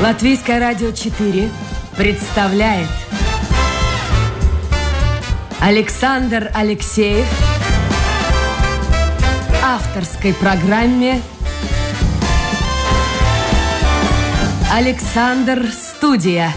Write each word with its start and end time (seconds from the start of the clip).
Латвийское 0.00 0.58
радио 0.58 0.92
4 0.92 1.50
представляет 1.94 2.88
Александр 5.60 6.50
Алексеев 6.54 7.26
авторской 9.62 10.32
программе 10.32 11.20
Александр 14.72 15.66
Студия. 15.70 16.50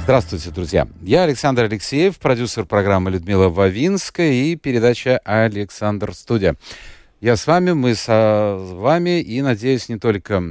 Здравствуйте, 0.00 0.50
друзья. 0.50 0.88
Я 1.00 1.22
Александр 1.22 1.62
Алексеев, 1.62 2.18
продюсер 2.18 2.64
программы 2.64 3.12
Людмила 3.12 3.48
Вавинская 3.48 4.32
и 4.32 4.56
передача 4.56 5.18
«Александр 5.24 6.12
Студия». 6.12 6.56
Я 7.24 7.36
с 7.36 7.46
вами, 7.46 7.72
мы 7.72 7.94
с 7.94 8.06
вами 8.06 9.18
и, 9.22 9.40
надеюсь, 9.40 9.88
не 9.88 9.98
только 9.98 10.42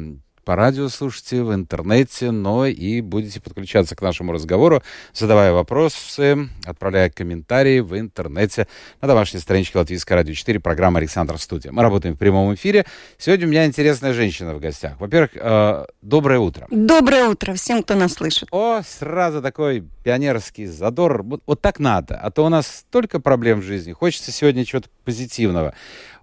по 0.43 0.55
радио 0.55 0.89
слушайте, 0.89 1.43
в 1.43 1.53
интернете, 1.53 2.31
но 2.31 2.65
и 2.65 2.99
будете 3.01 3.39
подключаться 3.39 3.95
к 3.95 4.01
нашему 4.01 4.31
разговору, 4.31 4.81
задавая 5.13 5.53
вопросы, 5.53 6.49
отправляя 6.65 7.11
комментарии 7.11 7.79
в 7.79 7.95
интернете 7.99 8.67
на 9.03 9.07
домашней 9.07 9.39
страничке 9.39 9.77
Латвийского 9.77 10.17
радио 10.17 10.33
4, 10.33 10.59
программа 10.59 10.97
«Александр 10.97 11.37
Студия». 11.37 11.71
Мы 11.71 11.83
работаем 11.83 12.15
в 12.15 12.17
прямом 12.17 12.55
эфире. 12.55 12.85
Сегодня 13.19 13.45
у 13.45 13.51
меня 13.51 13.67
интересная 13.67 14.13
женщина 14.13 14.55
в 14.55 14.59
гостях. 14.59 14.99
Во-первых, 14.99 15.29
э, 15.35 15.85
доброе 16.01 16.39
утро. 16.39 16.65
Доброе 16.71 17.29
утро 17.29 17.53
всем, 17.53 17.83
кто 17.83 17.93
нас 17.93 18.13
слышит. 18.13 18.49
О, 18.51 18.81
сразу 18.81 19.43
такой 19.43 19.87
пионерский 20.03 20.65
задор. 20.65 21.21
Вот, 21.21 21.43
вот 21.45 21.61
так 21.61 21.77
надо. 21.77 22.15
А 22.15 22.31
то 22.31 22.43
у 22.43 22.49
нас 22.49 22.67
столько 22.67 23.19
проблем 23.19 23.61
в 23.61 23.63
жизни. 23.63 23.93
Хочется 23.93 24.31
сегодня 24.31 24.65
чего-то 24.65 24.89
позитивного 25.05 25.75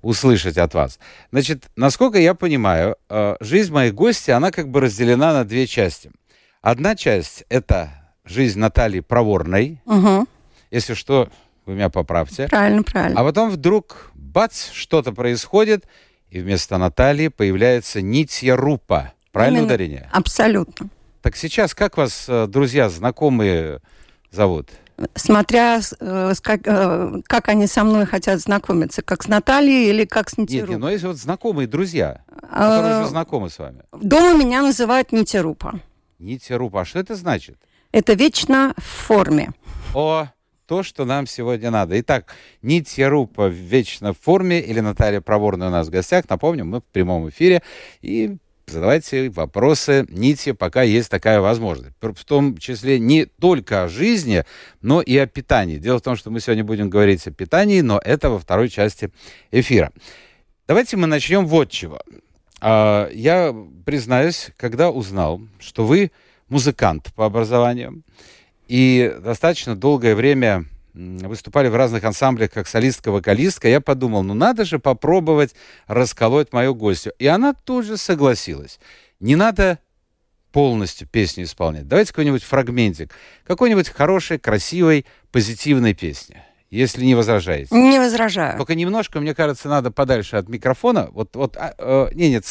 услышать 0.03 0.57
от 0.59 0.75
вас. 0.75 0.99
Значит, 1.31 1.65
насколько 1.77 2.19
я 2.19 2.35
понимаю, 2.35 2.97
э, 3.09 3.37
жизнь 3.41 3.73
моих 3.73 3.95
гостей, 3.95 4.33
она 4.33 4.51
как 4.51 4.69
бы 4.69 4.81
разделена 4.81 5.33
на 5.33 5.45
две 5.45 5.67
части. 5.67 6.11
Одна 6.63 6.97
часть— 6.97 7.45
это 7.49 7.91
жизнь 8.25 8.59
Натальи 8.59 9.01
Проворной. 9.01 9.81
Угу. 9.87 10.27
Если 10.71 10.95
что, 10.95 11.31
вы 11.67 11.75
меня 11.75 11.89
поправьте. 11.89 12.49
Правильно, 12.49 12.83
правильно. 12.83 13.21
А 13.21 13.25
потом 13.25 13.51
вдруг, 13.51 14.11
бац, 14.15 14.71
что-то 14.71 15.13
происходит, 15.13 15.87
и 16.31 16.41
вместо 16.41 16.79
Натальи 16.79 17.29
появляется 17.29 18.01
Нитья 18.03 18.57
Рупа. 18.57 19.13
Правильно 19.33 19.59
Именно. 19.59 19.67
ударение? 19.67 20.11
Абсолютно. 20.13 20.89
Так 21.23 21.37
сейчас 21.37 21.75
как 21.75 21.97
вас, 21.97 22.27
э, 22.29 22.47
друзья, 22.47 22.89
знакомые 22.89 23.81
зовут? 24.31 24.71
Смотря 25.15 25.81
э, 26.01 26.33
как, 26.43 26.61
э, 26.65 27.23
как 27.27 27.49
они 27.49 27.67
со 27.67 27.85
мной 27.85 28.07
хотят 28.07 28.41
знакомиться, 28.41 29.03
как 29.03 29.23
с 29.23 29.29
Натальей 29.29 29.89
или 29.91 30.05
как 30.05 30.31
с 30.31 30.37
Нет, 30.39 30.51
Нитеру. 30.51 30.71
нет, 30.73 30.81
но 30.81 30.91
есть 30.91 31.05
вот 31.05 31.17
знакомые 31.17 31.67
друзья, 31.67 32.23
которые 32.43 32.95
А, 32.95 33.01
уже 33.01 33.09
знакомы 33.11 33.51
с 33.51 33.59
вами. 33.59 33.83
Дома 33.93 34.37
меня 34.37 34.63
называют 34.63 35.13
Нитерупа. 35.13 35.81
Нитья 36.19 36.59
Рупа. 36.59 36.83
А 36.83 36.85
что 36.85 36.99
это 36.99 37.15
значит? 37.15 37.59
Это 37.93 38.13
вечно 38.13 38.75
в 38.77 38.83
форме. 38.83 39.51
О, 39.95 40.27
то, 40.67 40.83
что 40.83 41.05
нам 41.05 41.27
сегодня 41.27 41.71
надо. 41.71 41.99
Итак, 42.01 42.35
Нитья 42.63 43.09
Рупа 43.09 43.49
вечно 43.49 44.13
в 44.13 44.19
форме 44.21 44.61
или 44.61 44.81
Наталья 44.81 45.21
Проворная 45.21 45.69
у 45.69 45.71
нас 45.71 45.89
в 45.89 45.91
гостях. 45.91 46.29
Напомню, 46.29 46.65
мы 46.65 46.81
в 46.81 46.85
прямом 46.85 47.29
эфире. 47.31 47.63
И 48.03 48.37
задавайте 48.71 49.31
вопросы 49.31 50.07
Нитье, 50.09 50.55
пока 50.55 50.83
есть 50.83 51.11
такая 51.11 51.41
возможность. 51.41 51.95
В 52.01 52.25
том 52.25 52.57
числе 52.57 52.99
не 52.99 53.25
только 53.27 53.85
о 53.85 53.89
жизни, 53.89 54.45
но 54.81 55.01
и 55.01 55.17
о 55.17 55.27
питании. 55.27 55.79
Дело 55.79 55.99
в 55.99 56.03
том, 56.03 56.17
что 56.17 56.31
мы 56.31 56.41
сегодня 56.41 56.65
будем 56.65 56.91
говорить 56.91 57.27
о 57.27 57.31
питании, 57.31 57.81
но 57.81 58.01
это 58.05 58.31
во 58.31 58.39
второй 58.39 58.69
части 58.69 59.11
эфира. 59.51 59.93
Давайте 60.67 60.97
мы 60.97 61.07
начнем 61.07 61.47
вот 61.47 61.71
чего. 61.71 62.01
А, 62.61 63.09
Я 63.13 63.55
признаюсь, 63.85 64.51
когда 64.57 64.91
узнал, 64.91 65.41
что 65.59 65.85
вы 65.85 66.13
музыкант 66.49 67.13
по 67.15 67.27
образованию, 67.27 68.03
и 68.69 69.17
достаточно 69.21 69.75
долгое 69.75 70.15
время 70.15 70.65
выступали 70.95 71.69
в 71.69 71.75
разных 71.75 72.05
ансамблях 72.05 72.51
как 72.51 72.67
солистка-вокалистка, 72.67 73.69
я 73.69 73.81
подумал, 73.81 74.23
ну 74.23 74.35
надо 74.35 74.65
же 74.65 74.79
попробовать 74.79 75.55
расколоть 75.87 76.53
мою 76.53 76.75
гостью. 76.75 77.13
И 77.19 77.27
она 77.27 77.55
тут 77.55 77.85
же 77.85 77.97
согласилась. 77.97 78.79
Не 79.21 79.37
надо 79.37 79.79
полностью 80.53 81.07
песню 81.07 81.45
исполнять. 81.45 81.87
Давайте 81.87 82.13
какой-нибудь 82.13 82.43
фрагментик. 82.43 83.13
Какой-нибудь 83.47 83.89
хорошей, 83.89 84.39
красивой, 84.39 85.07
позитивной 85.31 85.95
песни. 85.95 86.43
Если 86.71 87.05
не 87.05 87.17
возражаете. 87.17 87.75
Не 87.75 87.99
возражаю. 87.99 88.57
Только 88.57 88.75
немножко, 88.77 89.21
мне 89.21 89.35
кажется, 89.35 89.69
надо 89.69 89.91
подальше 89.91 90.37
от 90.37 90.49
микрофона. 90.49 91.09
Вот, 91.13 91.35
вот, 91.35 91.57
а, 91.57 91.75
э, 91.77 92.11
не, 92.15 92.31
нет, 92.31 92.45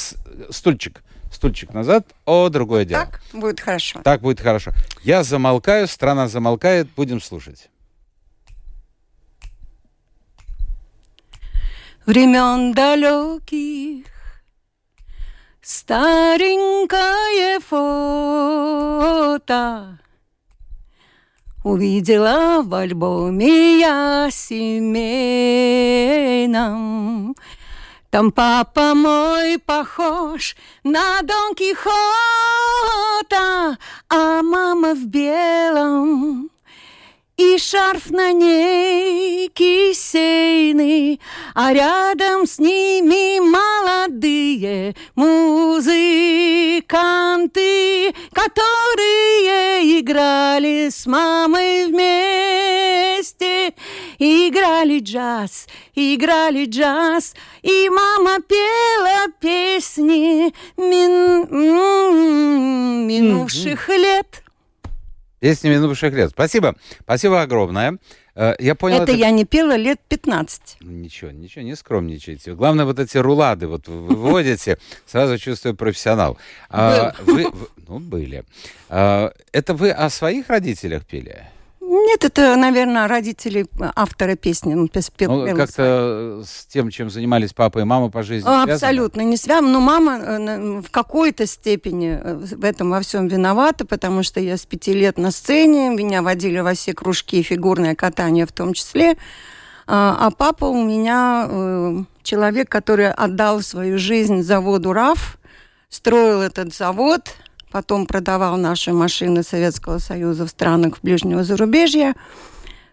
стульчик, 0.49 1.01
стульчик 1.31 1.73
назад. 1.73 2.05
О, 2.25 2.49
другое 2.49 2.83
дело. 2.83 3.05
Так 3.05 3.21
будет 3.33 3.61
хорошо. 3.61 4.01
Так 4.03 4.21
будет 4.21 4.41
хорошо. 4.41 4.71
Я 5.03 5.23
замолкаю, 5.23 5.87
страна 5.87 6.27
замолкает, 6.27 6.89
будем 6.95 7.21
слушать. 7.21 7.69
Времен 12.09 12.73
далеких 12.73 14.07
Старенькое 15.61 17.59
фото 17.59 18.79
Увидела 21.63 22.63
в 22.63 22.73
альбоме 22.73 23.79
я 23.79 24.29
семейном. 24.31 24.95
Там 28.09 28.31
папа 28.31 28.95
мой 28.95 29.59
похож 29.59 30.55
на 30.83 31.21
Дон 31.21 31.53
Кихота, 31.53 31.93
а 34.09 34.41
мама 34.41 34.95
в 34.95 35.05
белом. 35.05 36.48
И 37.39 37.57
шарф 37.57 38.11
на 38.11 38.33
ней 38.33 39.47
кисейный, 39.47 41.21
а 41.55 41.71
рядом 41.71 42.45
с 42.45 42.59
ними 42.59 43.39
молодые 43.39 44.93
музыканты, 45.15 45.73
которые 48.33 50.01
играли 50.01 50.89
с 50.89 51.05
мамой 51.05 51.85
вместе. 51.85 53.73
Играли 54.19 54.99
джаз, 54.99 55.67
играли 55.95 56.65
джаз, 56.65 57.35
и 57.61 57.87
мама 57.89 58.41
пела 58.41 59.27
песни 59.39 60.53
мин- 60.75 61.47
минувших 63.07 63.87
лет. 63.87 64.43
Песни 65.39 65.69
минувших 65.69 66.13
лет. 66.13 66.31
Спасибо. 66.31 66.75
Спасибо 67.01 67.41
огромное. 67.41 67.97
Э, 68.35 68.55
Я 68.59 68.75
понял, 68.75 69.01
Это 69.03 69.11
я 69.13 69.31
не 69.31 69.45
пела 69.45 69.75
лет 69.75 69.99
15. 70.09 70.77
Ничего, 70.81 71.31
ничего, 71.31 71.63
не 71.63 71.75
скромничайте. 71.75 72.53
Главное, 72.55 72.85
вот 72.85 72.99
эти 72.99 73.17
рулады 73.17 73.67
вот 73.67 73.87
вы 73.87 74.01
выводите, 74.15 74.77
сразу 75.05 75.37
чувствую 75.37 75.75
профессионал. 75.75 76.37
А, 76.69 77.13
вы, 77.25 77.49
вы- 77.49 77.67
ну, 77.87 77.99
были. 77.99 78.43
А, 78.89 79.31
это 79.51 79.73
вы 79.73 79.91
о 79.91 80.09
своих 80.09 80.49
родителях 80.49 81.05
пели? 81.05 81.45
Нет, 81.91 82.23
это, 82.23 82.55
наверное, 82.55 83.07
родители 83.07 83.65
автора 83.95 84.35
песни. 84.35 84.75
Он 84.75 84.87
пес- 84.87 85.09
пел- 85.09 85.31
Ну, 85.47 85.55
как-то 85.55 86.43
с 86.45 86.67
тем, 86.67 86.91
чем 86.91 87.09
занимались 87.09 87.51
папа 87.53 87.79
и 87.79 87.83
мама 87.83 88.11
по 88.11 88.21
жизни 88.21 88.43
свое. 88.45 88.63
связано? 88.65 88.73
Абсолютно 88.75 89.21
не 89.21 89.37
связано. 89.37 89.71
Но 89.71 89.79
мама 89.79 90.19
э, 90.19 90.81
в 90.81 90.91
какой-то 90.91 91.47
степени 91.47 92.19
э, 92.21 92.35
в 92.35 92.63
этом 92.63 92.91
во 92.91 93.01
всем 93.01 93.27
виновата, 93.27 93.87
потому 93.87 94.21
что 94.21 94.39
я 94.39 94.55
с 94.57 94.67
пяти 94.67 94.93
лет 94.93 95.17
на 95.17 95.31
сцене, 95.31 95.89
меня 95.89 96.21
водили 96.21 96.59
во 96.59 96.75
все 96.75 96.93
кружки, 96.93 97.41
фигурное 97.41 97.95
катание 97.95 98.45
в 98.45 98.51
том 98.51 98.73
числе. 98.73 99.17
А 99.87 100.15
а 100.19 100.29
папа 100.29 100.65
у 100.65 100.83
меня 100.85 101.47
э, 101.49 102.03
человек, 102.21 102.69
который 102.69 103.11
отдал 103.11 103.61
свою 103.61 103.97
жизнь 103.97 104.43
заводу 104.43 104.93
РАФ, 104.93 105.39
строил 105.89 106.41
этот 106.41 106.71
завод, 106.75 107.21
потом 107.71 108.05
продавал 108.05 108.57
наши 108.57 108.93
машины 108.93 109.43
Советского 109.43 109.99
Союза 109.99 110.45
в 110.45 110.49
странах 110.49 111.01
ближнего 111.01 111.43
зарубежья. 111.43 112.15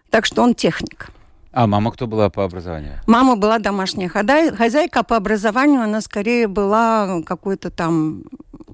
Так 0.09 0.25
что 0.25 0.43
он 0.43 0.55
техник. 0.55 1.09
А 1.51 1.65
мама 1.65 1.91
кто 1.91 2.05
была 2.05 2.29
по 2.29 2.43
образованию? 2.43 2.99
Мама 3.07 3.35
была 3.35 3.57
домашняя 3.57 4.09
хозяйка, 4.09 4.99
а 4.99 5.03
по 5.03 5.15
образованию 5.15 5.81
она 5.81 6.01
скорее 6.01 6.47
была 6.47 7.23
какой-то 7.25 7.71
там, 7.71 8.25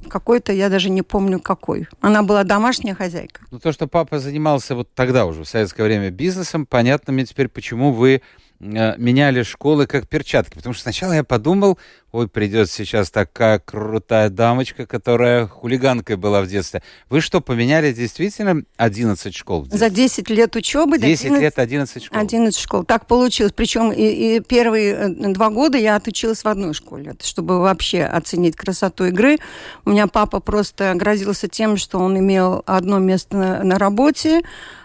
какой-то, 0.10 0.52
я 0.52 0.70
даже 0.70 0.90
не 0.90 1.02
помню 1.02 1.40
какой. 1.40 1.88
Она 2.02 2.24
была 2.24 2.44
домашняя 2.44 2.94
хозяйка. 2.94 3.42
Ну, 3.52 3.60
то, 3.60 3.72
что 3.72 3.88
папа 3.88 4.20
занимался 4.20 4.76
вот 4.76 4.90
тогда 4.94 5.26
уже, 5.26 5.44
в 5.44 5.48
советское 5.48 5.84
время, 5.84 6.10
бизнесом, 6.10 6.66
понятно 6.66 7.14
мне 7.14 7.26
теперь, 7.26 7.48
почему 7.48 7.94
вы 7.94 8.22
э, 8.60 8.98
меняли 8.98 9.44
школы 9.44 9.88
как 9.88 10.10
перчатки. 10.10 10.56
Потому 10.56 10.74
что 10.74 10.84
сначала 10.84 11.14
я 11.14 11.24
подумал, 11.24 11.80
ой, 12.14 12.28
придет 12.28 12.70
сейчас 12.70 13.10
такая 13.10 13.58
крутая 13.58 14.30
дамочка, 14.30 14.86
которая 14.86 15.48
хулиганкой 15.48 16.16
была 16.16 16.44
в 16.44 16.48
детстве. 16.48 16.84
Вы 17.10 17.22
что, 17.22 17.42
поменяли 17.42 17.92
действительно 17.92 18.64
11 18.78 19.36
школ? 19.36 19.66
За 19.72 19.90
10 19.90 20.30
лет 20.30 20.56
учебы? 20.56 21.00
10 21.00 21.26
11, 21.26 21.42
лет 21.42 21.60
11 21.60 22.04
школ. 22.04 22.20
11 22.20 22.60
школ. 22.60 22.84
Так 22.84 23.08
получилось. 23.08 23.52
Причем 23.54 23.92
и, 23.92 24.38
и 24.38 24.40
первые 24.42 24.94
э, 24.94 25.34
два 25.34 25.50
года 25.50 25.80
я 25.80 25.96
отучилась 25.96 26.44
в 26.44 26.48
одной 26.48 26.76
школе, 26.76 27.16
чтобы 27.24 27.60
вообще 27.60 28.04
оценить 28.04 28.56
красоту 28.56 29.06
игры. 29.06 29.40
У 29.84 29.90
меня 29.90 30.06
папа 30.06 30.40
просто 30.40 30.94
грозился 30.94 31.48
тем, 31.48 31.78
что 31.78 31.98
он 31.98 32.20
имел 32.20 32.62
одно 32.68 33.00
место 33.00 33.36
на, 33.36 33.64
на 33.64 33.80
работе, 33.80 34.44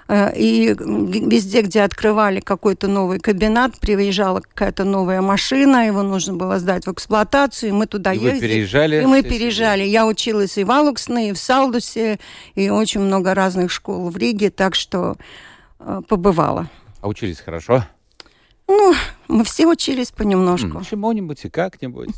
Э, 0.08 0.32
и 0.34 0.74
везде, 0.78 1.60
где 1.60 1.82
открывали 1.82 2.40
какой-то 2.40 2.88
новый 2.88 3.20
кабинет, 3.20 3.78
приезжала 3.78 4.40
какая-то 4.40 4.84
новая 4.84 5.20
машина, 5.20 5.86
его 5.86 6.02
нужно 6.02 6.34
было 6.34 6.58
сдать 6.58 6.86
в 6.86 6.92
эксплуатацию, 6.92 7.17
и 7.62 7.72
мы 7.72 7.86
туда 7.86 8.12
и 8.12 8.18
ездили. 8.18 8.34
Вы 8.34 8.40
переезжали? 8.40 9.02
И 9.02 9.06
мы 9.06 9.22
переезжали. 9.22 9.82
Я 9.82 10.06
училась 10.06 10.58
и 10.58 10.64
в 10.64 10.70
Алуксне, 10.70 11.30
и 11.30 11.32
в 11.32 11.38
Салдусе, 11.38 12.18
и 12.54 12.70
очень 12.70 13.00
много 13.00 13.34
разных 13.34 13.70
школ 13.70 14.10
в 14.10 14.16
Риге, 14.16 14.50
так 14.50 14.74
что 14.74 15.16
э, 15.78 16.00
побывала. 16.08 16.68
А 17.00 17.08
учились 17.08 17.40
хорошо? 17.40 17.84
Ну, 18.66 18.94
мы 19.28 19.44
все 19.44 19.66
учились 19.66 20.10
понемножку. 20.10 20.84
Чему-нибудь 20.84 21.44
и 21.44 21.48
как-нибудь. 21.48 22.14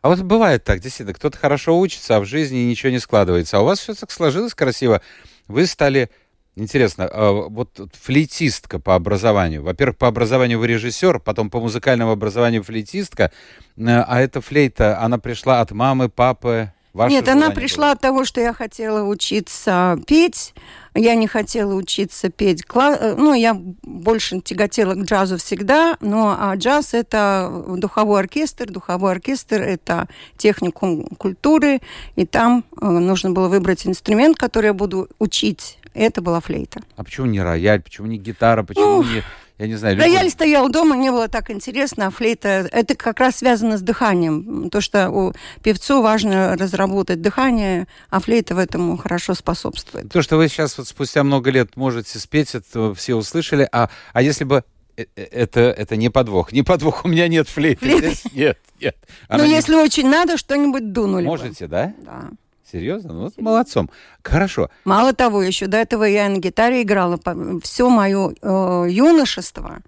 А 0.00 0.08
вот 0.08 0.20
бывает 0.20 0.64
так, 0.64 0.80
действительно, 0.80 1.14
кто-то 1.14 1.38
хорошо 1.38 1.78
учится, 1.78 2.16
а 2.16 2.20
в 2.20 2.24
жизни 2.24 2.58
ничего 2.58 2.90
не 2.90 2.98
складывается. 2.98 3.58
А 3.58 3.60
у 3.60 3.64
вас 3.64 3.78
все 3.78 3.94
так 3.94 4.10
сложилось 4.10 4.54
красиво. 4.54 5.00
Вы 5.46 5.66
стали 5.66 6.10
Интересно, 6.54 7.08
а 7.10 7.32
вот 7.48 7.80
флейтистка 7.98 8.78
по 8.78 8.94
образованию. 8.94 9.62
Во-первых, 9.62 9.96
по 9.96 10.08
образованию 10.08 10.58
вы 10.58 10.66
режиссер, 10.66 11.18
потом 11.18 11.48
по 11.48 11.60
музыкальному 11.60 12.12
образованию 12.12 12.62
флейтистка. 12.62 13.32
Э, 13.78 14.02
а 14.06 14.20
эта 14.20 14.42
флейта, 14.42 15.00
она 15.00 15.16
пришла 15.16 15.62
от 15.62 15.70
мамы, 15.70 16.10
папы? 16.10 16.70
Ваше 16.92 17.14
Нет, 17.14 17.26
она 17.28 17.50
пришла 17.50 17.86
было? 17.86 17.92
от 17.92 18.00
того, 18.00 18.24
что 18.26 18.42
я 18.42 18.52
хотела 18.52 19.08
учиться 19.08 19.98
петь. 20.06 20.52
Я 20.94 21.14
не 21.14 21.26
хотела 21.26 21.74
учиться 21.74 22.28
петь. 22.28 22.64
Э, 22.74 23.14
ну, 23.16 23.32
я 23.32 23.54
больше 23.54 24.42
тяготела 24.42 24.92
к 24.92 25.04
джазу 25.04 25.38
всегда, 25.38 25.96
но 26.02 26.36
а 26.38 26.54
джаз— 26.54 26.92
это 26.92 27.64
духовой 27.78 28.20
оркестр. 28.20 28.70
Духовой 28.70 29.12
оркестр— 29.12 29.62
это 29.62 30.06
техникум 30.36 31.06
культуры, 31.16 31.80
и 32.16 32.26
там 32.26 32.62
э, 32.78 32.86
нужно 32.86 33.30
было 33.30 33.48
выбрать 33.48 33.86
инструмент, 33.86 34.36
который 34.36 34.66
я 34.66 34.74
буду 34.74 35.08
учить 35.18 35.78
это 35.94 36.22
была 36.22 36.40
флейта. 36.40 36.80
А 36.96 37.04
почему 37.04 37.26
не 37.26 37.40
рояль, 37.40 37.82
почему 37.82 38.06
не 38.06 38.18
гитара, 38.18 38.62
почему 38.62 39.02
ну, 39.02 39.02
не... 39.02 39.22
Я 39.58 39.68
не 39.68 39.76
знаю. 39.76 39.96
Рояль 39.96 40.24
любой... 40.24 40.30
стоял 40.30 40.68
дома, 40.70 40.96
не 40.96 41.10
было 41.10 41.28
так 41.28 41.50
интересно, 41.50 42.08
а 42.08 42.10
флейта... 42.10 42.68
Это 42.72 42.96
как 42.96 43.20
раз 43.20 43.36
связано 43.36 43.78
с 43.78 43.82
дыханием. 43.82 44.70
То, 44.70 44.80
что 44.80 45.10
у 45.10 45.32
певцу 45.62 46.02
важно 46.02 46.56
разработать 46.56 47.20
дыхание, 47.20 47.86
а 48.10 48.18
флейта 48.18 48.54
в 48.54 48.58
этом 48.58 48.96
хорошо 48.98 49.34
способствует. 49.34 50.10
То, 50.10 50.22
что 50.22 50.36
вы 50.36 50.48
сейчас 50.48 50.78
вот 50.78 50.88
спустя 50.88 51.22
много 51.22 51.50
лет 51.50 51.76
можете 51.76 52.18
спеть, 52.18 52.54
это 52.54 52.92
все 52.94 53.14
услышали. 53.14 53.68
А, 53.70 53.88
а 54.12 54.22
если 54.22 54.44
бы 54.44 54.64
э, 54.96 55.04
э, 55.14 55.22
это, 55.22 55.60
это 55.60 55.94
не 55.96 56.08
подвох. 56.08 56.50
Не 56.50 56.62
подвох, 56.62 57.04
у 57.04 57.08
меня 57.08 57.28
нет 57.28 57.48
флейты. 57.48 57.98
Здесь 57.98 58.24
нет, 58.32 58.58
нет. 58.80 58.96
Ну, 59.28 59.44
если 59.44 59.76
очень 59.76 60.08
надо, 60.08 60.38
что-нибудь 60.38 60.92
дунули 60.92 61.26
Можете, 61.26 61.66
бы. 61.66 61.70
да? 61.70 61.94
Да. 61.98 62.30
Серьезно? 62.72 63.12
Ну, 63.12 63.20
вот 63.24 63.36
молодцом. 63.36 63.90
Хорошо. 64.22 64.70
Мало 64.86 65.12
того, 65.12 65.42
еще 65.42 65.66
до 65.66 65.76
этого 65.76 66.04
я 66.04 66.26
на 66.30 66.38
гитаре 66.38 66.82
играла 66.82 67.20
все 67.62 67.90
мое 67.90 68.32
э, 68.40 68.86
юношество. 68.88 69.80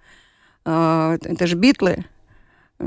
Э, 0.65 1.17
это 1.19 1.47
же 1.47 1.55
битлы. 1.55 2.05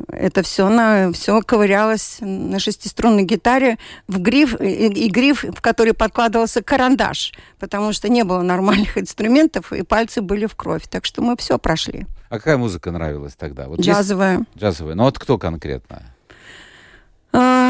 Это 0.09 0.43
все 0.43 0.69
на 0.69 1.11
все 1.13 1.41
ковырялось 1.41 2.19
на 2.21 2.61
шестиструнной 2.61 3.25
гитаре 3.25 3.79
в 4.07 4.21
гриф 4.21 4.61
и, 4.61 4.87
и 4.87 5.09
гриф, 5.09 5.43
в 5.43 5.61
который 5.63 5.95
подкладывался 5.95 6.63
карандаш, 6.63 7.33
потому 7.59 7.93
что 7.93 8.09
не 8.09 8.23
было 8.23 8.43
нормальных 8.43 8.99
инструментов 8.99 9.73
и 9.73 9.83
пальцы 9.83 10.21
были 10.21 10.47
в 10.47 10.55
кровь, 10.55 10.87
так 10.89 11.07
что 11.07 11.23
мы 11.23 11.37
все 11.39 11.59
прошли. 11.59 12.07
А 12.29 12.37
какая 12.37 12.59
музыка 12.59 12.93
нравилась 12.93 13.35
тогда? 13.35 13.67
Вот 13.67 13.81
Джазовая. 13.81 14.39
Есть... 14.39 14.59
Джазовая. 14.59 14.95
Ну 14.95 15.05
вот 15.05 15.19
кто 15.19 15.39
конкретно? 15.39 16.03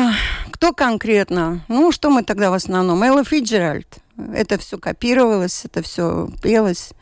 А, 0.09 0.15
кто 0.51 0.73
конкретно? 0.73 1.65
Ну, 1.69 1.93
что 1.93 2.11
мы 2.11 2.23
тогда 2.23 2.51
в 2.51 2.55
основном? 2.55 3.03
Элла 3.03 3.25
Фиджеральд. 3.25 3.99
Это 4.35 4.59
все 4.59 4.79
копировалось, 4.79 5.65
это 5.65 5.83
все 5.83 6.29
пелось. 6.43 6.93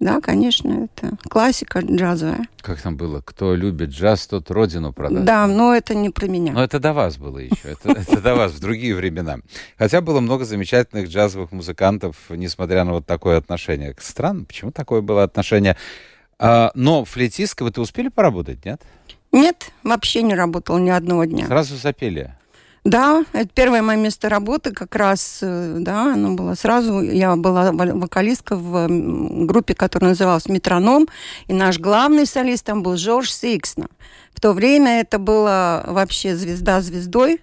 Да, 0.00 0.20
конечно, 0.20 0.88
это 0.88 1.16
классика 1.28 1.80
джазовая. 1.80 2.46
Как 2.60 2.80
там 2.80 2.96
было? 2.96 3.20
Кто 3.20 3.56
любит 3.56 3.90
джаз, 3.90 4.28
тот 4.28 4.48
родину 4.50 4.92
продаст. 4.92 5.24
Да, 5.24 5.46
но 5.48 5.74
это 5.74 5.94
не 5.94 6.10
про 6.10 6.26
меня. 6.26 6.52
Но 6.52 6.62
это 6.62 6.78
до 6.78 6.92
вас 6.92 7.16
было 7.16 7.38
еще. 7.38 7.56
Это, 7.64 7.90
это 7.90 8.20
до 8.20 8.36
вас 8.36 8.52
в 8.52 8.60
другие 8.60 8.94
времена. 8.94 9.38
Хотя 9.76 10.00
было 10.00 10.20
много 10.20 10.44
замечательных 10.44 11.08
джазовых 11.08 11.50
музыкантов, 11.50 12.16
несмотря 12.30 12.84
на 12.84 12.92
вот 12.92 13.06
такое 13.06 13.38
отношение. 13.38 13.94
Странно, 13.98 14.44
почему 14.44 14.70
такое 14.70 15.00
было 15.00 15.24
отношение? 15.24 15.76
А, 16.38 16.70
но 16.74 17.04
флейтистка 17.04 17.64
вы-то 17.64 17.80
успели 17.80 18.08
поработать, 18.08 18.64
нет? 18.64 18.80
Нет, 19.32 19.70
вообще 19.82 20.22
не 20.22 20.34
работал 20.34 20.78
ни 20.78 20.90
одного 20.90 21.24
дня. 21.24 21.46
Сразу 21.46 21.76
запели? 21.76 22.34
Да, 22.88 23.22
это 23.34 23.50
первое 23.52 23.82
мое 23.82 23.98
место 23.98 24.30
работы 24.30 24.72
как 24.72 24.96
раз, 24.96 25.40
э, 25.42 25.76
да, 25.78 26.14
оно 26.14 26.32
было 26.32 26.54
сразу. 26.54 27.02
Я 27.02 27.36
была 27.36 27.70
вокалистка 27.70 28.56
в 28.56 28.86
группе, 29.44 29.74
которая 29.74 30.12
называлась 30.12 30.48
«Метроном», 30.48 31.06
и 31.48 31.52
наш 31.52 31.78
главный 31.78 32.24
солист 32.24 32.64
там 32.64 32.82
был 32.82 32.96
Жорж 32.96 33.30
Сиксна. 33.30 33.88
В 34.32 34.40
то 34.40 34.54
время 34.54 35.00
это 35.00 35.18
было 35.18 35.84
вообще 35.86 36.34
звезда 36.34 36.80
звездой, 36.80 37.42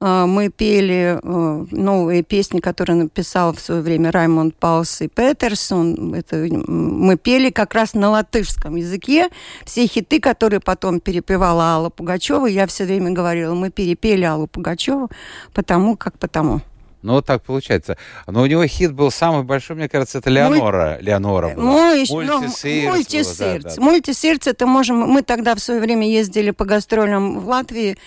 мы 0.00 0.50
пели 0.50 1.18
э, 1.22 1.66
новые 1.70 2.22
песни, 2.22 2.60
которые 2.60 2.96
написал 2.96 3.54
в 3.54 3.60
свое 3.60 3.80
время 3.80 4.10
Раймонд 4.12 4.54
Паус 4.54 5.00
и 5.00 5.08
Петерсон. 5.08 6.14
Это, 6.14 6.36
мы 6.36 7.16
пели 7.16 7.50
как 7.50 7.74
раз 7.74 7.94
на 7.94 8.10
латышском 8.10 8.76
языке. 8.76 9.30
Все 9.64 9.86
хиты, 9.86 10.20
которые 10.20 10.60
потом 10.60 11.00
перепевала 11.00 11.74
Алла 11.74 11.88
Пугачева, 11.88 12.46
я 12.46 12.66
все 12.66 12.84
время 12.84 13.12
говорила, 13.12 13.54
мы 13.54 13.70
перепели 13.70 14.24
Аллу 14.24 14.46
Пугачеву, 14.46 15.08
потому 15.54 15.96
как 15.96 16.18
потому. 16.18 16.60
Ну, 17.00 17.14
вот 17.14 17.24
так 17.24 17.42
получается. 17.42 17.96
Но 18.26 18.42
у 18.42 18.46
него 18.46 18.66
хит 18.66 18.92
был 18.92 19.10
самый 19.10 19.44
большой, 19.44 19.76
мне 19.76 19.88
кажется, 19.88 20.18
это 20.18 20.28
Леонора. 20.28 20.96
Муль... 20.96 21.04
Леонора 21.04 21.54
была. 21.54 21.64
Мой, 21.64 22.04
мультисердце. 22.10 22.88
Мультисердце. 22.88 23.68
Да, 23.68 23.74
да. 23.76 23.82
мультисердце, 23.82 24.50
это 24.50 24.66
можем... 24.66 24.98
Мы 24.98 25.22
тогда 25.22 25.54
в 25.54 25.60
свое 25.60 25.80
время 25.80 26.06
ездили 26.10 26.50
по 26.50 26.64
гастролям 26.64 27.38
в 27.38 27.48
Латвии, 27.48 27.92
Э, 27.92 28.00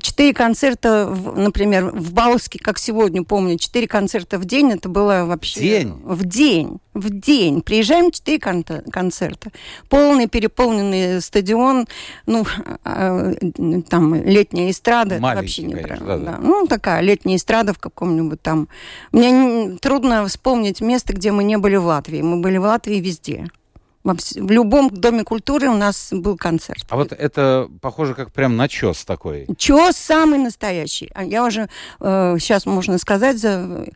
четыре 0.00 0.32
концерта, 0.32 1.06
например, 1.34 1.90
в 1.90 2.12
Бауске, 2.12 2.58
как 2.58 2.78
сегодня 2.78 3.24
помню, 3.24 3.58
четыре 3.58 3.88
концерта 3.88 4.38
в 4.38 4.44
день, 4.44 4.72
это 4.72 4.88
было 4.88 5.24
вообще... 5.24 5.60
День? 5.60 6.00
В 6.04 6.24
день. 6.24 6.78
В 6.94 7.10
день. 7.10 7.62
Приезжаем, 7.62 8.10
четыре 8.10 8.38
кон 8.38 8.64
концерта. 8.92 9.50
Полный, 9.88 10.28
переполненный 10.28 11.20
стадион, 11.20 11.86
ну, 12.26 12.46
э, 12.84 13.34
там, 13.88 14.14
летняя 14.14 14.70
эстрада, 14.70 15.18
Маленький, 15.18 15.42
вообще 15.42 15.62
не 15.62 15.74
конечно, 15.74 16.06
да, 16.06 16.18
да. 16.18 16.38
Ну, 16.40 16.66
такая 16.66 17.00
летняя 17.00 17.36
эстрада 17.36 17.74
в 17.74 17.78
каком-нибудь 17.78 18.40
там... 18.40 18.68
Мне 19.12 19.78
трудно 19.80 20.26
вспомнить 20.26 20.80
место, 20.80 21.12
где 21.12 21.32
мы 21.32 21.42
не 21.42 21.58
были 21.58 21.76
в 21.76 21.86
Латвии. 21.86 22.22
Мы 22.22 22.40
были 22.40 22.58
в 22.58 22.62
Латвии 22.62 23.00
везде. 23.00 23.48
В 24.02 24.50
любом 24.50 24.88
доме 24.90 25.24
культуры 25.24 25.68
у 25.68 25.76
нас 25.76 26.08
был 26.10 26.36
концерт. 26.36 26.86
А 26.88 26.96
вот 26.96 27.12
это 27.12 27.68
похоже 27.82 28.14
как 28.14 28.32
прям 28.32 28.56
начес 28.56 29.04
такой. 29.04 29.46
Чес 29.58 29.96
самый 29.96 30.38
настоящий. 30.38 31.10
А 31.14 31.22
я 31.22 31.44
уже 31.44 31.68
э, 32.00 32.36
сейчас 32.40 32.64
можно 32.64 32.96
сказать 32.96 33.38
за 33.38 33.86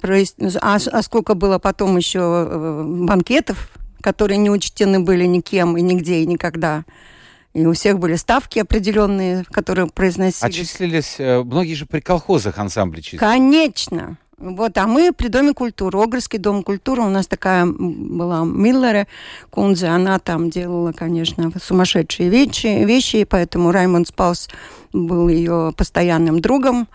про, 0.00 0.18
а, 0.60 0.76
а 0.92 1.02
сколько 1.02 1.34
было 1.34 1.58
потом 1.58 1.96
еще 1.96 2.20
э, 2.20 2.82
банкетов, 2.84 3.70
которые 4.02 4.36
не 4.36 4.50
учтены 4.50 5.00
были 5.00 5.24
никем 5.24 5.78
и 5.78 5.82
нигде 5.82 6.20
и 6.20 6.26
никогда. 6.26 6.84
И 7.54 7.64
у 7.64 7.72
всех 7.72 7.98
были 8.00 8.16
ставки 8.16 8.58
определенные, 8.58 9.44
которые 9.44 9.86
произносились. 9.86 10.42
А 10.42 10.50
числились, 10.50 11.16
э, 11.18 11.42
многие 11.42 11.74
же 11.74 11.86
при 11.86 12.00
колхозах 12.00 12.58
ансамбли 12.58 13.00
числились. 13.00 13.20
Конечно. 13.20 14.18
Вот, 14.44 14.76
а 14.76 14.86
мы 14.86 15.10
при 15.12 15.28
Доме 15.28 15.54
культуры, 15.54 15.98
Огрский 15.98 16.38
дом 16.38 16.62
культуры, 16.62 17.00
у 17.00 17.08
нас 17.08 17.26
такая 17.26 17.64
была 17.64 18.44
Миллере 18.44 19.06
Кунзе, 19.48 19.86
она 19.86 20.18
там 20.18 20.50
делала, 20.50 20.92
конечно, 20.92 21.50
сумасшедшие 21.58 22.28
вещи, 22.28 22.84
вещи 22.84 23.24
поэтому 23.24 23.72
Раймонд 23.72 24.08
Спаус 24.08 24.50
был 24.92 25.28
ее 25.28 25.72
постоянным 25.74 26.40
другом. 26.40 26.88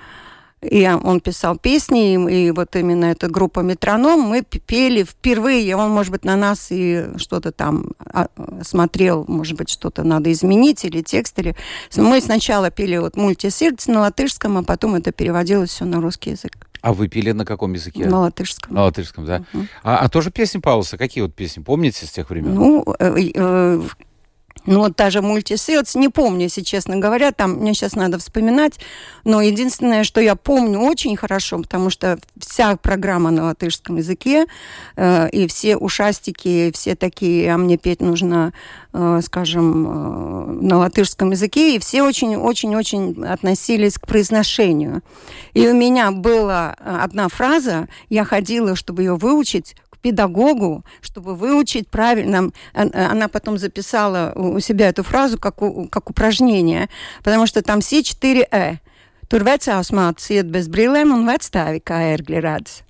И 0.62 0.86
он 0.86 1.22
писал 1.22 1.58
песни, 1.58 2.13
и, 2.13 2.48
и 2.48 2.51
вот 2.51 2.75
именно 2.75 3.06
эта 3.06 3.29
группа 3.29 3.62
«Метроном» 3.62 4.20
мы 4.20 4.41
пели 4.41 5.03
впервые. 5.03 5.75
Он, 5.77 5.89
может 5.89 6.12
быть, 6.12 6.25
на 6.25 6.36
нас 6.36 6.68
и 6.70 7.06
что-то 7.15 7.53
там 7.53 7.94
а, 8.06 8.27
смотрел, 8.62 9.24
может 9.29 9.58
быть, 9.58 9.70
что-то 9.70 10.03
надо 10.03 10.32
изменить, 10.34 10.84
или 10.84 11.01
текст, 11.01 11.39
или... 11.39 11.56
Мы 11.96 12.20
сначала 12.20 12.70
пели 12.72 12.98
вот 12.98 13.15
«Мультисердце» 13.15 13.89
на 13.89 14.01
латышском, 14.01 14.58
а 14.58 14.63
потом 14.63 14.96
это 14.96 15.13
переводилось 15.13 15.70
все 15.70 15.86
на 15.86 16.01
русский 16.01 16.32
язык. 16.32 16.68
А 16.81 16.93
вы 16.93 17.07
пели 17.07 17.31
на 17.31 17.45
каком 17.45 17.74
языке? 17.74 18.05
На 18.05 18.21
латышском. 18.21 18.74
На 18.74 18.83
латышском, 18.83 19.25
да. 19.25 19.43
Мгм. 19.53 19.67
А, 19.83 19.98
а 19.98 20.09
тоже 20.09 20.31
песни 20.31 20.59
Пауса? 20.59 20.98
Какие 20.98 21.24
вот 21.24 21.36
песни? 21.36 21.62
Помните 21.62 22.05
с 22.05 22.12
тех 22.12 22.29
времен? 22.29 22.53
Ну, 22.53 22.86
э, 23.00 23.31
э, 23.36 23.81
ну, 24.66 24.80
вот 24.80 24.96
та 24.96 25.10
же 25.10 25.22
мультисейлс, 25.22 25.96
не 25.96 26.10
помню, 26.10 26.44
если 26.44 26.62
честно 26.62 26.98
говоря, 26.98 27.32
там 27.32 27.54
мне 27.54 27.74
сейчас 27.74 27.96
надо 27.96 28.18
вспоминать, 28.20 28.80
но 29.24 29.42
единственное, 29.42 30.04
что 30.04 30.22
я 30.22 30.36
помню 30.36 30.80
очень 30.80 31.16
хорошо, 31.16 31.60
потому 31.60 31.89
что 31.89 32.20
вся 32.39 32.75
программа 32.75 33.32
на 33.32 33.46
латышском 33.46 33.98
языке, 33.98 34.46
э, 34.96 35.30
и 35.30 35.48
все 35.48 35.78
ушастики, 35.78 36.72
все 36.74 36.96
такие, 36.96 37.54
а 37.54 37.58
мне 37.58 37.78
петь 37.78 38.01
нужно, 38.01 38.54
э, 38.94 39.22
скажем, 39.24 39.88
э, 39.88 40.51
на 40.62 40.78
латышском 40.78 41.32
языке, 41.32 41.75
и 41.75 41.80
все 41.80 42.04
очень-очень-очень 42.04 43.25
относились 43.25 43.98
к 43.98 44.08
произношению. 44.08 45.01
И 45.54 45.68
у 45.68 45.74
меня 45.74 46.12
была 46.12 46.75
э, 46.80 46.98
одна 47.01 47.28
фраза, 47.30 47.88
я 48.10 48.24
ходила, 48.25 48.75
чтобы 48.75 49.04
ее 49.04 49.16
выучить, 49.16 49.75
к 50.00 50.01
педагогу, 50.01 50.84
чтобы 51.01 51.36
выучить 51.36 51.89
правильно. 51.89 52.51
Ан- 52.74 52.91
Она 52.94 53.27
потом 53.27 53.58
записала 53.58 54.32
у 54.36 54.60
себя 54.60 54.88
эту 54.89 55.03
фразу 55.03 55.38
как, 55.38 55.62
у- 55.62 55.88
как 55.89 56.10
упражнение, 56.10 56.89
потому 57.24 57.46
что 57.48 57.62
там 57.62 57.82
все 57.82 58.01
четыре 58.03 58.48
«э». 58.51 58.77
Tur 59.29 59.44
vecās 59.44 59.91
mātes 59.94 60.32
iet 60.34 60.50
bez 60.50 60.65
brīlēm 60.68 61.12
un 61.13 61.27
vecstāvi 61.27 61.84
kā 61.86 62.15
ērgļi 62.15 62.39
redz. 62.41 62.82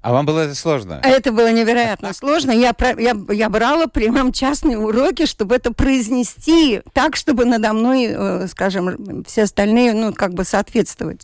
А 0.00 0.12
вам 0.12 0.24
было 0.26 0.40
это 0.40 0.54
сложно? 0.54 0.98
Это 1.04 1.30
было 1.30 1.52
невероятно 1.52 2.12
сложно. 2.14 2.50
Я, 2.52 2.74
я, 2.98 3.14
я 3.30 3.48
брала 3.50 3.86
прямом 3.86 4.32
частные 4.32 4.78
уроки, 4.78 5.26
чтобы 5.26 5.54
это 5.54 5.72
произнести 5.72 6.80
так, 6.94 7.16
чтобы 7.16 7.44
надо 7.44 7.72
мной, 7.72 8.06
э, 8.08 8.46
скажем, 8.48 9.24
все 9.28 9.42
остальные, 9.42 9.92
ну, 9.92 10.12
как 10.14 10.32
бы 10.34 10.44
соответствовать. 10.44 11.20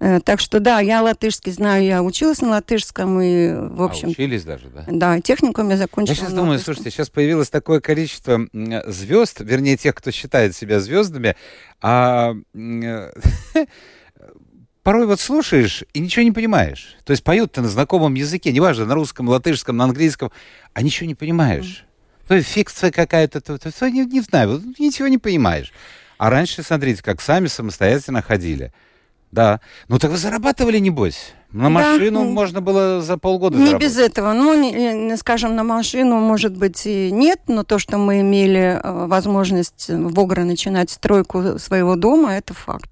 Э, 0.00 0.20
Так 0.20 0.40
что 0.40 0.60
да, 0.60 0.80
я 0.80 1.02
латышский 1.02 1.52
знаю, 1.52 1.84
я 1.84 2.02
училась 2.02 2.40
на 2.40 2.50
латышском 2.50 3.20
и, 3.20 3.52
в 3.52 3.82
А, 3.82 3.86
общем, 3.86 4.08
учились 4.08 4.44
даже, 4.44 4.68
да? 4.68 4.84
да, 4.88 5.20
техникум 5.20 5.70
я 5.70 5.76
закончила. 5.76 6.14
Я 6.14 6.20
сейчас 6.20 6.32
думаю, 6.32 6.50
латышском. 6.52 6.74
слушайте, 6.74 6.90
сейчас 6.96 7.10
появилось 7.10 7.50
такое 7.50 7.80
количество 7.80 8.40
звезд, 8.86 9.40
вернее, 9.40 9.76
тех, 9.76 9.94
кто 9.94 10.10
считает 10.10 10.54
себя 10.56 10.80
звездами, 10.80 11.36
а 11.80 12.34
э, 12.54 13.12
порой 14.82 15.06
вот 15.06 15.20
слушаешь 15.20 15.84
и 15.92 16.00
ничего 16.00 16.22
не 16.24 16.32
понимаешь. 16.32 16.96
То 17.04 17.12
есть 17.12 17.24
поют 17.24 17.52
ты 17.52 17.62
на 17.62 17.68
знакомом 17.68 18.14
языке, 18.14 18.52
неважно, 18.52 18.84
на 18.86 18.94
русском, 18.94 19.28
латышском, 19.28 19.76
на 19.76 19.84
английском, 19.84 20.30
а 20.72 20.82
ничего 20.82 21.06
не 21.06 21.14
понимаешь. 21.14 21.84
То 22.28 22.34
есть 22.34 22.48
фикция 22.48 22.90
какая-то, 22.90 23.40
то, 23.40 23.58
то- 23.58 23.70
то 23.72 23.90
не, 23.90 24.04
не 24.06 24.20
знаю, 24.22 24.62
ничего 24.78 25.08
не 25.08 25.18
понимаешь. 25.18 25.72
А 26.16 26.30
раньше, 26.30 26.62
смотрите, 26.62 27.02
как 27.02 27.20
сами 27.20 27.48
самостоятельно 27.48 28.22
ходили. 28.22 28.72
Да. 29.34 29.60
Ну 29.88 29.98
так 29.98 30.12
вы 30.12 30.16
зарабатывали, 30.16 30.78
небось? 30.78 31.34
На 31.50 31.64
Да, 31.64 31.68
машину 31.70 32.22
ну, 32.24 32.30
можно 32.30 32.60
было 32.60 33.00
за 33.00 33.18
полгода 33.18 33.56
Не 33.58 33.66
заработать. 33.66 33.88
без 33.90 33.98
этого. 33.98 34.32
Ну, 34.32 34.54
не- 34.54 35.16
скажем, 35.16 35.56
на 35.56 35.64
машину, 35.64 36.20
может 36.20 36.56
быть, 36.56 36.86
и 36.86 37.10
нет, 37.10 37.40
но 37.48 37.64
то, 37.64 37.80
что 37.80 37.98
мы 37.98 38.20
имели 38.20 38.80
э, 38.80 39.06
возможность 39.06 39.88
в 39.88 40.20
Огре 40.20 40.44
начинать 40.44 40.90
стройку 40.90 41.58
своего 41.58 41.96
дома, 41.96 42.32
это 42.34 42.54
факт. 42.54 42.88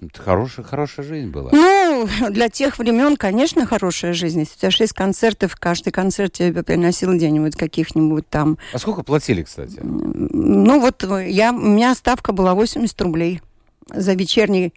Это 0.00 0.22
хорошая, 0.22 0.64
хорошая 0.64 1.04
жизнь 1.04 1.30
была. 1.30 1.50
Ну, 1.50 2.08
для 2.30 2.48
тех 2.48 2.78
времен, 2.78 3.16
конечно, 3.16 3.66
хорошая 3.66 4.12
жизнь. 4.12 4.40
Если 4.40 4.54
у 4.54 4.58
тебя 4.60 4.70
шесть 4.70 4.92
концертов, 4.92 5.56
каждый 5.56 5.90
концерт 5.90 6.34
тебе 6.34 6.62
приносил 6.62 7.12
где-нибудь 7.14 7.56
каких-нибудь 7.56 8.28
там. 8.28 8.58
А 8.72 8.78
сколько 8.78 9.02
платили, 9.02 9.42
кстати? 9.42 9.80
Ну, 9.82 10.80
вот 10.80 11.02
э, 11.02 11.28
я, 11.28 11.50
у 11.50 11.58
меня 11.58 11.96
ставка 11.96 12.32
была 12.32 12.54
80 12.54 13.00
рублей 13.02 13.40
за 13.92 14.14
вечерний 14.14 14.72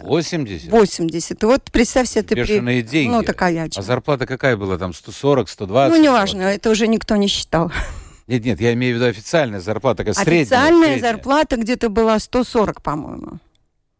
80? 0.00 0.70
80. 0.70 1.42
И 1.42 1.46
вот 1.46 1.70
представь 1.70 2.08
себе, 2.08 2.22
ты... 2.22 2.34
при- 2.34 2.42
Бешеные 2.42 2.82
деньги. 2.82 3.12
Ну, 3.12 3.22
такая 3.22 3.68
А 3.76 3.82
зарплата 3.82 4.26
какая 4.26 4.56
была? 4.56 4.78
Там 4.78 4.94
140, 4.94 5.48
120? 5.48 5.96
Ну, 5.96 6.02
неважно, 6.02 6.42
это 6.42 6.70
уже 6.70 6.86
никто 6.88 7.16
не 7.16 7.28
считал. 7.28 7.70
Нет, 8.28 8.44
нет, 8.44 8.60
я 8.60 8.72
имею 8.74 8.94
в 8.94 8.96
виду 8.98 9.06
официальная 9.10 9.58
зарплата, 9.60 9.98
такая 10.04 10.14
средняя. 10.14 10.42
Официальная 10.42 10.88
средняя. 10.92 11.12
зарплата 11.12 11.56
где-то 11.56 11.88
была 11.88 12.18
140, 12.20 12.80
по-моему. 12.80 13.40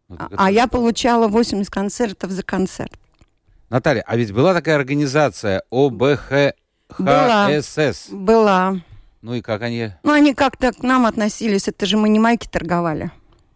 Ну, 0.07 0.15
А, 0.17 0.29
а 0.37 0.49
я 0.49 0.67
получала 0.67 1.27
80 1.27 1.69
концертов 1.69 2.31
за 2.31 2.41
концерт. 2.41 2.93
Наталья, 3.69 4.01
а 4.07 4.15
ведь 4.15 4.31
была 4.31 4.53
такая 4.53 4.75
организация 4.77 5.63
ОБХСС. 5.71 6.53
Была. 8.11 8.75
Ну 9.21 9.33
и 9.35 9.41
как 9.41 9.61
они? 9.61 9.91
Ну, 10.03 10.11
они 10.13 10.33
как-то 10.33 10.71
к 10.71 10.83
нам 10.83 11.05
относились. 11.05 11.67
Это 11.67 11.85
же 11.85 11.97
мы 11.97 12.07
не 12.09 12.19
майки 12.19 12.47
торговали. 12.47 13.11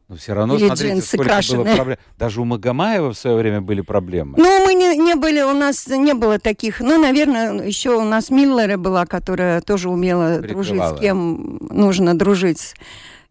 Ну 0.10 0.16
все 0.16 0.34
равно, 0.34 0.56
Или 0.56 0.68
смотрите, 0.68 0.94
джинсы 0.94 1.08
сколько 1.08 1.24
было 1.24 1.28
крашеные. 1.34 1.76
проблем. 1.76 1.98
Даже 2.18 2.42
у 2.42 2.46
Магомаева 2.46 3.12
в 3.14 3.18
свое 3.18 3.36
время 3.36 3.60
были 3.60 3.82
проблемы. 3.82 4.36
Ну, 4.38 4.66
мы 4.66 4.74
не, 4.74 4.96
не 4.98 5.16
были, 5.16 5.42
у 5.42 5.52
нас 5.54 5.86
не 5.88 6.14
было 6.14 6.40
таких. 6.40 6.80
Ну, 6.80 7.02
наверное, 7.02 7.62
еще 7.62 7.90
у 7.90 8.04
нас 8.04 8.30
Миллера 8.30 8.78
была, 8.78 9.06
которая 9.06 9.60
тоже 9.60 9.90
умела 9.90 10.40
дружить 10.40 10.70
Прикрывала. 10.72 10.98
с 10.98 11.00
кем 11.02 11.58
нужно 11.70 12.18
дружить. 12.18 12.74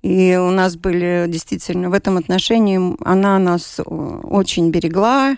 И 0.03 0.37
у 0.37 0.51
нас 0.51 0.77
были 0.77 1.25
действительно 1.29 1.89
в 1.89 1.95
этом 1.95 2.19
отношении, 2.19 2.79
она 3.05 3.39
нас 3.39 3.81
э, 3.81 3.83
очень 3.83 4.71
берегла. 4.71 5.37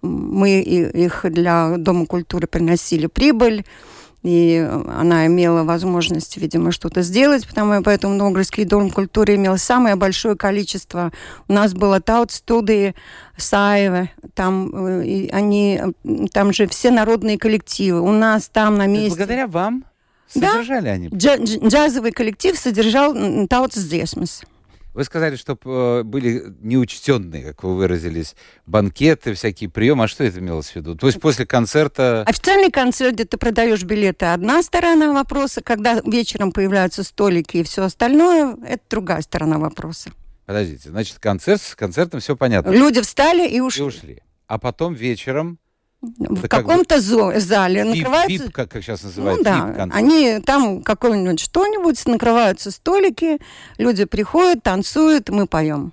Мы 0.00 0.62
их 0.62 1.26
для 1.28 1.76
Дома 1.76 2.06
культуры 2.06 2.46
приносили 2.46 3.06
прибыль. 3.06 3.66
И 4.22 4.58
она 4.86 5.26
имела 5.26 5.64
возможность, 5.64 6.36
видимо, 6.36 6.72
что-то 6.72 7.00
сделать, 7.00 7.46
потому 7.46 7.82
поэтому 7.82 8.14
Новгородский 8.14 8.64
дом 8.64 8.90
культуры 8.90 9.36
имел 9.36 9.56
самое 9.56 9.96
большое 9.96 10.36
количество. 10.36 11.10
У 11.48 11.54
нас 11.54 11.72
было 11.72 12.00
таут-студии 12.00 12.94
Саева, 13.38 14.10
там, 14.34 15.00
э, 15.00 15.06
и 15.06 15.30
они, 15.30 15.80
э, 16.04 16.26
там 16.32 16.52
же 16.52 16.66
все 16.66 16.90
народные 16.90 17.38
коллективы. 17.38 18.00
У 18.02 18.12
нас 18.12 18.50
там 18.52 18.76
на 18.76 18.86
месте... 18.86 19.08
благодаря 19.08 19.46
вам 19.46 19.84
Да. 20.34 20.52
содержали 20.52 20.88
они. 20.88 21.08
Джа- 21.08 21.38
дж- 21.38 21.66
джазовый 21.68 22.12
коллектив 22.12 22.58
содержал 22.58 23.14
таутс 23.48 23.76
дзесмас. 23.78 24.42
Вы 24.92 25.04
сказали, 25.04 25.36
что 25.36 25.58
э, 25.64 26.02
были 26.02 26.42
неучтенные, 26.60 27.44
как 27.44 27.62
вы 27.62 27.76
выразились, 27.76 28.34
банкеты, 28.66 29.34
всякие 29.34 29.70
приемы. 29.70 30.04
А 30.04 30.08
что 30.08 30.24
это 30.24 30.40
имелось 30.40 30.70
в 30.70 30.76
виду? 30.76 30.96
То 30.96 31.06
есть 31.06 31.20
после 31.20 31.46
концерта... 31.46 32.24
Официальный 32.26 32.70
концерт, 32.70 33.14
где 33.14 33.24
ты 33.24 33.36
продаешь 33.36 33.84
билеты, 33.84 34.26
одна 34.26 34.62
сторона 34.62 35.12
вопроса. 35.12 35.60
Когда 35.62 36.00
вечером 36.04 36.50
появляются 36.52 37.04
столики 37.04 37.58
и 37.58 37.62
все 37.62 37.84
остальное, 37.84 38.56
это 38.66 38.82
другая 38.90 39.22
сторона 39.22 39.58
вопроса. 39.58 40.10
Подождите, 40.46 40.88
значит, 40.90 41.20
концерт, 41.20 41.62
с 41.62 41.76
концертом 41.76 42.18
все 42.18 42.34
понятно. 42.36 42.70
Люди 42.70 43.00
встали 43.00 43.48
и 43.48 43.56
И 43.56 43.60
ушли. 43.60 43.84
ушли. 43.84 44.22
А 44.48 44.58
потом 44.58 44.94
вечером 44.94 45.58
В 46.00 46.40
бы 46.42 46.48
каком-то 46.48 46.98
зо- 47.00 47.38
зале 47.38 47.84
накрываются... 47.84 48.44
бип, 48.44 48.52
как, 48.52 48.70
как 48.70 48.82
сейчас 48.82 49.02
Ну 49.02 49.08
называют, 49.08 49.42
да, 49.42 49.66
бип-концерт. 49.66 49.94
они 49.94 50.40
там 50.40 50.82
какое-нибудь 50.82 51.40
что-нибудь, 51.40 52.06
накрываются 52.06 52.70
столики, 52.70 53.38
люди 53.76 54.04
приходят, 54.06 54.62
танцуют, 54.62 55.28
мы 55.28 55.46
поем. 55.46 55.92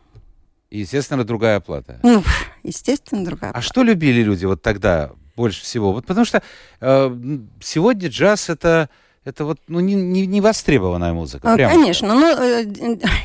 Естественно, 0.72 1.24
другая 1.26 1.58
оплата. 1.58 2.00
Ну, 2.04 2.24
естественно, 2.64 3.26
другая. 3.26 3.52
А 3.52 3.62
что 3.62 3.84
любили 3.84 4.22
люди 4.22 4.46
вот 4.46 4.62
тогда 4.62 5.12
больше 5.36 5.62
всего? 5.64 5.92
Вот 5.92 6.06
потому 6.06 6.26
что 6.26 6.42
э, 6.80 7.18
сегодня 7.62 8.10
джаз 8.10 8.50
это, 8.50 8.90
это 9.28 9.44
вот 9.44 9.60
ну, 9.68 9.82
не, 9.82 9.94
не, 9.94 10.26
не 10.26 10.40
востребованная 10.40 11.12
музыка. 11.12 11.54
А, 11.54 11.58
Конечно, 11.58 12.16
но 12.16 12.30
э, 12.30 12.64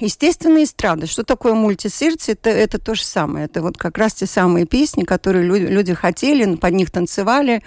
естественно 0.00 0.62
эстрада. 0.64 1.06
Что 1.06 1.22
такое 1.22 1.54
мультисердце? 1.54 2.32
Это, 2.32 2.50
это 2.50 2.80
то 2.80 2.96
же 2.96 3.04
самое. 3.04 3.44
Это 3.44 3.62
вот 3.62 3.78
как 3.78 3.98
раз 3.98 4.14
те 4.14 4.26
самые 4.26 4.66
песни, 4.66 5.04
которые 5.04 5.44
люди, 5.44 5.64
люди 5.64 5.94
хотели, 5.94 6.56
под 6.56 6.74
них 6.74 6.90
танцевали. 6.90 7.62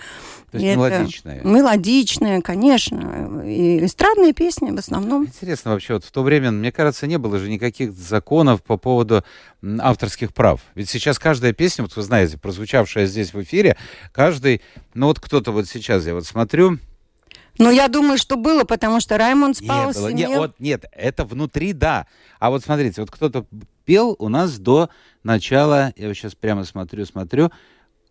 То 0.52 0.58
есть 0.58 0.66
И 0.66 0.76
мелодичная. 0.76 1.42
Мелодичные, 1.44 2.42
конечно. 2.42 3.42
И 3.46 3.86
эстрадные 3.86 4.34
песни 4.34 4.72
в 4.72 4.78
основном. 4.78 5.26
Интересно 5.26 5.72
вообще, 5.72 5.94
вот 5.94 6.04
в 6.04 6.12
то 6.12 6.22
время, 6.22 6.52
мне 6.52 6.74
кажется, 6.74 7.08
не 7.08 7.18
было 7.18 7.40
же 7.40 7.50
никаких 7.50 7.94
законов 7.94 8.64
по 8.64 8.76
поводу 8.76 9.24
авторских 9.80 10.34
прав. 10.34 10.60
Ведь 10.76 10.90
сейчас 10.90 11.20
каждая 11.20 11.54
песня, 11.54 11.86
вот 11.86 11.96
вы 11.96 12.02
знаете, 12.02 12.38
прозвучавшая 12.38 13.06
здесь 13.06 13.34
в 13.34 13.42
эфире, 13.42 13.78
каждый, 14.12 14.62
ну 14.94 15.08
вот 15.08 15.22
кто-то 15.22 15.54
вот 15.54 15.68
сейчас, 15.68 16.06
я 16.06 16.14
вот 16.14 16.26
смотрю, 16.26 16.80
Но 17.58 17.72
я 17.72 17.88
думаю, 17.88 18.18
что 18.18 18.36
было, 18.36 18.64
потому 18.64 19.00
что 19.00 19.18
Раймонд 19.18 19.60
Не 19.60 19.66
спал 19.66 19.92
было. 19.92 20.10
с 20.10 20.14
Не, 20.14 20.28
вот, 20.28 20.60
нет, 20.60 20.86
это 20.92 21.26
внутри, 21.26 21.74
да. 21.74 22.08
А 22.40 22.50
вот 22.50 22.64
смотрите, 22.64 23.02
вот 23.02 23.12
кто-то 23.12 23.46
пел 23.86 24.16
у 24.20 24.30
нас 24.30 24.58
до 24.58 24.90
начала, 25.24 25.94
я 25.96 26.08
вот 26.08 26.16
сейчас 26.16 26.36
прямо 26.36 26.64
смотрю, 26.66 27.06
смотрю, 27.06 27.52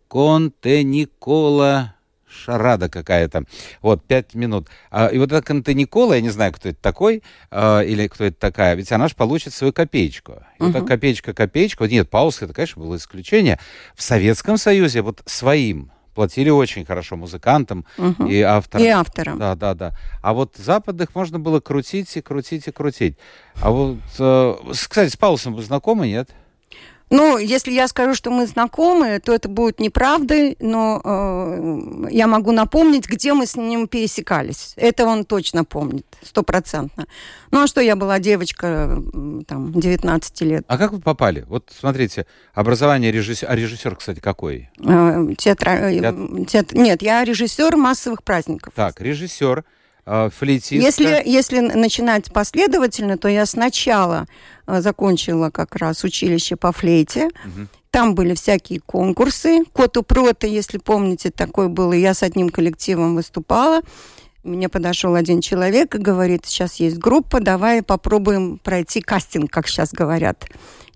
Конте 0.07 0.83
Никола 0.83 1.95
Шарада 2.27 2.89
какая-то. 2.89 3.45
Вот, 3.81 4.03
пять 4.03 4.33
минут. 4.33 4.67
А, 4.91 5.07
и 5.07 5.17
вот 5.17 5.31
эта 5.31 5.41
Конте 5.41 5.73
Никола, 5.73 6.15
я 6.15 6.21
не 6.21 6.29
знаю, 6.29 6.51
кто 6.53 6.69
это 6.69 6.81
такой, 6.81 7.23
а, 7.51 7.81
или 7.81 8.07
кто 8.07 8.25
это 8.25 8.37
такая, 8.37 8.75
ведь 8.75 8.91
она 8.91 9.07
же 9.07 9.15
получит 9.15 9.53
свою 9.53 9.73
копеечку. 9.73 10.43
И 10.59 10.63
вот 10.63 10.73
так 10.73 10.85
копеечка, 10.85 11.33
копеечка. 11.33 11.83
Вот 11.83 11.91
нет, 11.91 12.09
Паус, 12.09 12.41
это, 12.41 12.53
конечно, 12.53 12.81
было 12.81 12.97
исключение. 12.97 13.59
В 13.95 14.01
Советском 14.01 14.57
Союзе 14.57 15.01
вот 15.01 15.21
своим 15.25 15.91
платили 16.15 16.49
очень 16.49 16.85
хорошо 16.85 17.15
музыкантам 17.17 17.85
Мгм. 17.97 18.25
и 18.27 18.41
авторам. 18.41 18.85
И 18.85 18.87
автором. 18.89 19.37
Да, 19.37 19.53
да, 19.55 19.73
да. 19.75 19.93
А 20.23 20.33
вот 20.33 20.55
западных 20.55 21.13
можно 21.13 21.37
было 21.37 21.59
крутить 21.59 22.15
и 22.17 22.21
крутить 22.21 22.67
и 22.67 22.71
крутить. 22.71 23.17
А 23.61 23.69
вот, 23.69 23.97
э, 24.17 24.55
кстати, 24.71 25.11
с 25.11 25.17
Паулсом 25.17 25.53
вы 25.53 25.61
знакомы, 25.61 26.07
нет? 26.07 26.29
Ну, 27.09 27.37
если 27.37 27.71
я 27.71 27.87
скажу, 27.87 28.15
что 28.15 28.31
мы 28.31 28.47
знакомы, 28.47 29.19
то 29.19 29.33
это 29.33 29.47
будет 29.47 29.79
неправдой, 29.79 30.57
но 30.59 31.01
э, 31.03 32.07
я 32.09 32.25
могу 32.25 32.51
напомнить, 32.51 33.07
где 33.07 33.33
мы 33.33 33.45
с 33.45 33.55
ним 33.55 33.87
пересекались. 33.87 34.73
Это 34.75 35.05
он 35.05 35.23
точно 35.23 35.63
помнит, 35.63 36.05
стопроцентно. 36.23 37.05
Ну, 37.51 37.63
а 37.63 37.67
что 37.67 37.79
я 37.79 37.95
была 37.95 38.17
девочка, 38.19 39.01
там, 39.47 39.71
19 39.71 40.41
лет. 40.41 40.65
А 40.67 40.77
как 40.77 40.93
вы 40.93 40.99
попали? 40.99 41.45
Вот 41.47 41.71
смотрите, 41.77 42.25
образование 42.53 43.11
режиссер, 43.11 43.49
а 43.49 43.55
режиссер, 43.55 43.95
кстати, 43.95 44.19
какой? 44.19 44.69
Э, 44.79 45.27
театра... 45.37 45.91
Теат... 45.91 46.47
Теат... 46.47 46.71
Нет, 46.73 47.03
я 47.03 47.23
режиссер 47.23 47.75
массовых 47.75 48.23
праздников. 48.23 48.73
Так, 48.75 48.99
режиссер, 48.99 49.59
э, 49.59 49.63
флейтистка. 50.05 50.75
Если, 50.75 51.21
если 51.25 51.59
начинать 51.59 52.31
последовательно, 52.31 53.17
то 53.17 53.27
я 53.27 53.45
сначала 53.45 54.27
э, 54.67 54.81
закончила 54.81 55.49
как 55.49 55.75
раз 55.75 56.03
училище 56.03 56.55
по 56.55 56.71
флейте. 56.71 57.25
Угу. 57.25 57.67
Там 57.91 58.13
были 58.13 58.33
всякие 58.35 58.81
конкурсы. 58.81 59.63
Коту 59.73 60.03
прота, 60.03 60.47
если 60.47 60.77
помните, 60.77 61.31
такой 61.31 61.69
был. 61.69 61.91
И 61.93 61.99
я 61.99 62.13
с 62.13 62.23
одним 62.23 62.49
коллективом 62.49 63.15
выступала. 63.15 63.81
Мне 64.43 64.69
подошел 64.69 65.15
один 65.15 65.41
человек 65.41 65.95
и 65.95 65.97
говорит, 65.97 66.45
сейчас 66.45 66.75
есть 66.75 66.97
группа, 66.99 67.39
давай 67.39 67.81
попробуем 67.81 68.59
пройти 68.59 69.01
кастинг, 69.01 69.49
как 69.51 69.67
сейчас 69.67 69.91
говорят. 69.91 70.45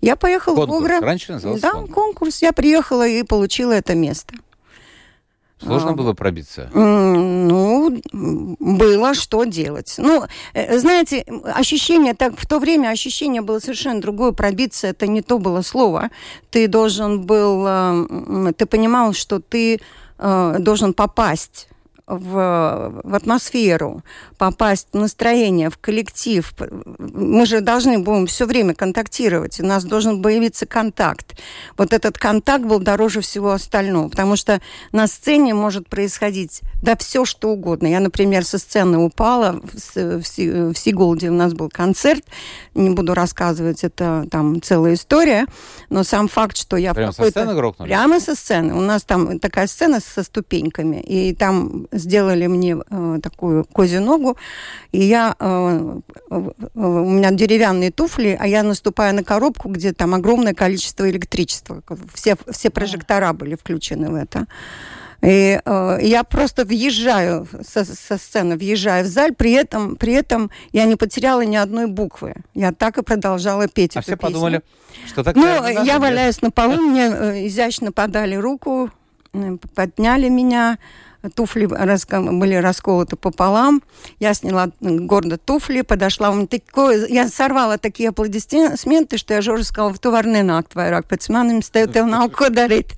Я 0.00 0.14
поехала 0.14 0.54
конкурс. 0.54 0.80
в 0.80 0.84
Огра. 0.84 1.00
Раньше 1.00 1.32
назывался 1.32 1.62
Да, 1.62 1.70
конкурс. 1.72 1.94
конкурс. 1.94 2.42
Я 2.42 2.52
приехала 2.52 3.06
и 3.08 3.24
получила 3.24 3.72
это 3.72 3.94
место. 3.96 4.34
Сложно 5.62 5.90
А, 5.90 5.94
было 5.94 6.14
пробиться? 6.14 6.70
Ну, 6.74 8.00
было 8.12 9.14
что 9.14 9.44
делать. 9.44 9.94
Ну, 9.98 10.24
э, 10.54 10.78
знаете, 10.78 11.24
ощущение, 11.44 12.14
так 12.14 12.32
в 12.36 12.46
то 12.46 12.58
время 12.58 12.88
ощущение 12.88 13.42
было 13.42 13.58
совершенно 13.58 14.00
другое. 14.00 14.32
Пробиться 14.32 14.86
это 14.86 15.06
не 15.06 15.20
то 15.20 15.38
было 15.38 15.62
слово. 15.62 16.10
Ты 16.50 16.66
должен 16.66 17.20
был, 17.20 17.64
э, 17.66 18.52
ты 18.56 18.64
понимал, 18.66 19.12
что 19.12 19.38
ты 19.38 19.80
э, 20.18 20.56
должен 20.58 20.94
попасть 20.94 21.68
в, 22.10 23.00
в 23.04 23.14
атмосферу, 23.14 24.02
попасть 24.36 24.88
в 24.92 24.96
настроение, 24.96 25.70
в 25.70 25.78
коллектив. 25.78 26.52
Мы 26.98 27.46
же 27.46 27.60
должны 27.60 27.98
будем 27.98 28.26
все 28.26 28.46
время 28.46 28.74
контактировать, 28.74 29.60
у 29.60 29.66
нас 29.66 29.84
должен 29.84 30.22
появиться 30.22 30.66
контакт. 30.66 31.38
Вот 31.76 31.92
этот 31.92 32.18
контакт 32.18 32.64
был 32.64 32.80
дороже 32.80 33.20
всего 33.20 33.52
остального, 33.52 34.08
потому 34.08 34.36
что 34.36 34.60
на 34.92 35.06
сцене 35.06 35.54
может 35.54 35.88
происходить 35.88 36.60
да 36.82 36.96
все 36.96 37.24
что 37.24 37.50
угодно. 37.50 37.86
Я, 37.86 38.00
например, 38.00 38.44
со 38.44 38.58
сцены 38.58 38.98
упала, 38.98 39.60
в, 39.62 39.96
в, 39.96 40.22
в 40.22 40.78
Сигулде 40.78 41.30
у 41.30 41.34
нас 41.34 41.52
был 41.52 41.68
концерт, 41.68 42.24
не 42.74 42.90
буду 42.90 43.14
рассказывать, 43.14 43.84
это 43.84 44.26
там 44.30 44.62
целая 44.62 44.94
история, 44.94 45.46
но 45.90 46.04
сам 46.04 46.28
факт, 46.28 46.56
что 46.56 46.76
я 46.76 46.94
Прямо 46.94 47.12
со 47.12 47.28
сцены 47.28 47.54
грохнули? 47.54 47.88
Прямо 47.88 48.20
со 48.20 48.34
сцены. 48.34 48.74
У 48.74 48.80
нас 48.80 49.04
там 49.04 49.38
такая 49.38 49.66
сцена 49.66 50.00
со 50.00 50.22
ступеньками, 50.22 51.00
и 51.00 51.34
там 51.34 51.86
сделали 52.00 52.46
мне 52.46 52.76
э, 52.90 53.18
такую 53.22 53.64
козью 53.64 54.02
ногу, 54.02 54.36
и 54.92 55.04
я, 55.04 55.36
э, 55.38 56.00
у 56.74 57.10
меня 57.10 57.30
деревянные 57.30 57.90
туфли, 57.90 58.36
а 58.40 58.46
я 58.46 58.62
наступаю 58.62 59.14
на 59.14 59.22
коробку, 59.22 59.68
где 59.68 59.92
там 59.92 60.14
огромное 60.14 60.54
количество 60.54 61.08
электричества. 61.08 61.82
Все, 62.14 62.36
все 62.50 62.70
прожектора 62.70 63.32
были 63.32 63.54
включены 63.54 64.10
в 64.10 64.14
это. 64.14 64.46
И 65.22 65.60
э, 65.62 65.98
я 66.00 66.24
просто 66.24 66.64
въезжаю 66.64 67.46
со, 67.62 67.84
со 67.84 68.16
сцены, 68.16 68.56
въезжаю 68.56 69.04
в 69.04 69.08
заль, 69.08 69.34
при 69.34 69.52
этом, 69.52 69.96
при 69.96 70.14
этом 70.14 70.50
я 70.72 70.86
не 70.86 70.96
потеряла 70.96 71.42
ни 71.42 71.56
одной 71.56 71.86
буквы. 71.88 72.34
Я 72.54 72.72
так 72.72 72.96
и 72.96 73.02
продолжала 73.02 73.68
петь 73.68 73.96
А 73.96 74.00
эту 74.00 74.06
все 74.06 74.16
песню. 74.16 74.26
подумали, 74.32 74.62
что 75.06 75.22
так 75.22 75.36
Ну, 75.36 75.44
я 75.44 75.82
нет? 75.84 76.00
валяюсь 76.00 76.40
на 76.40 76.50
полу, 76.50 76.76
мне 76.80 77.06
э, 77.10 77.46
изящно 77.48 77.92
подали 77.92 78.34
руку, 78.34 78.90
подняли 79.74 80.30
меня, 80.30 80.78
туфли 81.34 81.66
раска- 81.66 82.38
были 82.38 82.54
расколоты 82.54 83.16
пополам. 83.16 83.82
Я 84.18 84.34
сняла 84.34 84.70
гордо 84.80 85.36
туфли, 85.36 85.82
подошла. 85.82 86.30
Он 86.30 86.46
такое, 86.46 87.06
я 87.08 87.28
сорвала 87.28 87.78
такие 87.78 88.08
аплодисменты, 88.10 89.18
что 89.18 89.34
я 89.34 89.42
Жоржу 89.42 89.64
сказала, 89.64 89.92
в 89.92 89.98
товарный 89.98 90.40
акт 90.50 90.74
vairāk 90.74 91.06
pēc 91.08 91.28
manim 91.30 91.60
tev 91.60 91.92
tev 91.92 92.06
nav 92.08 92.30
ko 92.32 92.48
darīt. 92.48 92.92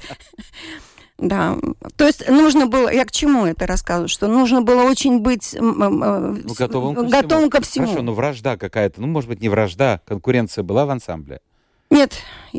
Да, 1.18 1.56
то 1.96 2.06
есть 2.06 2.28
нужно 2.28 2.66
было, 2.66 2.92
я 2.92 3.04
к 3.04 3.12
чему 3.12 3.46
это 3.46 3.66
рассказываю, 3.66 4.08
что 4.08 4.26
нужно 4.26 4.62
было 4.62 4.82
очень 4.82 5.20
быть 5.20 5.54
э, 5.54 5.60
Ну, 5.60 6.42
готовым 6.58 6.94
ко 6.96 7.00
всему. 7.04 7.10
готовым 7.22 7.50
ко 7.50 7.60
всему. 7.60 7.86
Хорошо, 7.86 8.02
ну 8.02 8.12
вражда 8.12 8.56
какая-то, 8.56 9.00
ну, 9.00 9.06
может 9.06 9.28
быть, 9.28 9.40
не 9.40 9.48
вражда, 9.48 10.00
конкуренция 10.04 10.64
была 10.64 10.84
в 10.84 10.90
ансамбле? 10.90 11.40
Нет, 11.90 12.14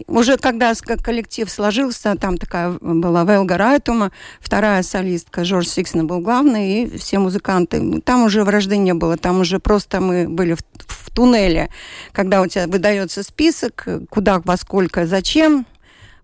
уже 0.07 0.37
когда 0.37 0.73
коллектив 1.03 1.49
сложился, 1.49 2.15
там 2.15 2.37
такая 2.37 2.71
была 2.81 3.23
Велга 3.23 3.57
Райтума, 3.57 4.11
вторая 4.39 4.83
солистка, 4.83 5.43
Жорж 5.43 5.67
Сиксна 5.67 6.03
был 6.03 6.19
главный, 6.19 6.83
и 6.83 6.97
все 6.97 7.19
музыканты. 7.19 8.01
Там 8.01 8.23
уже 8.23 8.43
вражды 8.43 8.77
не 8.77 8.93
было, 8.93 9.17
там 9.17 9.41
уже 9.41 9.59
просто 9.59 9.99
мы 10.01 10.27
были 10.27 10.53
в, 10.53 10.61
в 10.87 11.11
туннеле, 11.11 11.69
когда 12.11 12.41
у 12.41 12.47
тебя 12.47 12.67
выдается 12.67 13.23
список, 13.23 13.87
куда, 14.09 14.39
во 14.43 14.57
сколько, 14.57 15.05
зачем, 15.05 15.65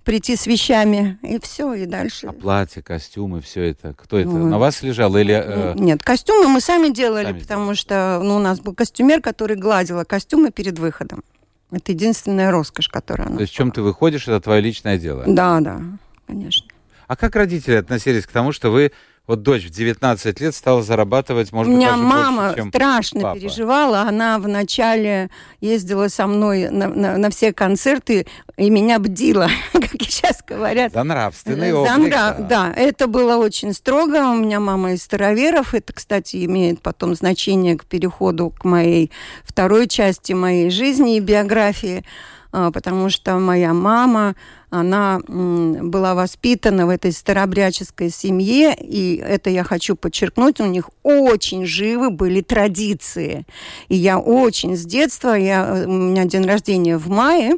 прийти 0.04 0.36
с 0.36 0.48
вещами, 0.48 1.20
и 1.22 1.40
все, 1.40 1.74
и 1.74 1.86
дальше. 1.86 2.28
А 2.28 2.32
платье, 2.34 2.82
костюмы, 2.82 3.42
все 3.42 3.70
это, 3.70 3.94
кто 3.96 4.18
это? 4.18 4.30
Ну, 4.30 4.48
На 4.48 4.58
вас 4.58 4.82
лежало 4.82 5.18
или... 5.18 5.40
э, 5.46 5.74
Нет, 5.76 6.02
костюмы 6.02 6.48
мы 6.48 6.62
сами 6.62 6.92
делали, 6.92 7.26
Сами 7.26 7.40
потому 7.40 7.76
что 7.76 8.20
ну, 8.24 8.38
у 8.38 8.40
нас 8.40 8.60
был 8.60 8.74
костюмер, 8.74 9.22
который 9.22 9.56
гладила 9.56 10.04
костюмы 10.06 10.52
перед 10.52 10.80
выходом. 10.80 11.24
Это 11.72 11.92
единственная 11.92 12.52
роскошь, 12.52 12.90
которая 12.90 13.28
у 13.28 13.32
нас 13.32 13.38
то 13.38 13.42
есть 13.42 13.54
в 13.54 13.56
чем 13.56 13.72
ты 13.72 13.82
выходишь, 13.82 14.24
это 14.24 14.40
твое 14.42 14.62
личное 14.62 14.98
дело? 14.98 15.24
Да, 15.28 15.60
да, 15.60 15.82
конечно. 16.26 16.68
А 17.08 17.16
как 17.16 17.36
родители 17.36 17.76
относились 17.76 18.26
к 18.26 18.32
тому, 18.32 18.52
что 18.52 18.70
вы, 18.72 18.92
вот 19.30 19.44
дочь 19.44 19.64
в 19.66 19.70
19 19.70 20.42
лет 20.42 20.56
стала 20.56 20.82
зарабатывать, 20.82 21.52
может 21.52 21.72
У 21.72 21.76
быть, 21.76 21.80
меня 21.86 21.92
даже 21.92 22.04
мама 22.04 22.42
больше, 22.48 22.56
чем 22.58 22.70
страшно 22.70 23.22
папа? 23.22 23.40
переживала. 23.40 24.02
Она 24.02 24.40
вначале 24.40 25.30
ездила 25.62 26.08
со 26.08 26.26
мной 26.26 26.70
на, 26.70 26.88
на- 26.88 27.18
на 27.18 27.30
все 27.30 27.54
концерты 27.54 28.26
и 28.58 28.70
меня 28.72 28.98
бдила, 29.00 29.48
как 29.74 29.92
сейчас 30.02 30.40
говорят. 30.46 30.94
За 30.94 31.04
нравственный 31.04 31.72
За 31.72 31.78
облик, 31.78 32.12
нрав- 32.14 32.48
да, 32.48 32.74
это 32.76 33.06
было 33.08 33.38
очень 33.38 33.74
строго. 33.74 34.32
У 34.32 34.36
меня 34.36 34.60
мама 34.60 34.94
из 34.94 35.04
староверов. 35.04 35.76
Это, 35.76 35.94
кстати, 35.94 36.44
имеет 36.46 36.82
потом 36.82 37.14
значение 37.14 37.78
к 37.78 37.86
переходу 37.86 38.50
к 38.50 38.64
моей 38.64 39.12
второй 39.46 39.88
части 39.88 40.34
моей 40.34 40.72
жизни 40.72 41.18
и 41.18 41.20
биографии, 41.20 42.04
потому 42.52 43.10
что 43.10 43.38
моя 43.38 43.74
мама, 43.74 44.36
она 44.70 45.20
была 45.28 46.14
воспитана 46.16 46.86
в 46.86 46.90
этой 46.90 47.12
старобряческой 47.12 48.10
семье, 48.10 48.76
и 48.80 49.16
это 49.16 49.50
я 49.50 49.64
хочу 49.64 49.96
подчеркнуть, 49.96 50.60
у 50.60 50.66
них 50.66 50.90
очень 51.04 51.66
живы 51.66 52.10
были 52.10 52.42
традиции. 52.42 53.46
И 53.88 53.96
я 53.96 54.20
очень 54.20 54.76
с 54.76 54.86
детства, 54.86 55.34
я, 55.34 55.84
у 55.88 55.92
меня 55.92 56.26
день 56.26 56.46
рождения 56.46 56.98
в 56.98 57.10
мае, 57.10 57.58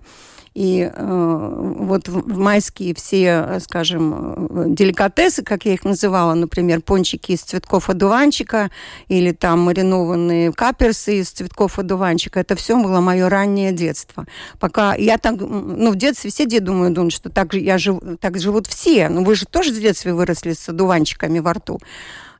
и 0.54 0.92
э, 0.94 1.74
вот 1.80 2.10
в 2.10 2.38
майские 2.38 2.94
все, 2.94 3.46
э, 3.48 3.60
скажем, 3.62 4.48
э, 4.50 4.66
деликатесы, 4.68 5.44
как 5.44 5.66
я 5.66 5.74
их 5.74 5.86
называла, 5.86 6.34
например, 6.34 6.82
пончики 6.82 7.32
из 7.32 7.42
цветков 7.42 7.90
одуванчика 7.90 8.70
или 9.08 9.32
там 9.32 9.62
маринованные 9.62 10.52
каперсы 10.52 11.20
из 11.20 11.30
цветков 11.30 11.80
одуванчика, 11.80 12.42
это 12.42 12.56
все 12.56 12.76
было 12.76 13.00
мое 13.00 13.30
раннее 13.30 13.72
детство. 13.72 14.26
Пока 14.60 14.94
я 14.96 15.18
так, 15.18 15.36
ну, 15.40 15.92
в 15.92 15.96
детстве 15.96 16.30
все 16.30 16.46
дети 16.46 16.62
думают, 16.62 16.96
думают, 16.96 17.14
что 17.14 17.30
так, 17.30 17.54
я 17.54 17.78
жив, 17.78 18.00
так 18.20 18.38
живут 18.38 18.68
все. 18.68 19.08
Ну, 19.08 19.24
вы 19.24 19.36
же 19.36 19.46
тоже 19.46 19.72
в 19.72 19.80
детстве 19.80 20.14
выросли 20.14 20.52
с 20.52 20.68
одуванчиками 20.68 21.40
во 21.40 21.54
рту. 21.54 21.80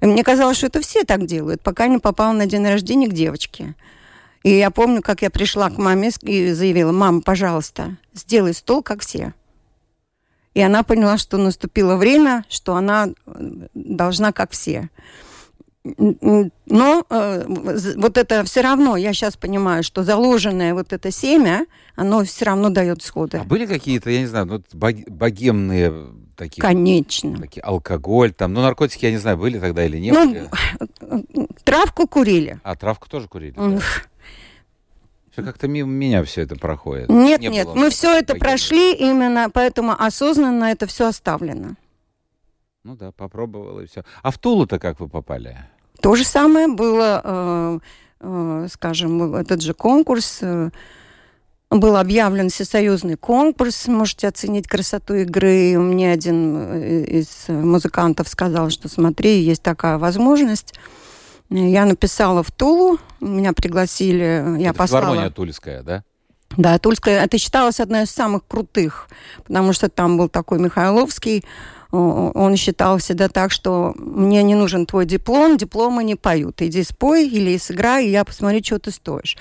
И 0.02 0.06
мне 0.06 0.24
казалось, 0.24 0.58
что 0.58 0.68
это 0.68 0.82
все 0.82 1.06
так 1.06 1.26
делают, 1.26 1.62
пока 1.62 1.88
не 1.88 2.00
попала 2.00 2.34
на 2.34 2.46
день 2.46 2.68
рождения 2.68 3.08
к 3.08 3.14
девочке. 3.14 3.76
И 4.44 4.50
я 4.58 4.72
помню, 4.72 5.02
как 5.02 5.22
я 5.22 5.30
пришла 5.30 5.70
к 5.70 5.78
маме 5.78 6.10
и 6.22 6.52
заявила, 6.52 6.92
мама, 6.92 7.22
пожалуйста, 7.22 7.98
сделай 8.14 8.54
стол, 8.54 8.82
как 8.82 9.02
все. 9.02 9.34
И 10.54 10.62
она 10.62 10.84
поняла, 10.84 11.18
что 11.18 11.38
наступило 11.38 11.96
время, 11.96 12.44
что 12.50 12.76
она 12.76 13.10
э, 13.26 13.32
должна, 13.74 14.32
как 14.34 14.52
все. 14.52 14.90
Но 15.84 17.06
э, 17.10 17.46
вот 17.98 18.18
это 18.18 18.44
все 18.44 18.62
равно, 18.62 18.98
я 18.98 19.14
сейчас 19.14 19.36
понимаю, 19.38 19.84
что 19.84 20.04
заложенное 20.04 20.74
вот 20.74 20.94
это 20.94 21.10
семя, 21.12 21.66
оно 21.96 22.24
все 22.24 22.46
равно 22.46 22.70
дает 22.70 23.02
сходы. 23.02 23.38
А 23.38 23.44
были 23.44 23.66
какие-то, 23.66 24.10
я 24.10 24.20
не 24.22 24.28
знаю, 24.28 24.46
ну, 24.46 24.64
бог- 24.74 25.08
богемные 25.10 25.94
такие, 26.36 26.62
Конечно. 26.62 27.38
такие 27.38 27.62
алкоголь, 27.62 28.32
там, 28.34 28.54
ну, 28.54 28.62
наркотики, 28.62 29.06
я 29.06 29.12
не 29.12 29.18
знаю, 29.18 29.38
были 29.38 29.58
тогда 29.60 29.86
или 29.86 29.98
не 29.98 30.12
Ну, 30.12 30.28
были? 30.30 30.50
Травку 31.64 32.08
курили. 32.08 32.60
А, 32.64 32.76
травку 32.76 33.10
тоже 33.10 33.28
курили? 33.28 33.58
М, 33.58 33.80
Все 35.32 35.44
как-то 35.44 35.68
мимо 35.68 35.90
меня 35.90 36.24
все 36.24 36.42
это 36.42 36.56
проходит. 36.56 37.10
Нет, 37.10 37.40
Не 37.42 37.48
нет, 37.48 37.68
мы 37.74 37.90
все 37.90 38.18
это 38.18 38.34
богемы. 38.34 38.40
прошли 38.40 38.94
именно, 38.94 39.50
поэтому 39.52 39.94
осознанно 39.98 40.66
это 40.66 40.88
все 40.88 41.08
оставлено. 41.08 41.76
Ну 42.84 42.96
да, 42.96 43.12
попробовала 43.12 43.80
и 43.82 43.86
все. 43.88 44.04
А 44.24 44.32
в 44.32 44.38
Тулу-то 44.38 44.80
как 44.80 45.00
вы 45.00 45.08
попали? 45.08 45.58
То 46.02 46.16
же 46.16 46.24
самое 46.26 46.68
было, 46.68 47.22
э, 47.24 47.80
э, 48.22 48.68
скажем, 48.72 49.36
этот 49.36 49.62
же 49.62 49.74
конкурс. 49.74 50.40
э, 50.42 50.70
был 51.70 51.96
объявлен 51.96 52.50
всесоюзный 52.50 53.16
конкурс. 53.16 53.88
Можете 53.88 54.28
оценить 54.28 54.68
красоту 54.68 55.14
игры. 55.14 55.78
Мне 55.80 56.12
один 56.12 56.58
э, 56.58 57.04
из 57.06 57.46
музыкантов 57.48 58.28
сказал, 58.28 58.70
что 58.72 58.90
смотри, 58.90 59.40
есть 59.40 59.62
такая 59.64 59.98
возможность. 59.98 60.74
Я 61.52 61.86
написала 61.86 62.44
в 62.44 62.52
Тулу, 62.52 62.98
меня 63.20 63.52
пригласили, 63.52 64.58
я 64.58 64.70
Это 64.70 64.80
послала... 64.80 65.06
Филармония 65.06 65.30
Тульская, 65.32 65.84
да? 65.84 66.04
Да, 66.56 66.78
Тульская, 66.80 67.24
это 67.24 67.38
считалось 67.38 67.82
одной 67.82 68.04
из 68.04 68.12
самых 68.12 68.48
крутых, 68.48 69.10
потому 69.46 69.74
что 69.74 69.90
там 69.90 70.18
был 70.18 70.30
такой 70.30 70.60
Михайловский, 70.60 71.44
он 71.92 72.56
считал 72.56 73.00
всегда 73.00 73.28
так, 73.28 73.52
что 73.52 73.94
мне 73.98 74.44
не 74.44 74.56
нужен 74.56 74.86
твой 74.86 75.06
диплом, 75.06 75.58
дипломы 75.58 76.06
не 76.06 76.16
поют. 76.16 76.62
Иди 76.62 76.84
спой 76.84 77.28
или 77.28 77.58
сыграй, 77.58 78.06
и 78.06 78.12
я 78.12 78.24
посмотрю, 78.24 78.64
что 78.64 78.80
ты 78.80 78.92
стоишь. 78.92 79.38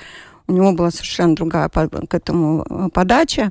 У 0.49 0.53
него 0.53 0.73
была 0.73 0.91
совершенно 0.91 1.37
другая 1.37 1.69
к 1.69 2.13
этому 2.13 2.67
э, 2.69 2.89
подача. 2.93 3.51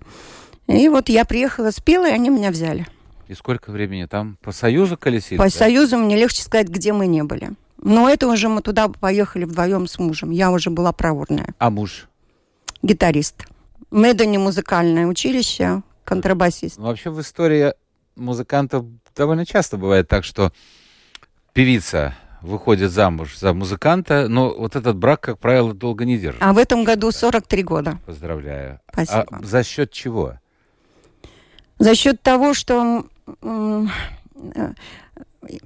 И 0.68 0.90
вот 0.90 1.08
я 1.08 1.24
приехала, 1.24 1.72
спела, 1.72 2.10
и 2.10 2.12
они 2.12 2.30
меня 2.30 2.52
взяли. 2.52 2.88
И 3.30 3.34
сколько 3.36 3.72
времени 3.72 4.06
там 4.06 4.38
по 4.42 4.52
Союзу 4.52 4.98
колесили? 4.98 5.38
По 5.38 5.46
да? 5.46 5.50
Союзу 5.50 5.98
мне 5.98 6.18
легче 6.18 6.42
сказать, 6.42 6.68
где 6.68 6.92
мы 6.92 7.08
не 7.08 7.24
были. 7.24 7.52
Но 7.82 8.10
это 8.10 8.28
уже 8.28 8.50
мы 8.50 8.62
туда 8.62 8.90
поехали 8.90 9.46
вдвоем 9.46 9.88
с 9.88 10.00
мужем. 10.00 10.32
Я 10.32 10.52
уже 10.52 10.70
была 10.70 10.92
проворная. 10.92 11.54
А 11.58 11.70
муж? 11.70 12.08
Гитарист. 12.82 13.46
Медони 13.92 14.38
музыкальное 14.38 15.08
училище, 15.08 15.82
контрабасист. 16.04 16.78
Ну, 16.78 16.86
вообще 16.86 17.10
в 17.10 17.20
истории 17.22 17.74
музыкантов 18.16 18.86
довольно 19.16 19.46
часто 19.46 19.78
бывает 19.78 20.08
так, 20.08 20.24
что 20.24 20.52
певица 21.54 22.16
выходит 22.42 22.92
замуж 22.92 23.38
за 23.38 23.54
музыканта, 23.54 24.28
но 24.28 24.54
вот 24.54 24.76
этот 24.76 24.96
брак, 24.98 25.22
как 25.22 25.40
правило, 25.40 25.74
долго 25.74 26.06
не 26.06 26.18
держит. 26.18 26.42
А 26.42 26.54
в 26.54 26.58
этом 26.58 26.84
году 26.84 27.12
43 27.12 27.64
года. 27.64 27.98
Поздравляю. 28.06 28.80
Спасибо. 28.92 29.26
А 29.32 29.44
за 29.44 29.64
счет 29.64 29.92
чего? 29.92 30.36
За 31.80 31.96
счет 31.96 32.22
того, 32.22 32.54
что 32.54 33.06
э, 33.42 33.86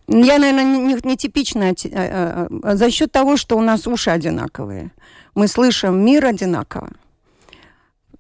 я, 0.08 0.40
наверное, 0.40 0.64
не, 0.64 0.98
не 1.04 1.18
типичная, 1.18 1.76
э, 1.84 2.48
э, 2.64 2.76
за 2.76 2.92
счет 2.92 3.12
того, 3.12 3.38
что 3.38 3.58
у 3.58 3.62
нас 3.62 3.88
уши 3.88 4.10
одинаковые. 4.10 4.92
Мы 5.36 5.48
слышим 5.48 6.06
мир 6.06 6.26
одинаково. 6.26 6.90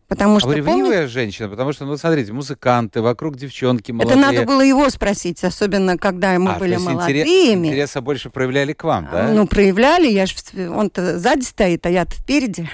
Потому 0.08 0.39
что, 0.39 0.47
а 0.47 0.52
вы 0.52 0.58
ревнивая 0.58 0.84
помните... 0.84 1.08
женщина, 1.08 1.49
потому 1.49 1.73
что, 1.73 1.86
ну, 1.86 1.97
смотрите, 1.97 2.34
музыканты, 2.34 3.02
вокруг 3.02 3.36
девчонки 3.36 3.91
молодые. 3.91 4.19
Это 4.19 4.32
надо 4.32 4.45
было 4.45 4.62
его 4.62 4.89
спросить, 4.89 5.43
особенно 5.43 5.97
когда 5.97 6.38
мы 6.38 6.52
а, 6.52 6.60
были 6.60 6.76
молодыми. 6.76 7.19
Интерес, 7.19 7.56
интереса 7.56 8.02
больше 8.02 8.30
проявляли 8.30 8.73
к 8.73 8.84
вам, 8.84 9.10
да? 9.12 9.30
Ну, 9.30 9.47
проявляли, 9.47 10.08
я 10.08 10.28
ж, 10.28 10.36
он-то 10.56 11.17
сзади 11.17 11.43
стоит, 11.43 11.86
а 11.88 11.89
я-то 11.89 12.13
впереди. 12.13 12.69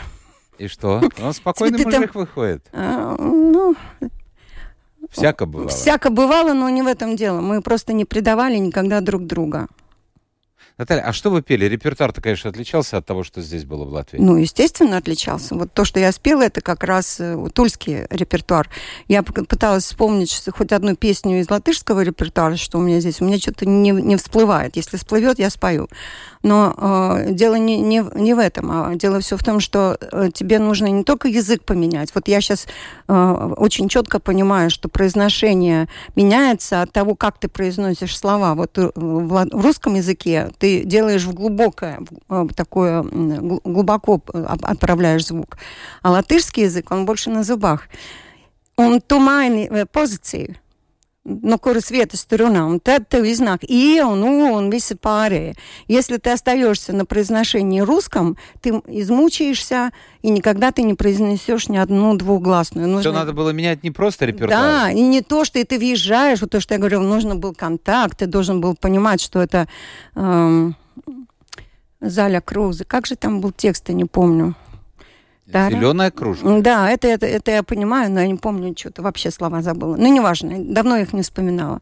И 0.58 0.68
что? 0.68 1.02
Он 1.22 1.34
спокойный 1.34 1.86
мужик 1.86 2.12
там... 2.12 2.22
выходит. 2.22 2.66
А, 2.74 3.16
ну, 3.18 3.76
Всяко 5.10 5.46
бывало. 5.46 5.70
Всяко 5.70 6.10
бывало, 6.10 6.54
но 6.54 6.70
не 6.70 6.82
в 6.82 6.88
этом 6.88 7.16
дело. 7.16 7.42
Мы 7.42 7.62
просто 7.62 7.94
не 7.94 8.06
предавали 8.06 8.58
никогда 8.58 9.02
друг 9.02 9.26
друга. 9.26 9.68
Наталья, 10.80 11.02
а 11.02 11.12
что 11.12 11.30
вы 11.30 11.42
пели? 11.42 11.66
Репертуар-то, 11.66 12.22
конечно, 12.22 12.50
отличался 12.50 12.96
от 12.96 13.06
того, 13.06 13.26
что 13.26 13.42
здесь 13.42 13.66
было 13.66 13.84
в 13.84 13.90
Латвии. 13.90 14.18
Ну, 14.18 14.38
естественно, 14.38 14.96
отличался. 14.96 15.56
Вот 15.56 15.74
то, 15.74 15.84
что 15.84 16.00
я 16.00 16.10
спела, 16.14 16.44
это 16.44 16.62
как 16.62 16.86
раз 16.86 17.20
э, 17.20 17.38
тульский 17.54 18.06
репертуар. 18.10 18.70
Я 19.10 19.22
пыталась 19.22 19.84
вспомнить 19.84 20.42
хоть 20.56 20.72
одну 20.72 20.96
песню 20.96 21.42
из 21.42 21.50
латышского 21.50 22.02
репертуара, 22.02 22.56
что 22.56 22.78
у 22.78 22.82
меня 22.82 23.02
здесь. 23.02 23.20
У 23.20 23.26
меня 23.26 23.40
что-то 23.40 23.66
не, 23.66 23.90
не 23.90 24.16
всплывает. 24.16 24.78
Если 24.78 24.96
всплывет, 24.96 25.38
я 25.38 25.50
спою. 25.50 25.90
Но 26.42 26.74
э, 26.78 27.32
дело 27.34 27.56
не, 27.56 27.82
не, 27.82 28.04
не 28.16 28.34
в 28.34 28.40
этом, 28.40 28.72
а 28.72 28.96
дело 28.96 29.20
все 29.20 29.36
в 29.36 29.44
том, 29.44 29.60
что 29.60 29.98
э, 30.00 30.30
тебе 30.34 30.60
нужно 30.60 30.86
не 30.86 31.04
только 31.04 31.28
язык 31.28 31.66
поменять. 31.66 32.12
Вот 32.16 32.30
я 32.30 32.40
сейчас 32.40 32.66
э, 33.10 33.54
очень 33.58 33.90
четко 33.90 34.20
понимаю, 34.20 34.70
что 34.70 34.88
произношение 34.88 35.90
меняется 36.16 36.82
от 36.82 36.94
того, 36.94 37.16
как 37.16 37.40
ты 37.40 37.50
произносишь 37.50 38.18
слова. 38.18 38.56
Вот 38.56 38.78
э, 38.78 38.90
в, 38.96 39.48
в 39.52 39.62
русском 39.62 39.96
языке 39.96 40.50
ты 40.60 40.86
делаешь 40.86 41.26
в 41.26 41.34
глубокое, 41.34 42.00
э, 42.30 42.48
такое, 42.56 43.04
глубоко 43.04 44.22
э, 44.34 44.46
отправляешь 44.62 45.26
звук. 45.26 45.58
А 46.02 46.12
латышский 46.12 46.64
язык, 46.64 46.90
он 46.92 47.06
больше 47.06 47.30
на 47.30 47.44
зубах. 47.44 47.90
Он 48.78 49.02
тумайный 49.02 49.86
позиции 49.86 50.58
no 51.30 51.58
kuras 51.58 51.92
vietas 51.92 52.26
tu 52.26 52.40
runā, 52.42 52.66
un 52.66 52.80
tad 52.82 53.06
tev 53.10 53.28
iznāk 53.30 53.64
ie 53.70 54.02
un 54.04 54.24
у 54.26 54.56
un 54.58 54.70
visi 54.74 54.96
pārējie. 54.98 55.56
Если 55.88 56.18
ты 56.18 56.32
остаешься 56.32 56.94
на 56.94 57.06
произношении 57.06 57.82
русском, 57.82 58.38
ты 58.62 58.82
измучаешься, 58.88 59.92
и 60.22 60.30
никогда 60.30 60.72
ты 60.72 60.82
не 60.82 60.96
произнесешь 60.96 61.70
ни 61.70 61.78
одну 61.78 62.16
двухгласную. 62.16 62.88
Нужно... 62.88 63.12
Все 63.12 63.12
надо 63.12 63.34
было 63.34 63.52
менять 63.52 63.84
не 63.84 63.92
просто 63.92 64.26
репертуар. 64.26 64.50
Да, 64.50 64.92
и 64.92 65.02
не 65.02 65.22
то, 65.22 65.46
что 65.46 65.60
и 65.60 65.64
ты 65.64 65.78
въезжаешь, 65.78 66.42
вот 66.42 66.50
то, 66.52 66.60
что 66.60 66.74
я 66.74 66.80
говорю, 66.80 67.02
нужно 67.02 67.36
был 67.36 67.54
контакт, 67.54 68.18
ты 68.18 68.26
должен 68.26 68.62
был 68.62 68.76
понимать, 68.76 69.22
что 69.22 69.42
это 69.42 69.68
эм, 70.16 70.76
Заля 72.02 72.42
Крузы. 72.42 72.86
Как 72.86 73.06
же 73.06 73.16
там 73.16 73.42
был 73.42 73.52
текст, 73.52 73.90
я 73.90 73.96
не 73.96 74.06
помню. 74.06 74.56
Да, 75.52 75.72
Зеленая 75.72 76.12
кружка. 76.12 76.62
Да, 76.62 76.92
это, 76.92 77.08
это, 77.08 77.26
это 77.26 77.52
я 77.52 77.64
понимаю, 77.64 78.12
но 78.12 78.22
я 78.22 78.28
не 78.28 78.36
помню, 78.36 78.76
что-то 78.78 79.02
вообще 79.02 79.32
слова 79.32 79.64
забыла. 79.64 79.96
Ну, 79.96 80.14
неважно, 80.14 80.56
давно 80.60 80.98
их 80.98 81.12
не 81.12 81.24
вспоминала. 81.24 81.82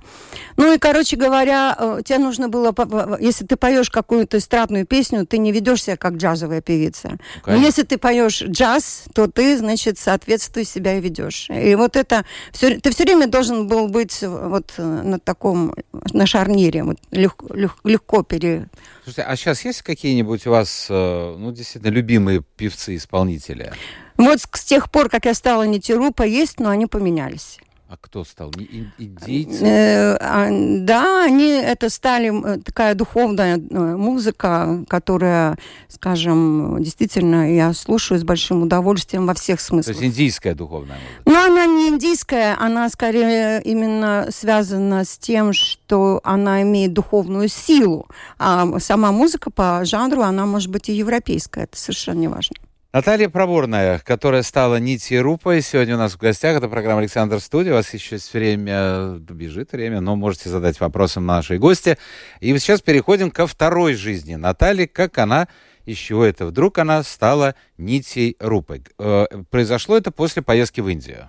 Ну 0.56 0.74
и, 0.74 0.78
короче 0.78 1.18
говоря, 1.18 1.76
э, 1.78 2.02
тебе 2.06 2.20
нужно 2.20 2.48
было, 2.48 2.74
если 3.20 3.46
ты 3.46 3.58
поешь 3.58 3.90
какую-то 3.90 4.38
эстрадную 4.38 4.86
песню, 4.86 5.26
ты 5.26 5.38
не 5.38 5.52
ведешь 5.52 5.84
себя 5.84 5.98
как 5.98 6.14
джазовая 6.14 6.62
певица. 6.62 7.18
Okay. 7.44 7.48
Но 7.48 7.56
если 7.58 7.84
ты 7.84 7.98
поешь 7.98 8.42
джаз, 8.42 9.04
то 9.14 9.28
ты, 9.28 9.58
значит, 9.58 10.00
соответствуй 10.00 10.64
себя 10.64 10.98
и 10.98 11.02
ведешь. 11.02 11.50
И 11.50 11.76
вот 11.76 11.98
это, 11.98 12.24
все, 12.54 12.80
ты 12.80 12.92
все 12.92 13.04
время 13.04 13.28
должен 13.28 13.68
был 13.68 13.90
быть 13.90 14.24
вот 14.24 14.74
э, 14.78 14.84
на 14.84 15.20
таком, 15.20 15.76
на 16.14 16.26
шарнире, 16.26 16.84
вот 16.84 16.98
легко, 17.12 17.48
легко 17.84 18.24
пере 18.24 18.70
Слушайте, 19.08 19.24
а 19.24 19.38
сейчас 19.38 19.64
есть 19.64 19.84
какие-нибудь 19.84 20.46
у 20.48 20.52
вас, 20.52 20.88
э, 20.90 21.36
ну, 21.40 21.54
действительно, 21.54 21.92
любимые 21.92 22.44
певцы-исполнители? 22.58 23.72
Вот 24.18 24.42
с 24.42 24.66
тех 24.66 24.92
пор, 24.92 25.08
как 25.08 25.24
я 25.24 25.34
стала 25.34 25.64
Нитерупа, 25.64 26.24
есть, 26.24 26.60
но 26.60 26.72
они 26.72 26.88
поменялись. 26.88 27.58
А 27.90 27.96
кто 27.96 28.26
стал? 28.26 28.52
Индейцы? 28.98 29.64
Э, 29.66 30.18
а, 30.20 30.50
да, 30.52 31.24
они 31.24 31.52
это 31.52 31.90
стали 31.90 32.56
э, 32.56 32.60
такая 32.60 32.96
духовная 32.96 33.58
э, 33.58 33.96
музыка, 33.96 34.84
которая, 34.90 35.58
скажем, 35.88 36.84
действительно 36.84 37.56
я 37.56 37.72
слушаю 37.74 38.20
с 38.20 38.26
большим 38.26 38.64
удовольствием 38.64 39.26
во 39.26 39.34
всех 39.34 39.62
смыслах. 39.62 39.96
То 39.96 40.04
есть 40.04 40.16
индийская 40.16 40.54
духовная 40.54 40.98
музыка? 40.98 41.22
Ну, 41.26 41.46
она 41.46 41.66
не 41.66 41.88
индийская, 41.88 42.58
она 42.60 42.90
скорее 42.90 43.62
именно 43.64 44.28
связана 44.32 45.06
с 45.06 45.18
тем, 45.18 45.54
что 45.54 46.20
она 46.26 46.64
имеет 46.64 46.92
духовную 46.92 47.48
силу. 47.48 48.08
А 48.38 48.68
сама 48.80 49.14
музыка 49.14 49.50
по 49.50 49.86
жанру, 49.86 50.24
она 50.24 50.46
может 50.46 50.70
быть 50.70 50.90
и 50.90 50.94
европейская, 50.94 51.64
это 51.64 51.78
совершенно 51.78 52.20
не 52.20 52.28
важно. 52.28 52.58
Наталья 52.94 53.28
Проборная, 53.28 54.00
которая 54.00 54.44
стала 54.44 54.78
Нити 54.78 55.16
Рупой, 55.16 55.62
сегодня 55.62 55.96
у 55.96 55.98
нас 55.98 56.14
в 56.14 56.18
гостях. 56.18 56.56
Это 56.58 56.70
программа 56.70 57.02
«Александр 57.02 57.42
Студия». 57.42 57.74
У 57.74 57.76
вас 57.76 57.94
еще 57.94 58.16
есть 58.16 58.34
время, 58.34 59.18
бежит 59.20 59.74
время, 59.74 60.00
но 60.00 60.16
можете 60.16 60.48
задать 60.48 60.80
вопросы 60.80 61.20
нашей 61.20 61.60
гости. 61.60 61.98
И 62.40 62.58
сейчас 62.58 62.82
переходим 62.82 63.30
ко 63.30 63.46
второй 63.46 63.94
жизни 63.94 64.36
Натальи, 64.36 64.86
как 64.86 65.18
она, 65.18 65.50
из 65.86 65.98
чего 65.98 66.24
это 66.24 66.46
вдруг 66.46 66.78
она 66.78 67.04
стала 67.04 67.56
Нитей 67.78 68.38
Рупой. 68.40 68.84
Э, 68.98 69.26
произошло 69.50 69.98
это 69.98 70.12
после 70.12 70.42
поездки 70.42 70.80
в 70.80 70.88
Индию. 70.88 71.28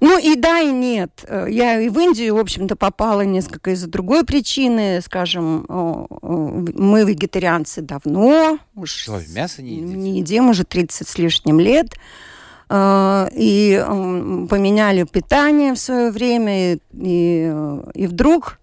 Ну 0.00 0.18
и 0.18 0.36
да, 0.36 0.60
и 0.60 0.70
нет. 0.70 1.24
Э, 1.26 1.46
я 1.48 1.80
и 1.80 1.88
в 1.88 1.98
Индию, 1.98 2.34
в 2.34 2.38
общем-то, 2.38 2.76
попала 2.76 3.22
несколько 3.22 3.70
из-за 3.70 3.88
другой 3.88 4.24
причины. 4.24 5.00
Скажем, 5.02 5.66
мы 5.68 7.04
вегетарианцы 7.04 7.80
давно. 7.80 8.58
Уж 8.74 8.90
Что, 8.90 9.20
мясо 9.34 9.62
не 9.62 9.76
едите? 9.76 9.96
Не 9.96 10.18
едим 10.18 10.50
уже 10.50 10.64
30 10.64 11.08
с 11.08 11.18
лишним 11.18 11.60
лет. 11.60 11.94
Э, 12.68 13.28
и 13.32 13.82
поменяли 14.48 15.04
питание 15.04 15.74
в 15.74 15.78
свое 15.78 16.10
время. 16.10 16.74
И, 16.74 16.78
и, 16.92 17.52
и 17.94 18.06
вдруг 18.06 18.58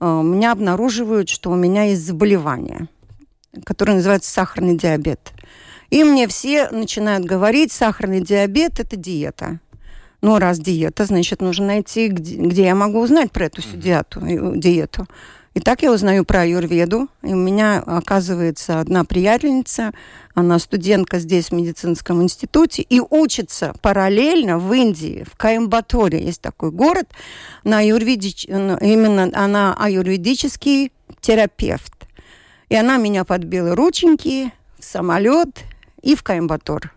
э, 0.00 0.04
меня 0.04 0.52
обнаруживают, 0.52 1.28
что 1.28 1.50
у 1.50 1.54
меня 1.54 1.84
есть 1.84 2.04
заболевание, 2.04 2.88
которое 3.64 3.94
называется 3.94 4.30
сахарный 4.30 4.76
диабет. 4.76 5.32
И 5.90 6.04
мне 6.04 6.26
все 6.26 6.70
начинают 6.70 7.26
говорить, 7.26 7.70
сахарный 7.70 8.22
диабет– 8.22 8.80
это 8.80 8.96
диета. 8.96 9.60
Ну, 10.22 10.38
раз 10.38 10.60
диета, 10.60 11.04
значит, 11.04 11.42
нужно 11.42 11.66
найти, 11.66 12.06
где, 12.06 12.36
где 12.36 12.64
я 12.66 12.76
могу 12.76 13.00
узнать 13.00 13.32
про 13.32 13.46
эту 13.46 13.60
всю 13.60 13.76
диету, 13.76 14.24
э, 14.24 14.56
диету. 14.56 15.08
И 15.54 15.60
так 15.60 15.82
я 15.82 15.92
узнаю 15.92 16.24
про 16.24 16.42
аюрведу. 16.42 17.08
И 17.22 17.34
у 17.34 17.36
меня, 17.36 17.82
оказывается, 17.84 18.78
одна 18.78 19.04
приятельница, 19.04 19.92
она 20.34 20.60
студентка 20.60 21.18
здесь 21.18 21.48
в 21.48 21.52
медицинском 21.52 22.22
институте 22.22 22.82
и 22.82 23.00
учится 23.00 23.74
параллельно 23.82 24.58
в 24.58 24.72
Индии, 24.72 25.26
в 25.30 25.36
Каимбаторе 25.36 26.24
есть 26.24 26.40
такой 26.40 26.70
город, 26.70 27.08
на 27.64 27.78
аюрведич... 27.78 28.46
Именно 28.46 29.28
она 29.34 29.74
аюрведический 29.74 30.92
терапевт. 31.20 31.92
И 32.68 32.76
она 32.76 32.96
меня 32.96 33.24
подбила 33.24 33.74
рученьки 33.74 34.52
в 34.78 34.84
самолет 34.84 35.64
и 36.00 36.14
в 36.14 36.22
Каимбатор. 36.22 36.94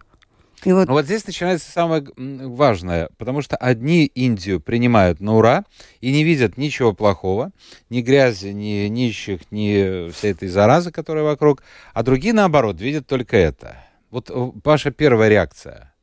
И 0.65 0.73
вот... 0.73 0.87
Но 0.87 0.93
вот 0.93 1.05
здесь 1.05 1.25
начинается 1.25 1.71
самое 1.71 2.05
важное, 2.17 3.09
потому 3.17 3.41
что 3.41 3.55
одни 3.55 4.05
Индию 4.05 4.59
принимают 4.59 5.21
на 5.21 5.35
ура 5.35 5.63
и 6.01 6.11
не 6.11 6.23
видят 6.23 6.57
ничего 6.57 6.93
плохого, 6.93 7.51
ни 7.89 8.01
грязи, 8.01 8.47
ни 8.47 8.87
нищих, 8.87 9.41
ни 9.51 10.11
всей 10.11 10.31
этой 10.31 10.49
заразы, 10.49 10.91
которая 10.91 11.23
вокруг, 11.23 11.63
а 11.93 12.03
другие, 12.03 12.33
наоборот, 12.33 12.81
видят 12.81 13.07
только 13.07 13.37
это. 13.37 13.77
Вот 14.11 14.29
э, 14.29 14.51
ваша 14.63 14.91
первая 14.91 15.29
реакция– 15.29 15.91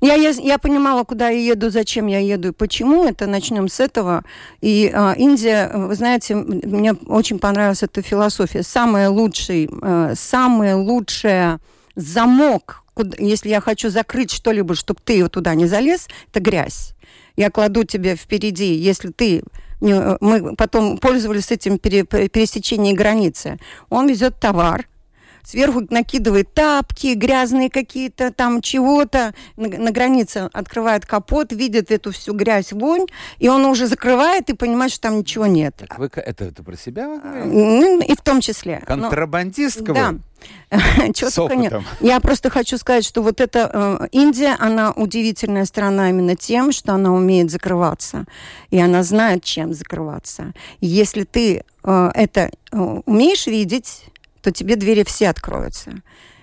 я, 0.00 0.14
я, 0.14 0.30
я 0.30 0.58
понимала, 0.58 1.04
куда 1.04 1.30
я 1.30 1.52
еду, 1.52 1.70
зачем 1.70 2.06
я 2.06 2.18
еду 2.18 2.48
и 2.48 2.52
почему. 2.52 3.04
Это 3.04 3.26
начнем 3.26 3.68
с 3.68 3.80
этого. 3.80 4.22
И 4.60 4.90
а, 4.92 5.14
Индия, 5.16 5.70
вы 5.72 5.94
знаете, 5.94 6.34
мне 6.34 6.92
очень 6.92 7.38
понравилась 7.38 7.82
эта 7.82 8.02
философия. 8.02 8.62
Самое 8.62 9.08
лучшее, 9.08 9.68
э, 9.82 10.14
самое 10.16 10.74
лучшее 10.74 11.58
замок, 11.96 12.83
куда, 12.94 13.16
если 13.18 13.48
я 13.48 13.60
хочу 13.60 13.90
закрыть 13.90 14.30
что-либо, 14.30 14.74
чтобы 14.74 15.00
ты 15.04 15.28
туда 15.28 15.54
не 15.54 15.66
залез, 15.66 16.08
это 16.30 16.40
грязь. 16.40 16.94
Я 17.36 17.50
кладу 17.50 17.84
тебе 17.84 18.16
впереди, 18.16 18.74
если 18.74 19.10
ты 19.10 19.42
мы 19.80 20.54
потом 20.56 20.98
пользовались 20.98 21.50
этим 21.50 21.78
пере, 21.78 22.04
пересечением 22.04 22.96
границы. 22.96 23.58
Он 23.90 24.08
везет 24.08 24.40
товар, 24.40 24.88
сверху 25.44 25.82
накидывает 25.90 26.52
тапки, 26.52 27.14
грязные 27.14 27.70
какие-то 27.70 28.32
там 28.32 28.60
чего-то, 28.62 29.34
на, 29.56 29.68
на 29.68 29.90
границе 29.90 30.48
открывает 30.52 31.06
капот, 31.06 31.52
видит 31.52 31.90
эту 31.90 32.12
всю 32.12 32.34
грязь, 32.34 32.72
вонь, 32.72 33.06
и 33.38 33.48
он 33.48 33.64
уже 33.64 33.86
закрывает 33.86 34.50
и 34.50 34.54
понимает, 34.54 34.92
что 34.92 35.02
там 35.02 35.18
ничего 35.18 35.46
нет. 35.46 35.74
Так 35.76 35.98
вы, 35.98 36.10
это, 36.14 36.44
это 36.44 36.62
про 36.62 36.76
себя 36.76 37.20
а, 37.22 37.44
Ну, 37.44 38.00
и 38.00 38.14
в 38.14 38.20
том 38.20 38.40
числе. 38.40 38.82
Контрабандистка 38.86 39.92
Но, 39.92 39.94
Да. 39.94 40.14
Чего 41.14 41.30
только 41.30 41.56
нет. 41.56 41.72
Я 42.00 42.20
просто 42.20 42.50
хочу 42.50 42.76
сказать, 42.78 43.04
что 43.04 43.22
вот 43.22 43.40
эта 43.40 43.70
э, 43.72 44.08
Индия, 44.12 44.56
она 44.58 44.92
удивительная 44.92 45.64
страна 45.64 46.10
именно 46.10 46.36
тем, 46.36 46.72
что 46.72 46.92
она 46.92 47.12
умеет 47.12 47.50
закрываться. 47.50 48.24
И 48.70 48.78
она 48.78 49.02
знает, 49.02 49.44
чем 49.44 49.72
закрываться. 49.72 50.52
И 50.80 50.86
если 50.86 51.24
ты 51.24 51.64
э, 51.82 52.10
это 52.14 52.50
э, 52.72 53.00
умеешь 53.06 53.46
видеть, 53.46 54.04
то 54.44 54.52
тебе 54.52 54.76
двери 54.76 55.04
все 55.04 55.30
откроются. 55.30 56.02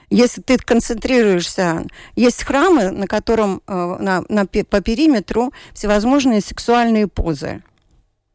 Если 0.09 0.41
ты 0.41 0.57
концентрируешься, 0.57 1.85
есть 2.15 2.43
храмы, 2.43 2.91
на 2.91 3.07
котором 3.07 3.61
э, 3.65 3.97
на, 3.99 4.25
на, 4.27 4.45
по 4.45 4.81
периметру 4.81 5.53
всевозможные 5.73 6.41
сексуальные 6.41 7.07
позы. 7.07 7.61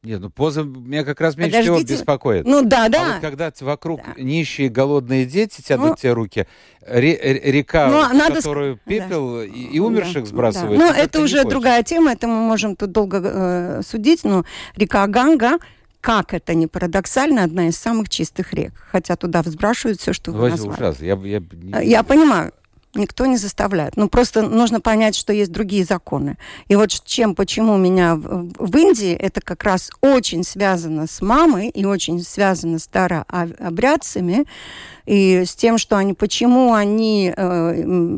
Нет, 0.03 0.21
ну 0.21 0.31
поза 0.31 0.63
меня 0.63 1.03
как 1.03 1.21
раз 1.21 1.37
меньше 1.37 1.59
Подождите. 1.59 1.85
всего 1.85 1.99
беспокоит. 1.99 2.47
Ну 2.47 2.63
да, 2.63 2.89
да. 2.89 3.01
А 3.01 3.13
вот 3.15 3.23
когда 3.23 3.53
вокруг 3.61 4.03
да. 4.07 4.23
нищие 4.23 4.69
голодные 4.69 5.27
дети 5.27 5.63
тянут 5.63 5.91
ну, 5.91 5.97
тебе 5.97 6.13
руки, 6.13 6.47
ре, 6.81 7.41
река, 7.43 7.89
ну, 7.89 8.09
в 8.09 8.15
надо... 8.15 8.37
которую 8.37 8.79
пепел 8.87 9.39
да. 9.39 9.45
и, 9.45 9.49
и 9.49 9.81
умерших 9.81 10.23
да. 10.23 10.27
сбрасывает. 10.27 10.79
Да. 10.79 10.87
Ну 10.87 10.93
это 10.93 11.21
уже 11.21 11.45
другая 11.45 11.83
тема, 11.83 12.13
это 12.13 12.29
мы 12.29 12.41
можем 12.41 12.77
тут 12.77 12.93
долго 12.93 13.21
э, 13.21 13.83
судить, 13.85 14.23
но 14.23 14.45
река 14.77 15.05
Ганга 15.09 15.59
как 16.07 16.35
это 16.35 16.55
не 16.55 16.69
парадоксально, 16.69 17.43
одна 17.43 17.67
из 17.67 17.77
самых 17.77 18.09
чистых 18.09 18.53
рек. 18.53 18.73
Хотя 18.93 19.17
туда 19.17 19.43
взбрашивают 19.43 20.01
все, 20.01 20.13
что 20.13 20.31
вы 20.31 20.51
назвали. 20.51 20.77
Ужас. 20.77 21.01
Я, 21.01 21.19
я... 21.25 21.43
Я 21.83 22.03
понимаю, 22.05 22.53
никто 22.95 23.27
не 23.27 23.37
заставляет. 23.37 23.97
Ну, 23.97 24.09
просто 24.09 24.43
нужно 24.43 24.81
понять, 24.81 25.17
что 25.17 25.33
есть 25.33 25.51
другие 25.51 25.85
законы. 25.85 26.37
И 26.69 26.77
вот 26.77 26.91
чем, 26.91 27.35
почему 27.35 27.77
меня 27.77 28.15
в, 28.15 28.53
в 28.57 28.77
Индии, 28.77 29.15
это 29.15 29.41
как 29.41 29.65
раз 29.65 29.91
очень 30.01 30.45
связано 30.45 31.09
с 31.09 31.21
мамой 31.21 31.71
и 31.71 31.85
очень 31.85 32.23
связано 32.23 32.79
с 32.79 32.85
старообрядцами, 32.85 34.47
и 35.07 35.43
с 35.45 35.57
тем, 35.57 35.77
что 35.77 35.97
они, 35.97 36.15
почему 36.15 36.73
они 36.73 37.35
э, 37.37 38.17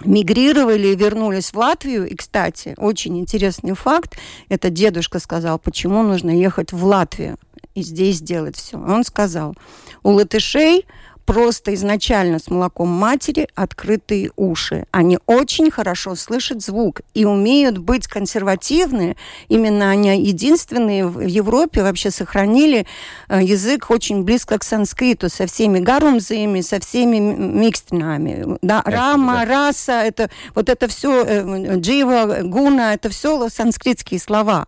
мигрировали 0.00 0.88
и 0.88 0.96
вернулись 0.96 1.52
в 1.52 1.56
Латвию. 1.56 2.08
И, 2.08 2.14
кстати, 2.14 2.74
очень 2.76 3.18
интересный 3.18 3.74
факт. 3.74 4.16
Это 4.48 4.70
дедушка 4.70 5.18
сказал, 5.18 5.58
почему 5.58 6.02
нужно 6.02 6.30
ехать 6.30 6.72
в 6.72 6.84
Латвию 6.84 7.38
и 7.74 7.82
здесь 7.82 8.20
делать 8.20 8.56
все. 8.56 8.76
Он 8.78 9.04
сказал, 9.04 9.54
у 10.02 10.10
латышей 10.10 10.86
просто 11.24 11.74
изначально 11.74 12.38
с 12.38 12.50
молоком 12.50 12.88
матери 12.88 13.48
открытые 13.54 14.30
уши. 14.36 14.86
Они 14.90 15.18
очень 15.26 15.70
хорошо 15.70 16.14
слышат 16.14 16.62
звук 16.62 17.00
и 17.14 17.24
умеют 17.24 17.78
быть 17.78 18.06
консервативны. 18.06 19.16
Именно 19.48 19.90
они 19.90 20.20
единственные 20.22 21.06
в 21.06 21.20
Европе 21.20 21.82
вообще 21.82 22.10
сохранили 22.10 22.86
э, 23.28 23.42
язык 23.42 23.90
очень 23.90 24.22
близко 24.22 24.58
к 24.58 24.64
санскриту, 24.64 25.28
со 25.28 25.46
всеми 25.46 25.80
гарумзами, 25.80 26.60
со 26.60 26.80
всеми 26.80 27.18
микстинами. 27.18 28.58
Да, 28.62 28.82
рама, 28.84 29.40
да. 29.40 29.44
раса, 29.44 29.92
это, 29.92 30.30
вот 30.54 30.68
это 30.68 30.88
все, 30.88 31.24
э, 31.24 31.76
джива, 31.76 32.40
гуна, 32.42 32.94
это 32.94 33.08
все 33.08 33.48
санскритские 33.48 34.20
слова. 34.20 34.66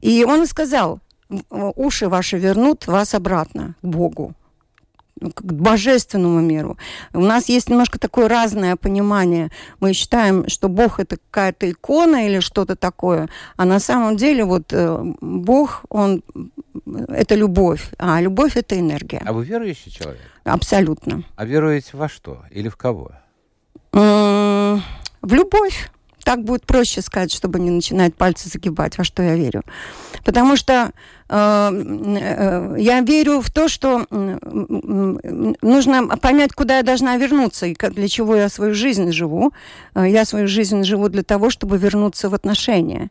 И 0.00 0.24
он 0.24 0.46
сказал, 0.46 1.00
уши 1.50 2.08
ваши 2.08 2.38
вернут 2.38 2.86
вас 2.86 3.14
обратно 3.14 3.74
к 3.82 3.86
Богу 3.86 4.34
к 5.34 5.42
божественному 5.42 6.40
миру. 6.40 6.78
У 7.12 7.20
нас 7.20 7.48
есть 7.48 7.68
немножко 7.68 7.98
такое 7.98 8.28
разное 8.28 8.76
понимание. 8.76 9.50
Мы 9.80 9.92
считаем, 9.92 10.48
что 10.48 10.68
Бог 10.68 11.00
это 11.00 11.16
какая-то 11.16 11.70
икона 11.70 12.26
или 12.26 12.40
что-то 12.40 12.76
такое, 12.76 13.28
а 13.56 13.64
на 13.64 13.78
самом 13.80 14.16
деле 14.16 14.44
вот 14.44 14.72
э, 14.72 15.14
Бог, 15.20 15.84
он 15.88 16.22
это 17.08 17.34
любовь, 17.34 17.90
а 17.98 18.20
любовь 18.20 18.56
это 18.56 18.78
энергия. 18.78 19.22
А 19.24 19.32
вы 19.32 19.44
верующий 19.44 19.90
человек? 19.90 20.20
Абсолютно. 20.44 21.22
А 21.36 21.44
веруете 21.44 21.90
во 21.92 22.08
что 22.08 22.42
или 22.50 22.68
в 22.68 22.76
кого? 22.76 23.12
В 23.92 24.82
любовь 25.22 25.90
так 26.24 26.44
будет 26.44 26.64
проще 26.64 27.02
сказать, 27.02 27.32
чтобы 27.32 27.60
не 27.60 27.70
начинать 27.70 28.14
пальцы 28.14 28.48
загибать, 28.48 28.96
во 28.96 29.04
что 29.04 29.22
я 29.22 29.34
верю. 29.34 29.62
Потому 30.24 30.56
что 30.56 30.92
я 31.34 33.00
верю 33.00 33.40
в 33.40 33.50
то, 33.50 33.68
что 33.68 34.06
э, 34.10 34.38
нужно 35.62 36.08
понять, 36.18 36.52
куда 36.52 36.76
я 36.76 36.82
должна 36.82 37.16
вернуться 37.16 37.66
и 37.66 37.74
для 37.74 38.08
чего 38.08 38.36
я 38.36 38.50
свою 38.50 38.74
жизнь 38.74 39.10
живу. 39.12 39.52
Э, 39.94 40.06
я 40.06 40.26
свою 40.26 40.46
жизнь 40.46 40.84
живу 40.84 41.08
для 41.08 41.22
того, 41.22 41.48
чтобы 41.48 41.78
вернуться 41.78 42.28
в 42.28 42.34
отношения 42.34 43.10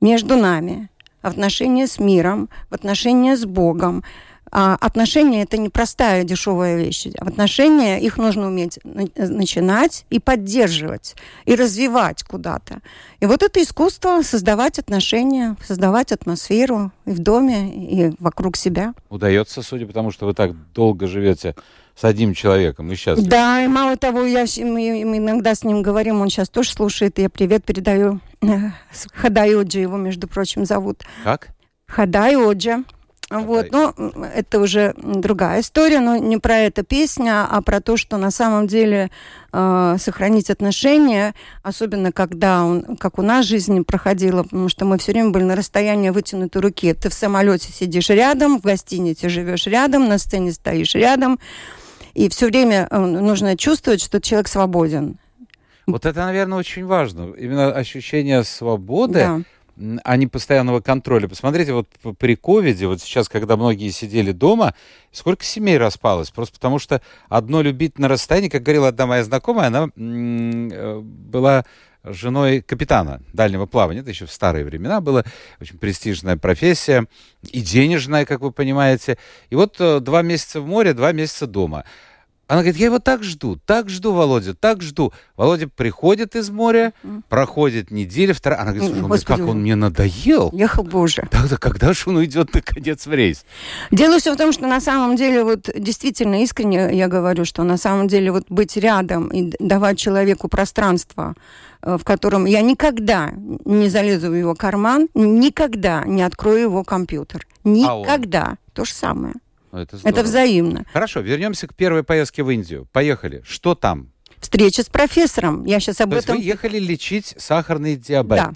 между 0.00 0.36
нами, 0.36 0.88
в 1.22 1.26
отношения 1.26 1.86
с 1.86 1.98
миром, 1.98 2.48
в 2.70 2.74
отношения 2.74 3.36
с 3.36 3.44
Богом, 3.44 4.02
а 4.50 4.76
отношения 4.80 5.42
это 5.42 5.58
не 5.58 5.68
простая 5.68 6.24
дешевая 6.24 6.76
вещь. 6.76 7.06
В 7.18 7.28
отношения 7.28 8.00
их 8.00 8.16
нужно 8.16 8.46
уметь 8.46 8.78
начинать 8.84 10.04
и 10.10 10.18
поддерживать, 10.18 11.16
и 11.44 11.54
развивать 11.54 12.22
куда-то. 12.22 12.80
И 13.20 13.26
вот 13.26 13.42
это 13.42 13.62
искусство 13.62 14.22
создавать 14.22 14.78
отношения, 14.78 15.56
создавать 15.64 16.12
атмосферу 16.12 16.92
и 17.04 17.10
в 17.10 17.18
доме, 17.18 17.74
и 17.74 18.12
вокруг 18.18 18.56
себя. 18.56 18.94
Удается, 19.08 19.62
судя 19.62 19.86
по 19.86 19.92
тому, 19.92 20.10
что 20.10 20.26
вы 20.26 20.34
так 20.34 20.52
долго 20.72 21.06
живете 21.06 21.54
с 21.98 22.04
одним 22.04 22.32
человеком 22.32 22.92
и 22.92 22.94
сейчас. 22.94 23.20
Да, 23.20 23.64
и 23.64 23.66
мало 23.66 23.96
того, 23.96 24.24
я, 24.24 24.44
мы, 24.58 25.04
мы 25.04 25.16
иногда 25.16 25.54
с 25.54 25.64
ним 25.64 25.82
говорим, 25.82 26.20
он 26.20 26.30
сейчас 26.30 26.48
тоже 26.48 26.70
слушает, 26.70 27.18
и 27.18 27.22
я 27.22 27.28
привет 27.28 27.64
передаю. 27.64 28.20
Хадайоджи 29.14 29.80
его, 29.80 29.96
между 29.96 30.28
прочим, 30.28 30.64
зовут. 30.64 31.02
Как? 31.24 31.48
Хадайоджа. 31.86 32.84
Вот, 33.30 33.72
ну, 33.72 33.92
это 34.34 34.58
уже 34.58 34.94
другая 34.96 35.60
история, 35.60 36.00
но 36.00 36.16
не 36.16 36.38
про 36.38 36.60
эту 36.60 36.82
песня, 36.82 37.46
а 37.48 37.60
про 37.60 37.82
то, 37.82 37.98
что 37.98 38.16
на 38.16 38.30
самом 38.30 38.66
деле 38.66 39.10
э, 39.52 39.96
сохранить 39.98 40.48
отношения, 40.48 41.34
особенно 41.62 42.10
когда, 42.10 42.64
он, 42.64 42.96
как 42.96 43.18
у 43.18 43.22
нас 43.22 43.44
жизнь 43.44 43.84
проходила, 43.84 44.44
потому 44.44 44.70
что 44.70 44.86
мы 44.86 44.96
все 44.96 45.12
время 45.12 45.28
были 45.30 45.44
на 45.44 45.56
расстоянии 45.56 46.08
вытянутой 46.08 46.62
руки. 46.62 46.94
Ты 46.94 47.10
в 47.10 47.14
самолете 47.14 47.70
сидишь 47.70 48.08
рядом, 48.08 48.60
в 48.60 48.62
гостинице 48.62 49.28
живешь 49.28 49.66
рядом, 49.66 50.08
на 50.08 50.16
сцене 50.16 50.52
стоишь 50.52 50.94
рядом, 50.94 51.38
и 52.14 52.30
все 52.30 52.46
время 52.46 52.88
э, 52.90 52.98
нужно 52.98 53.58
чувствовать, 53.58 54.02
что 54.02 54.22
человек 54.22 54.48
свободен. 54.48 55.18
Вот 55.86 56.06
это, 56.06 56.20
наверное, 56.20 56.58
очень 56.58 56.86
важно. 56.86 57.32
Именно 57.32 57.72
ощущение 57.72 58.42
свободы. 58.42 59.12
Да 59.12 59.42
а 60.04 60.16
не 60.16 60.26
постоянного 60.26 60.80
контроля. 60.80 61.28
Посмотрите, 61.28 61.72
вот 61.72 61.88
при 62.18 62.34
ковиде, 62.34 62.86
вот 62.86 63.00
сейчас, 63.00 63.28
когда 63.28 63.56
многие 63.56 63.90
сидели 63.90 64.32
дома, 64.32 64.74
сколько 65.12 65.44
семей 65.44 65.78
распалось? 65.78 66.30
Просто 66.30 66.54
потому 66.54 66.78
что 66.78 67.00
одно 67.28 67.62
любить 67.62 67.98
на 67.98 68.08
расстоянии, 68.08 68.48
как 68.48 68.62
говорила 68.62 68.88
одна 68.88 69.06
моя 69.06 69.24
знакомая, 69.24 69.68
она 69.68 69.88
э, 69.96 71.00
была 71.00 71.64
женой 72.04 72.60
капитана 72.60 73.20
дальнего 73.32 73.66
плавания. 73.66 74.00
Это 74.00 74.10
еще 74.10 74.26
в 74.26 74.32
старые 74.32 74.64
времена 74.64 75.00
было. 75.00 75.24
Очень 75.60 75.78
престижная 75.78 76.36
профессия 76.36 77.06
и 77.42 77.60
денежная, 77.60 78.24
как 78.24 78.40
вы 78.40 78.52
понимаете. 78.52 79.18
И 79.50 79.54
вот 79.54 79.76
э, 79.80 80.00
два 80.00 80.22
месяца 80.22 80.60
в 80.60 80.66
море, 80.66 80.94
два 80.94 81.12
месяца 81.12 81.46
дома. 81.46 81.84
Она 82.48 82.62
говорит, 82.62 82.80
я 82.80 82.86
его 82.86 82.98
так 82.98 83.22
жду, 83.22 83.56
так 83.66 83.90
жду, 83.90 84.14
Володя, 84.14 84.54
так 84.54 84.80
жду. 84.80 85.12
Володя 85.36 85.68
приходит 85.68 86.34
из 86.34 86.48
моря, 86.48 86.94
проходит 87.28 87.90
неделя, 87.90 88.32
вторая. 88.32 88.62
Она 88.62 88.72
говорит, 88.72 88.88
слушай, 88.88 89.02
он, 89.02 89.08
Господи, 89.10 89.38
как 89.38 89.48
он 89.48 89.60
мне 89.60 89.76
надоел. 89.76 90.50
Ехал 90.54 90.82
бы 90.82 90.98
уже. 90.98 91.28
Тогда 91.30 91.58
когда 91.58 91.92
же 91.92 92.04
он 92.06 92.16
уйдет 92.16 92.54
наконец 92.54 93.06
в 93.06 93.12
рейс? 93.12 93.44
Дело 93.90 94.18
все 94.18 94.32
в 94.32 94.38
том, 94.38 94.52
что 94.52 94.66
на 94.66 94.80
самом 94.80 95.16
деле, 95.16 95.44
вот 95.44 95.68
действительно 95.76 96.42
искренне 96.42 96.96
я 96.96 97.08
говорю, 97.08 97.44
что 97.44 97.64
на 97.64 97.76
самом 97.76 98.08
деле 98.08 98.32
вот 98.32 98.46
быть 98.48 98.78
рядом 98.78 99.28
и 99.28 99.52
давать 99.60 99.98
человеку 99.98 100.48
пространство, 100.48 101.34
э, 101.82 101.98
в 101.98 102.04
котором 102.04 102.46
я 102.46 102.62
никогда 102.62 103.30
не 103.66 103.90
залезу 103.90 104.30
в 104.30 104.34
его 104.34 104.54
карман, 104.54 105.08
никогда 105.12 106.02
не 106.06 106.22
открою 106.22 106.60
его 106.60 106.82
компьютер. 106.82 107.46
А 107.62 107.68
он? 107.68 107.74
Никогда. 107.74 108.56
То 108.72 108.86
же 108.86 108.94
самое. 108.94 109.34
Это, 109.72 109.98
Это 110.02 110.22
взаимно. 110.22 110.84
Хорошо, 110.92 111.20
вернемся 111.20 111.66
к 111.66 111.74
первой 111.74 112.02
поездке 112.02 112.42
в 112.42 112.50
Индию. 112.50 112.88
Поехали. 112.92 113.42
Что 113.46 113.74
там? 113.74 114.10
Встреча 114.40 114.82
с 114.82 114.86
профессором. 114.86 115.64
Я 115.64 115.80
сейчас 115.80 116.00
об 116.00 116.10
То 116.10 116.16
есть 116.16 116.28
этом... 116.28 116.38
вы 116.38 116.44
ехали 116.44 116.78
лечить 116.78 117.34
сахарный 117.38 117.96
диабет. 117.96 118.38
Да. 118.38 118.52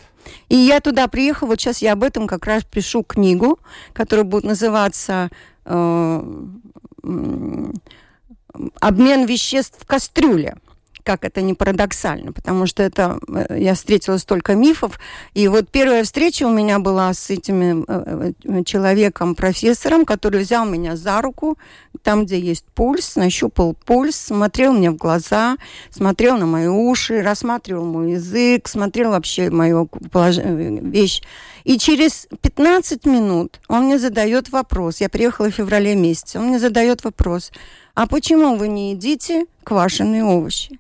И 0.48 0.57
я 0.57 0.81
туда 0.81 1.09
приехала, 1.09 1.48
вот 1.48 1.61
сейчас 1.61 1.83
я 1.83 1.94
об 1.94 2.05
этом 2.05 2.29
как 2.29 2.46
раз 2.46 2.62
пишу 2.64 3.03
книгу, 3.03 3.59
которая 3.92 4.25
будет 4.25 4.44
называться 4.44 5.31
э, 5.64 6.46
«Обмен 8.81 9.27
веществ 9.27 9.79
в 9.81 9.87
кастрюле». 9.87 10.57
Как 11.05 11.25
это 11.25 11.43
не 11.43 11.55
парадоксально, 11.55 12.33
потому 12.33 12.67
что 12.67 12.83
это 12.83 13.19
э, 13.29 13.59
я 13.59 13.75
встретила 13.75 14.19
столько 14.19 14.55
мифов. 14.55 14.99
И 15.35 15.49
вот 15.49 15.69
первая 15.69 16.05
встреча 16.05 16.45
у 16.47 16.51
меня 16.51 16.79
была 16.79 17.12
с 17.12 17.31
этим 17.31 17.85
э, 17.88 18.33
э, 18.45 18.65
человеком, 18.65 19.35
профессором, 19.35 20.05
который 20.05 20.43
взял 20.43 20.65
меня 20.65 20.97
за 20.97 21.21
руку, 21.21 21.59
там, 22.03 22.25
где 22.25 22.38
есть 22.38 22.65
пульс, 22.75 23.17
нащупал 23.17 23.75
пульс, 23.75 24.17
смотрел 24.17 24.73
мне 24.73 24.91
в 24.91 24.97
глаза, 24.97 25.57
смотрел 25.91 26.38
на 26.38 26.47
мои 26.47 26.67
уши, 26.67 27.23
рассматривал 27.23 27.85
мой 27.85 28.12
язык, 28.12 28.69
смотрел 28.69 29.11
вообще 29.11 29.51
мою 29.51 29.87
полож... 29.87 30.37
вещь. 30.38 31.23
И 31.65 31.79
через 31.79 32.27
15 32.41 33.07
минут 33.07 33.61
он 33.69 33.85
мне 33.85 33.99
задает 33.99 34.51
вопрос. 34.51 35.01
Я 35.01 35.09
приехала 35.09 35.51
в 35.51 35.55
феврале 35.55 35.95
месяце. 35.95 36.38
Он 36.38 36.47
мне 36.47 36.59
задает 36.59 37.05
вопрос. 37.05 37.53
А 37.95 38.07
почему 38.07 38.57
вы 38.57 38.69
не 38.69 38.93
едите 38.93 39.47
квашеные 39.65 40.25
овощи? 40.25 40.79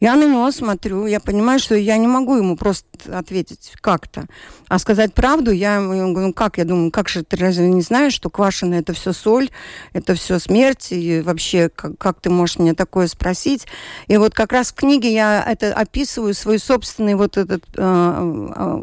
Я 0.00 0.16
на 0.16 0.24
него 0.24 0.50
смотрю, 0.50 1.04
я 1.04 1.20
понимаю, 1.20 1.60
что 1.60 1.74
я 1.74 1.98
не 1.98 2.06
могу 2.06 2.34
ему 2.36 2.56
просто 2.56 2.86
ответить 3.12 3.72
как-то. 3.82 4.26
А 4.68 4.78
сказать 4.78 5.12
правду, 5.12 5.50
я 5.50 5.76
ему 5.76 6.12
говорю, 6.12 6.28
ну 6.28 6.32
как, 6.32 6.56
я 6.56 6.64
думаю, 6.64 6.90
как 6.90 7.08
же 7.08 7.22
ты 7.22 7.36
разве 7.36 7.68
не 7.68 7.82
знаешь, 7.82 8.14
что 8.14 8.30
квашеное 8.30 8.80
это 8.80 8.94
все 8.94 9.12
соль, 9.12 9.50
это 9.92 10.14
все 10.14 10.38
смерть, 10.38 10.88
и 10.90 11.20
вообще, 11.20 11.68
как, 11.68 11.98
как 11.98 12.20
ты 12.20 12.30
можешь 12.30 12.58
меня 12.58 12.74
такое 12.74 13.08
спросить? 13.08 13.66
И 14.06 14.16
вот 14.16 14.32
как 14.32 14.52
раз 14.52 14.70
в 14.70 14.74
книге 14.74 15.12
я 15.12 15.44
это 15.46 15.74
описываю, 15.74 16.32
свой 16.32 16.58
собственный 16.58 17.14
вот 17.14 17.36
этот 17.36 17.64
э, 17.76 18.52
э, 18.56 18.80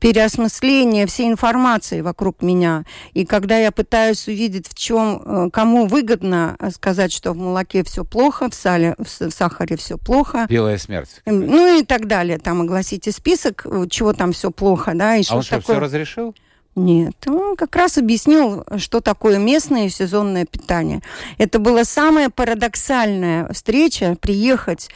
переосмысление 0.00 1.06
всей 1.06 1.28
информации 1.28 2.00
вокруг 2.00 2.42
меня. 2.42 2.84
И 3.12 3.24
когда 3.24 3.56
я 3.58 3.70
пытаюсь 3.70 4.26
увидеть, 4.26 4.68
в 4.68 4.74
чем, 4.74 5.22
э, 5.24 5.50
кому 5.52 5.86
выгодно 5.86 6.56
сказать, 6.74 7.12
что 7.12 7.34
в 7.34 7.36
молоке 7.36 7.84
все 7.84 8.04
плохо, 8.04 8.48
в, 8.50 8.54
сале, 8.54 8.96
в 8.98 9.30
сахаре 9.30 9.76
все 9.76 9.98
плохо, 9.98 10.39
Белая 10.48 10.78
смерть. 10.78 11.20
Эм, 11.26 11.46
Ну 11.46 11.78
и 11.80 11.84
так 11.84 12.06
далее. 12.06 12.38
Там 12.38 12.60
огласите 12.62 13.12
список, 13.12 13.66
чего 13.90 14.12
там 14.12 14.32
все 14.32 14.50
плохо, 14.50 14.92
да, 14.94 15.16
и 15.16 15.20
А 15.20 15.24
что 15.24 15.36
он 15.36 15.42
что, 15.42 15.58
такое. 15.60 15.76
все 15.76 15.80
разрешил? 15.84 16.34
Нет, 16.76 17.14
он 17.26 17.56
как 17.56 17.74
раз 17.74 17.98
объяснил, 17.98 18.64
что 18.76 19.00
такое 19.00 19.38
местное 19.38 19.86
и 19.86 19.90
сезонное 19.90 20.46
питание. 20.46 21.02
Это 21.36 21.58
была 21.58 21.84
самая 21.84 22.30
парадоксальная 22.30 23.52
встреча, 23.52 24.16
приехать 24.20 24.88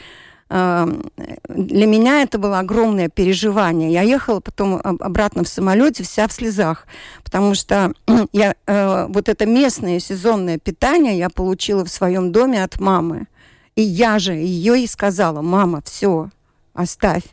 э, 0.51 0.87
для 1.49 1.87
меня 1.87 2.23
это 2.23 2.39
было 2.39 2.61
огромное 2.61 3.09
переживание. 3.09 3.93
Я 3.93 4.03
ехала 4.03 4.39
потом 4.41 4.81
об- 4.85 5.03
обратно 5.03 5.43
в 5.43 5.49
самолете 5.49 6.05
вся 6.05 6.29
в 6.29 6.33
слезах, 6.33 6.87
потому 7.25 7.55
что 7.55 7.93
я 8.33 8.55
э, 8.67 9.07
вот 9.09 9.29
это 9.29 9.45
местное 9.45 9.99
сезонное 9.99 10.59
питание 10.59 11.19
я 11.19 11.29
получила 11.29 11.85
в 11.85 11.91
своем 11.91 12.31
доме 12.31 12.63
от 12.63 12.79
мамы. 12.79 13.27
И 13.77 13.83
я 13.83 14.19
же 14.19 14.35
ее 14.35 14.83
и 14.83 14.87
сказала, 14.87 15.43
мама, 15.43 15.83
все, 15.85 16.31
оставь. 16.75 17.25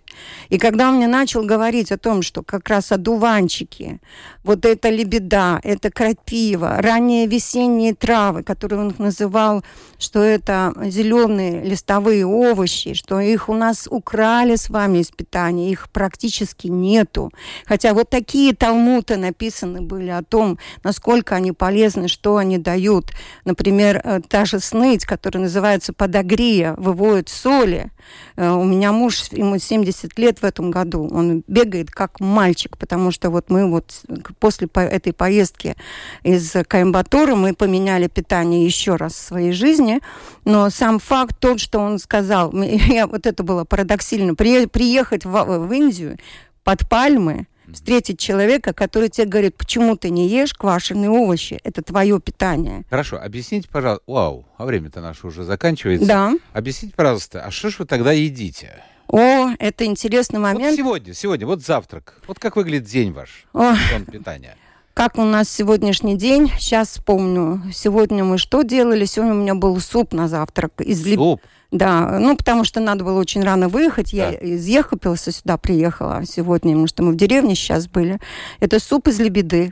И 0.49 0.57
когда 0.57 0.89
он 0.89 0.95
мне 0.95 1.07
начал 1.07 1.43
говорить 1.43 1.91
о 1.91 1.97
том, 1.97 2.21
что 2.21 2.43
как 2.43 2.69
раз 2.69 2.91
одуванчики, 2.91 3.99
вот 4.43 4.65
это 4.65 4.89
лебеда, 4.89 5.59
это 5.63 5.91
крапива, 5.91 6.77
ранние 6.79 7.27
весенние 7.27 7.93
травы, 7.93 8.43
которые 8.43 8.79
он 8.79 8.89
их 8.89 8.99
называл, 8.99 9.63
что 9.99 10.19
это 10.23 10.73
зеленые 10.85 11.63
листовые 11.63 12.25
овощи, 12.25 12.93
что 12.93 13.19
их 13.19 13.49
у 13.49 13.53
нас 13.53 13.87
украли 13.89 14.55
с 14.55 14.69
вами 14.69 14.99
из 14.99 15.11
питания, 15.11 15.71
их 15.71 15.89
практически 15.89 16.67
нету. 16.67 17.31
Хотя 17.65 17.93
вот 17.93 18.09
такие 18.09 18.55
талмуты 18.55 19.17
написаны 19.17 19.81
были 19.81 20.09
о 20.09 20.23
том, 20.23 20.57
насколько 20.83 21.35
они 21.35 21.51
полезны, 21.51 22.07
что 22.07 22.37
они 22.37 22.57
дают. 22.57 23.11
Например, 23.45 24.01
э, 24.03 24.21
та 24.27 24.45
же 24.45 24.59
сныть, 24.59 25.05
которая 25.05 25.43
называется 25.43 25.93
подогрия, 25.93 26.73
выводит 26.77 27.29
соли. 27.29 27.91
Э, 28.35 28.51
У 28.51 28.63
меня 28.63 28.91
муж, 28.91 29.25
ему 29.31 29.59
70 29.59 30.00
лет 30.17 30.39
в 30.39 30.43
этом 30.43 30.71
году, 30.71 31.07
он 31.11 31.43
бегает 31.47 31.91
как 31.91 32.19
мальчик, 32.19 32.77
потому 32.77 33.11
что 33.11 33.29
вот 33.29 33.49
мы 33.49 33.69
вот 33.69 34.01
после 34.39 34.67
по- 34.67 34.79
этой 34.79 35.13
поездки 35.13 35.75
из 36.23 36.51
Каимбатура 36.67 37.35
мы 37.35 37.53
поменяли 37.53 38.07
питание 38.07 38.65
еще 38.65 38.95
раз 38.95 39.13
в 39.13 39.17
своей 39.17 39.51
жизни, 39.51 39.99
но 40.45 40.69
сам 40.69 40.99
факт 40.99 41.37
тот, 41.39 41.59
что 41.59 41.79
он 41.79 41.99
сказал, 41.99 42.53
я, 42.87 43.07
вот 43.07 43.25
это 43.25 43.43
было 43.43 43.63
парадоксально, 43.65 44.35
при- 44.35 44.65
приехать 44.67 45.25
в, 45.25 45.31
в 45.43 45.71
Индию 45.73 46.17
под 46.63 46.87
пальмы, 46.87 47.47
встретить 47.73 48.19
человека, 48.19 48.73
который 48.73 49.07
тебе 49.07 49.27
говорит, 49.27 49.55
почему 49.55 49.95
ты 49.95 50.09
не 50.09 50.27
ешь 50.27 50.53
квашеные 50.53 51.09
овощи, 51.09 51.57
это 51.63 51.81
твое 51.81 52.19
питание. 52.19 52.83
Хорошо, 52.89 53.17
объясните, 53.17 53.69
пожалуйста. 53.71 54.03
Вау, 54.07 54.45
а 54.57 54.65
время-то 54.65 54.99
наше 54.99 55.25
уже 55.25 55.43
заканчивается. 55.45 56.05
Да. 56.05 56.33
Объясните, 56.51 56.93
пожалуйста, 56.97 57.41
а 57.45 57.49
что 57.49 57.69
ж 57.69 57.79
вы 57.79 57.85
тогда 57.85 58.11
едите? 58.11 58.83
О, 59.11 59.49
это 59.59 59.85
интересный 59.85 60.39
Вот 60.39 60.53
момент. 60.53 60.77
сегодня, 60.77 61.13
сегодня, 61.13 61.45
вот 61.45 61.61
завтрак. 61.61 62.15
Вот 62.27 62.39
как 62.39 62.55
выглядит 62.55 62.85
день 62.87 63.11
ваш? 63.11 63.45
Ой. 63.53 63.71
Рацион 63.71 64.05
питания. 64.05 64.55
Как 64.93 65.17
у 65.17 65.23
нас 65.23 65.49
сегодняшний 65.49 66.15
день, 66.15 66.49
сейчас 66.59 66.89
вспомню. 66.91 67.61
Сегодня 67.73 68.23
мы 68.23 68.37
что 68.37 68.61
делали? 68.61 69.05
Сегодня 69.05 69.33
у 69.33 69.37
меня 69.37 69.55
был 69.55 69.79
суп 69.79 70.13
на 70.13 70.27
завтрак. 70.27 70.73
Из 70.81 71.05
леб- 71.05 71.17
Суп. 71.19 71.41
Да, 71.71 72.19
ну 72.19 72.35
потому 72.35 72.63
что 72.65 72.79
надо 72.81 73.03
было 73.05 73.19
очень 73.19 73.41
рано 73.43 73.69
выехать. 73.69 74.11
Я 74.13 74.31
Да. 74.31 74.37
из 74.37 74.65
Ехопилса 74.67 75.31
сюда 75.31 75.57
приехала 75.57 76.23
сегодня, 76.25 76.71
потому 76.71 76.87
что 76.87 77.03
мы 77.03 77.11
в 77.13 77.15
деревне 77.17 77.55
сейчас 77.55 77.87
были. 77.87 78.19
Это 78.59 78.79
суп 78.79 79.07
из 79.07 79.19
лебеды. 79.19 79.71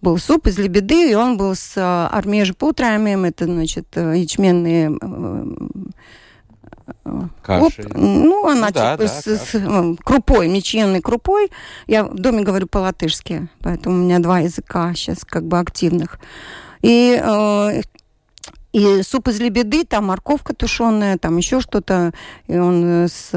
Был 0.00 0.18
суп 0.18 0.48
из 0.48 0.58
лебеды, 0.58 1.10
и 1.12 1.14
он 1.14 1.36
был 1.36 1.54
с 1.54 1.76
э, 1.76 1.80
армеж 1.80 2.56
путраем, 2.56 3.06
это, 3.24 3.44
значит, 3.44 3.86
э, 3.94 4.14
ячменные 4.16 4.90
э, 5.00 5.44
Каши. 7.42 7.82
Оп, 7.82 7.94
ну, 7.94 8.46
она 8.48 8.66
Ну 8.66 8.72
типа 8.72 8.96
да, 8.98 9.08
с, 9.08 9.26
с, 9.26 9.96
крупой, 10.04 10.48
меченной 10.48 11.00
крупой. 11.00 11.50
Я 11.86 12.04
в 12.04 12.14
доме 12.14 12.42
говорю 12.42 12.66
по-латышски, 12.66 13.48
поэтому 13.60 13.96
у 13.96 13.98
меня 14.04 14.18
два 14.18 14.40
языка 14.40 14.94
сейчас 14.94 15.24
как 15.24 15.44
бы 15.44 15.58
активных. 15.58 16.18
И, 16.82 17.20
э, 17.22 17.82
и 18.72 19.02
суп 19.02 19.28
из 19.28 19.40
лебеды, 19.40 19.84
там 19.84 20.06
морковка 20.06 20.54
тушеная, 20.54 21.18
там 21.18 21.36
еще 21.36 21.60
что-то. 21.60 22.12
И 22.46 22.56
он 22.56 23.04
э, 23.04 23.08
с, 23.08 23.30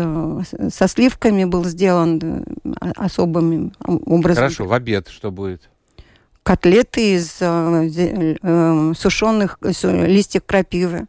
со 0.74 0.88
сливками 0.88 1.46
был 1.46 1.66
сделан 1.66 2.20
э, 2.22 2.92
особым 2.96 3.74
образом. 3.86 4.44
Хорошо, 4.44 4.66
в 4.66 4.74
обед 4.74 5.08
что 5.10 5.32
будет? 5.32 5.70
Котлеты 6.44 7.16
из 7.16 7.38
э, 7.42 8.38
э, 8.42 8.94
сушеных 8.96 9.58
э, 9.62 10.06
листьев 10.06 10.44
крапивы. 10.46 11.08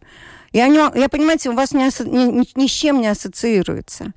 Я, 0.57 0.69
не, 0.69 0.77
я, 0.99 1.09
понимаете, 1.11 1.51
у 1.51 1.55
вас 1.55 1.73
не 1.73 1.85
асо- 1.87 2.09
ни, 2.09 2.25
ни- 2.40 2.59
ни 2.62 2.66
с 2.66 2.71
чем 2.71 3.03
не 3.03 3.09
ассоциируется. 3.09 4.14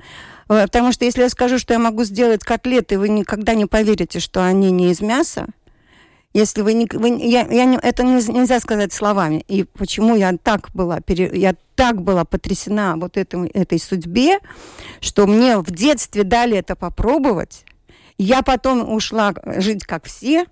Э, 0.48 0.64
Потому 0.64 0.94
что 0.94 1.04
если 1.04 1.22
я 1.24 1.30
скажу, 1.30 1.60
что 1.60 1.74
я 1.74 1.80
могу 1.80 2.06
сделать 2.06 2.46
котлеты, 2.46 2.98
вы 2.98 3.10
никогда 3.10 3.56
не 3.56 3.66
поверите, 3.66 4.20
что 4.22 4.46
они 4.46 4.72
не 4.72 4.90
из 4.92 5.02
мяса. 5.02 5.48
Если 6.34 6.62
вы, 6.62 6.74
не, 6.74 6.88
вы 6.94 7.10
я, 7.10 7.46
я 7.46 7.66
не, 7.66 7.78
это 7.78 8.04
не- 8.04 8.32
нельзя 8.32 8.62
сказать 8.62 8.94
словами. 8.94 9.44
И 9.50 9.66
почему 9.66 10.16
я 10.16 10.32
так 10.42 10.70
была, 10.74 11.02
пере- 11.02 11.32
я 11.34 11.56
так 11.76 12.02
была 12.02 12.24
потрясена 12.24 12.96
вот 12.96 13.18
этому, 13.18 13.50
этой 13.54 13.78
судьбе, 13.80 14.40
что 15.02 15.28
мне 15.28 15.58
в 15.58 15.70
детстве 15.72 16.24
дали 16.24 16.56
это 16.58 16.78
попробовать. 16.78 17.66
Я 18.18 18.44
потом 18.44 18.94
ушла 18.94 19.34
жить 19.46 19.84
как 19.86 20.06
все, 20.06 20.46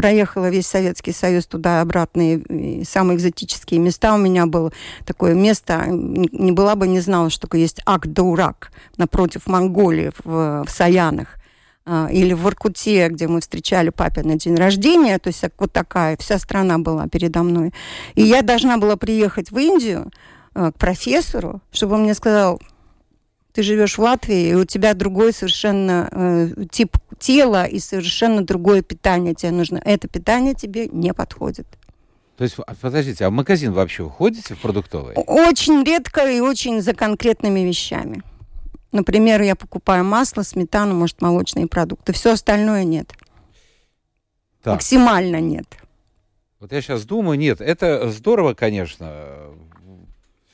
проехала 0.00 0.48
весь 0.48 0.66
Советский 0.66 1.12
Союз 1.12 1.46
туда-обратно, 1.46 2.36
и 2.36 2.84
самые 2.84 3.18
экзотические 3.18 3.80
места. 3.80 4.14
У 4.14 4.16
меня 4.16 4.46
было 4.46 4.72
такое 5.04 5.34
место, 5.34 5.84
не 5.88 6.52
была 6.52 6.74
бы, 6.74 6.88
не 6.88 7.00
знала, 7.00 7.28
что 7.28 7.42
такое 7.42 7.60
есть 7.60 7.82
Ак-Даурак 7.84 8.72
напротив 8.96 9.46
Монголии 9.46 10.10
в, 10.24 10.64
в 10.64 10.70
Саянах. 10.70 11.36
а, 11.84 12.08
или 12.10 12.32
в 12.32 12.40
Воркуте, 12.40 13.08
где 13.08 13.28
мы 13.28 13.42
встречали 13.42 13.90
папе 13.90 14.22
на 14.22 14.36
день 14.36 14.54
рождения, 14.54 15.18
то 15.18 15.28
есть 15.28 15.44
вот 15.58 15.72
такая, 15.72 16.16
вся 16.16 16.38
страна 16.38 16.78
была 16.78 17.06
передо 17.06 17.42
мной. 17.42 17.74
И 18.14 18.22
я 18.22 18.40
должна 18.40 18.78
была 18.78 18.96
приехать 18.96 19.50
в 19.50 19.58
Индию 19.58 20.10
а, 20.54 20.72
к 20.72 20.78
профессору, 20.78 21.60
чтобы 21.72 21.96
он 21.96 22.04
мне 22.04 22.14
сказал, 22.14 22.58
ты 23.52 23.62
живешь 23.62 23.98
в 23.98 24.02
Латвии, 24.02 24.50
и 24.50 24.54
у 24.54 24.64
тебя 24.64 24.94
другой 24.94 25.32
совершенно 25.32 26.08
э, 26.10 26.64
тип 26.70 26.96
тела 27.18 27.64
и 27.64 27.78
совершенно 27.78 28.44
другое 28.44 28.82
питание 28.82 29.34
тебе 29.34 29.52
нужно. 29.52 29.80
Это 29.84 30.08
питание 30.08 30.54
тебе 30.54 30.88
не 30.88 31.12
подходит. 31.12 31.66
То 32.36 32.44
есть, 32.44 32.56
а, 32.66 32.74
подождите, 32.74 33.26
а 33.26 33.30
в 33.30 33.32
магазин 33.32 33.72
вообще 33.72 34.02
уходите 34.02 34.54
в 34.54 34.60
продуктовый? 34.60 35.14
Очень 35.14 35.84
редко 35.84 36.26
и 36.26 36.40
очень 36.40 36.80
за 36.80 36.94
конкретными 36.94 37.60
вещами. 37.60 38.22
Например, 38.92 39.42
я 39.42 39.54
покупаю 39.54 40.04
масло, 40.04 40.42
сметану, 40.42 40.94
может, 40.94 41.20
молочные 41.20 41.66
продукты. 41.66 42.12
Все 42.12 42.32
остальное 42.32 42.84
нет. 42.84 43.12
Так. 44.62 44.74
Максимально 44.74 45.40
нет. 45.40 45.66
Вот 46.60 46.72
я 46.72 46.80
сейчас 46.82 47.04
думаю, 47.04 47.38
нет, 47.38 47.60
это 47.60 48.10
здорово, 48.10 48.54
конечно, 48.54 49.36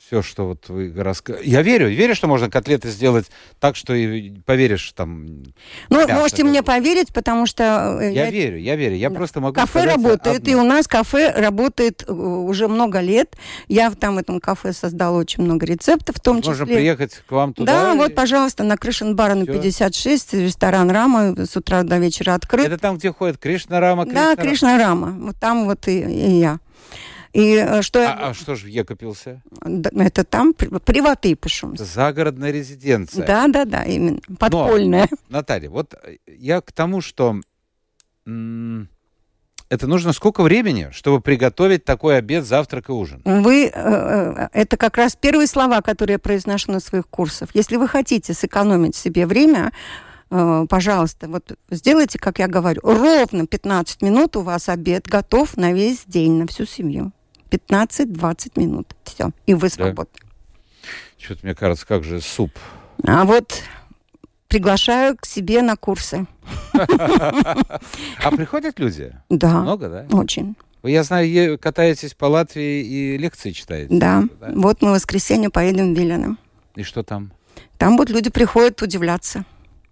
все, 0.07 0.23
что 0.23 0.47
вот 0.47 0.69
вы 0.69 0.93
рассказываете. 0.97 1.51
Я 1.51 1.63
верю, 1.63 1.89
верю, 1.89 2.15
что 2.15 2.29
можно 2.29 2.49
котлеты 2.49 2.91
сделать 2.91 3.27
так, 3.59 3.75
что 3.75 3.93
и 3.93 4.31
поверишь 4.47 4.93
там. 4.93 5.43
Ну, 5.89 5.99
мясо, 5.99 6.15
можете 6.15 6.45
мне 6.45 6.63
поверить, 6.63 7.13
потому 7.13 7.47
что... 7.47 7.99
Э, 8.01 8.13
я, 8.13 8.27
я 8.27 8.31
верю, 8.31 8.57
я 8.59 8.77
верю. 8.77 8.95
Я 8.95 9.11
да. 9.11 9.17
просто 9.17 9.41
могу 9.41 9.55
Кафе 9.55 9.85
работает, 9.85 10.43
одно. 10.43 10.53
и 10.53 10.55
у 10.55 10.63
нас 10.63 10.87
кафе 10.87 11.33
работает 11.33 12.05
э, 12.07 12.13
уже 12.13 12.69
много 12.69 13.01
лет. 13.01 13.37
Я 13.67 13.91
там 13.91 14.15
в 14.15 14.19
этом 14.19 14.39
кафе 14.39 14.73
создала 14.73 15.19
очень 15.19 15.43
много 15.43 15.67
рецептов, 15.67 16.17
в 16.17 16.21
том 16.21 16.37
можно 16.37 16.53
числе... 16.53 16.67
Можно 16.67 16.77
приехать 16.77 17.23
к 17.27 17.33
вам 17.33 17.53
туда? 17.53 17.73
Да, 17.73 17.95
и... 17.95 17.97
вот, 17.97 18.15
пожалуйста, 18.15 18.63
на 18.63 18.77
Кришнбара 18.77 19.35
на 19.35 19.45
56, 19.45 20.35
ресторан 20.35 20.89
Рама, 20.91 21.35
с 21.47 21.57
утра 21.57 21.83
до 21.83 21.99
вечера 21.99 22.35
открыт. 22.35 22.67
Это 22.67 22.79
там, 22.79 22.97
где 22.99 23.13
ходит 23.13 23.39
Кришна 23.39 23.81
Рама? 23.81 24.05
Кришна 24.05 24.37
да, 24.37 24.43
Кришна 24.43 24.79
Рама. 24.79 25.17
Вот 25.19 25.37
там 25.41 25.65
вот 25.65 25.89
и, 25.89 26.01
и 26.01 26.39
я. 26.39 26.61
И 27.37 27.55
э, 27.55 27.83
что... 27.83 28.09
А, 28.09 28.31
а 28.31 28.35
что 28.35 28.55
же 28.55 28.65
в 28.65 28.69
Екопился? 28.69 29.43
Это 29.61 30.25
там 30.25 30.55
приваты 30.55 31.35
пишем. 31.35 31.77
Загородная 31.77 32.51
резиденция. 32.51 33.27
Да, 33.27 33.47
да, 33.49 33.67
да, 33.67 33.85
именно. 33.85 34.21
Подпольная. 34.39 35.07
Но, 35.11 35.19
Наталья, 35.29 35.69
вот 35.69 35.95
я 36.27 36.63
к 36.63 36.73
тому, 36.73 37.03
что 37.03 37.39
это 38.25 39.87
нужно 39.87 40.15
сколько 40.15 40.43
времени, 40.43 40.89
чтобы 40.93 41.21
приготовить 41.21 41.85
такой 41.85 42.17
обед, 42.17 42.47
завтрак 42.47 42.89
и 42.89 42.93
ужин? 42.93 43.21
Вы, 43.27 43.67
э, 43.67 43.71
э, 43.75 44.49
это 44.55 44.79
как 44.79 44.97
раз 44.97 45.15
первые 45.15 45.47
слова, 45.47 45.83
которые 45.83 46.15
я 46.15 46.19
произношу 46.19 46.73
на 46.73 46.81
своих 46.81 47.07
курсах. 47.07 47.51
Если 47.53 47.77
вы 47.77 47.87
хотите 47.87 48.33
сэкономить 48.33 48.97
себе 48.97 49.27
время, 49.27 49.73
пожалуйста, 50.29 51.29
вот 51.29 51.53
сделайте, 51.71 52.19
как 52.19 52.41
я 52.41 52.49
говорю, 52.49 52.81
ровно 52.83 53.47
15 53.47 54.03
минут 54.03 54.37
у 54.37 54.41
вас 54.41 54.69
обед 54.69 55.07
готов 55.07 55.57
на 55.57 55.73
весь 55.73 56.05
день, 56.07 56.33
на 56.33 56.47
всю 56.47 56.65
семью. 56.65 57.13
15-20 57.57 58.59
минут. 58.61 58.95
Все. 59.05 59.31
И 59.47 59.55
вы 59.55 59.69
свободны. 59.69 60.13
Да. 60.21 60.89
Что-то 61.19 61.41
мне 61.45 61.55
кажется, 61.55 61.87
как 61.87 62.05
же 62.05 62.21
суп. 62.21 62.53
А 63.07 63.25
вот 63.25 63.63
приглашаю 64.49 65.17
к 65.17 65.27
себе 65.27 65.63
на 65.63 65.77
курсы. 65.77 66.27
А 66.73 68.31
приходят 68.37 68.79
люди? 68.79 69.15
Да. 69.29 69.61
Много, 69.61 69.89
да? 69.89 70.17
Очень. 70.17 70.57
Я 70.83 71.03
знаю, 71.03 71.59
катаетесь 71.59 72.15
по 72.15 72.27
Латвии 72.27 72.85
и 72.85 73.17
лекции 73.17 73.51
читаете. 73.51 73.89
Да. 73.91 74.25
да? 74.41 74.53
Вот 74.55 74.83
мы 74.83 74.91
в 74.91 74.95
воскресенье 74.95 75.51
поедем 75.51 75.95
в 75.95 75.99
Вилены. 75.99 76.37
И 76.77 76.83
что 76.83 77.03
там? 77.03 77.33
Там 77.79 77.97
вот 77.97 78.11
люди 78.11 78.31
приходят 78.31 78.81
удивляться. 78.83 79.45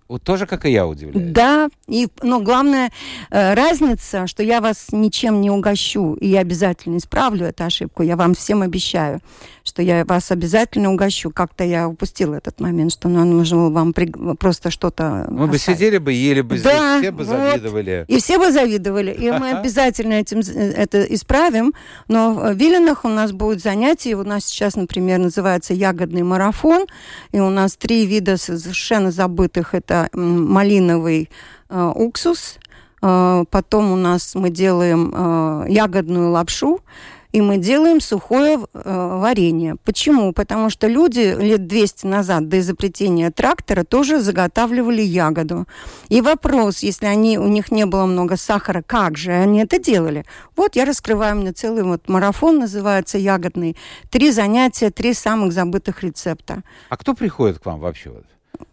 Вот 0.08 0.22
тоже, 0.22 0.46
как 0.46 0.66
и 0.66 0.70
я, 0.70 0.86
удивляюсь. 0.86 1.32
Да, 1.32 1.68
и, 1.86 2.08
но 2.22 2.40
главная 2.40 2.90
э, 3.30 3.54
разница, 3.54 4.26
что 4.26 4.42
я 4.42 4.60
вас 4.60 4.88
ничем 4.92 5.40
не 5.40 5.50
угощу, 5.50 6.14
и 6.14 6.28
я 6.28 6.40
обязательно 6.40 6.98
исправлю 6.98 7.46
эту 7.46 7.64
ошибку, 7.64 8.02
я 8.02 8.16
вам 8.16 8.34
всем 8.34 8.62
обещаю, 8.62 9.20
что 9.64 9.82
я 9.82 10.04
вас 10.04 10.30
обязательно 10.30 10.92
угощу. 10.92 11.30
Как-то 11.30 11.64
я 11.64 11.88
упустила 11.88 12.34
этот 12.34 12.60
момент, 12.60 12.92
что 12.92 13.08
нам 13.08 13.30
нужно 13.30 13.70
вам 13.70 13.92
при... 13.92 14.12
просто 14.36 14.70
что-то 14.70 15.26
Мы 15.30 15.46
бы 15.46 15.58
сидели 15.58 15.98
бы, 15.98 16.12
ели 16.12 16.42
бы 16.42 16.58
здесь, 16.58 16.72
да, 16.72 16.98
все 17.00 17.10
бы 17.10 17.24
вот. 17.24 17.36
завидовали. 17.36 18.04
И 18.08 18.18
все 18.18 18.38
бы 18.38 18.52
завидовали, 18.52 19.10
и 19.10 19.30
мы 19.30 19.52
обязательно 19.52 20.14
этим 20.14 20.40
э, 20.40 20.72
это 20.72 21.02
исправим, 21.04 21.72
но 22.08 22.34
в 22.34 22.52
Виленах 22.54 23.04
у 23.04 23.08
нас 23.08 23.32
будет 23.32 23.62
занятие, 23.62 24.16
у 24.16 24.24
нас 24.24 24.44
сейчас, 24.44 24.76
например, 24.76 25.18
называется 25.18 25.72
ягодный 25.72 26.22
марафон, 26.22 26.86
и 27.32 27.40
у 27.40 27.48
нас 27.48 27.76
три 27.76 28.06
вида 28.06 28.36
совершенно 28.36 29.10
забытых, 29.10 29.74
это 29.74 29.94
это 29.94 30.16
малиновый 30.16 31.30
э, 31.68 31.92
уксус. 31.94 32.58
Э, 33.02 33.44
потом 33.50 33.92
у 33.92 33.96
нас 33.96 34.34
мы 34.34 34.50
делаем 34.50 35.12
э, 35.14 35.66
ягодную 35.68 36.30
лапшу 36.30 36.80
и 37.34 37.40
мы 37.40 37.58
делаем 37.58 38.00
сухое 38.00 38.60
э, 38.60 39.18
варенье. 39.20 39.74
Почему? 39.82 40.32
Потому 40.32 40.70
что 40.70 40.86
люди 40.86 41.34
лет 41.36 41.66
200 41.66 42.06
назад 42.06 42.48
до 42.48 42.60
изобретения 42.60 43.32
трактора 43.32 43.82
тоже 43.82 44.20
заготавливали 44.20 45.02
ягоду. 45.02 45.66
И 46.08 46.20
вопрос, 46.20 46.84
если 46.84 47.06
они, 47.06 47.36
у 47.36 47.48
них 47.48 47.72
не 47.72 47.86
было 47.86 48.06
много 48.06 48.36
сахара, 48.36 48.84
как 48.86 49.16
же 49.16 49.32
они 49.32 49.64
это 49.64 49.80
делали? 49.80 50.24
Вот 50.54 50.76
я 50.76 50.84
раскрываю 50.84 51.34
мне 51.34 51.50
целый 51.50 51.82
вот 51.82 52.08
марафон, 52.08 52.60
называется 52.60 53.18
ягодный. 53.18 53.76
Три 54.10 54.30
занятия, 54.30 54.90
три 54.90 55.12
самых 55.12 55.52
забытых 55.52 56.04
рецепта. 56.04 56.62
А 56.88 56.96
кто 56.96 57.14
приходит 57.14 57.58
к 57.58 57.66
вам 57.66 57.80
вообще? 57.80 58.12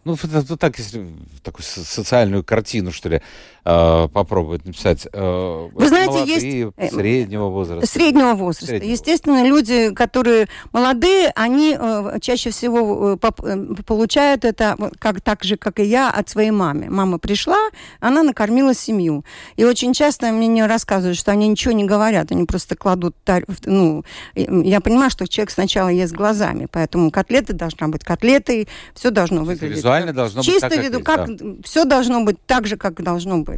Ну, 0.04 0.14
это, 0.14 0.56
так, 0.56 0.78
если 0.78 1.08
такую 1.42 1.64
социальную 1.64 2.44
картину, 2.44 2.92
что 2.92 3.08
ли, 3.08 3.22
э, 3.64 4.08
попробовать 4.08 4.64
написать. 4.64 5.06
Э, 5.12 5.68
Вы 5.72 5.88
знаете, 5.88 6.24
есть... 6.24 6.92
Среднего 6.92 7.48
возраста. 7.48 7.86
Среднего 7.86 8.34
возраста. 8.34 8.66
Среднего. 8.66 8.90
Естественно, 8.90 9.46
люди, 9.46 9.92
которые 9.94 10.48
молодые, 10.72 11.32
они 11.34 11.76
э, 11.78 12.18
чаще 12.20 12.50
всего 12.50 13.18
э, 13.22 13.30
э, 13.42 13.74
получают 13.86 14.44
это, 14.44 14.76
как, 14.98 15.20
так 15.20 15.44
же, 15.44 15.56
как 15.56 15.80
и 15.80 15.84
я, 15.84 16.10
от 16.10 16.28
своей 16.28 16.50
мамы. 16.50 16.86
Мама 16.90 17.18
пришла, 17.18 17.58
она 18.00 18.22
накормила 18.22 18.74
семью. 18.74 19.24
И 19.56 19.64
очень 19.64 19.92
часто 19.92 20.30
мне 20.32 20.66
рассказывают, 20.66 21.18
что 21.18 21.32
они 21.32 21.48
ничего 21.48 21.72
не 21.72 21.84
говорят, 21.84 22.32
они 22.32 22.44
просто 22.44 22.76
кладут... 22.76 23.16
Ну, 23.64 24.04
я 24.34 24.80
понимаю, 24.80 25.10
что 25.10 25.26
человек 25.26 25.50
сначала 25.50 25.88
ест 25.88 26.14
глазами, 26.14 26.66
поэтому 26.70 27.10
котлеты 27.10 27.52
должна 27.52 27.88
быть 27.88 28.04
котлетой, 28.04 28.68
все 28.94 29.10
должно 29.10 29.44
выглядеть 29.44 29.76
Визуально 29.76 30.12
должно 30.12 30.42
Чисто 30.42 30.68
быть 30.68 30.76
так, 30.76 30.84
виду, 30.84 31.00
как, 31.00 31.26
как 31.26 31.36
да. 31.36 31.44
все 31.64 31.84
должно 31.84 32.24
быть 32.24 32.36
так 32.46 32.66
же, 32.66 32.76
как 32.76 33.02
должно 33.02 33.38
быть. 33.38 33.51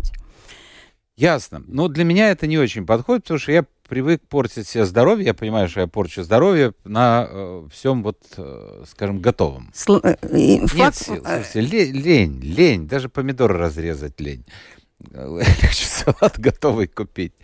Ясно. 1.16 1.62
Но 1.66 1.88
для 1.88 2.04
меня 2.04 2.30
это 2.30 2.46
не 2.46 2.58
очень 2.58 2.86
подходит, 2.86 3.24
потому 3.24 3.38
что 3.38 3.52
я 3.52 3.64
привык 3.88 4.22
портить 4.28 4.66
себе 4.66 4.84
здоровье. 4.84 5.26
Я 5.26 5.34
понимаю, 5.34 5.68
что 5.68 5.80
я 5.80 5.86
порчу 5.86 6.22
здоровье 6.24 6.72
на 6.84 7.28
э, 7.28 7.68
всем 7.70 8.02
вот, 8.02 8.20
э, 8.36 8.84
скажем, 8.88 9.20
готовом. 9.20 9.70
Сл- 9.72 10.00
э, 10.02 10.16
Нет 10.32 10.70
факт... 10.70 10.96
сил. 10.96 11.22
Слушайте, 11.24 11.60
лень, 11.60 11.94
лень, 11.94 12.40
лень. 12.40 12.88
Даже 12.88 13.08
помидоры 13.08 13.56
разрезать 13.56 14.20
лень. 14.20 14.44
Легче 15.12 15.86
салат 15.86 16.38
готовый 16.38 16.88
купить. 16.88 17.34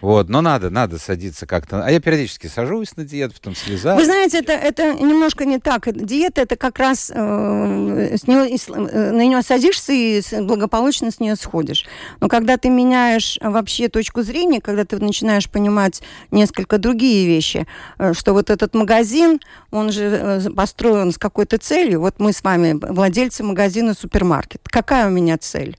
Вот, 0.00 0.28
но 0.28 0.40
надо, 0.40 0.70
надо 0.70 0.98
садиться 0.98 1.46
как-то. 1.46 1.84
А 1.84 1.90
я 1.90 2.00
периодически 2.00 2.46
сажусь 2.46 2.96
на 2.96 3.04
диету, 3.04 3.34
потом 3.34 3.54
слезаю. 3.54 3.96
Вы 3.96 4.04
знаете, 4.04 4.38
это, 4.38 4.52
это 4.52 4.94
немножко 4.94 5.44
не 5.44 5.58
так. 5.58 5.88
Диета 5.92 6.42
это 6.42 6.56
как 6.56 6.78
раз 6.78 7.10
э, 7.14 8.16
с 8.16 8.26
нее, 8.26 8.56
э, 8.56 9.10
на 9.10 9.24
нее 9.24 9.42
садишься 9.42 9.92
и 9.92 10.22
благополучно 10.40 11.10
с 11.10 11.20
нее 11.20 11.36
сходишь. 11.36 11.86
Но 12.20 12.28
когда 12.28 12.56
ты 12.56 12.68
меняешь 12.70 13.38
вообще 13.42 13.88
точку 13.88 14.22
зрения, 14.22 14.60
когда 14.60 14.84
ты 14.84 14.98
начинаешь 14.98 15.50
понимать 15.50 16.02
несколько 16.30 16.78
другие 16.78 17.26
вещи, 17.26 17.66
э, 17.98 18.12
что 18.14 18.32
вот 18.32 18.50
этот 18.50 18.74
магазин, 18.74 19.40
он 19.70 19.90
же 19.90 20.04
э, 20.04 20.50
построен 20.50 21.12
с 21.12 21.18
какой-то 21.18 21.58
целью. 21.58 22.00
Вот 22.00 22.16
мы 22.18 22.32
с 22.32 22.42
вами 22.42 22.78
владельцы 22.80 23.42
магазина 23.42 23.94
супермаркет. 23.94 24.60
Какая 24.64 25.08
у 25.08 25.10
меня 25.10 25.38
цель? 25.38 25.76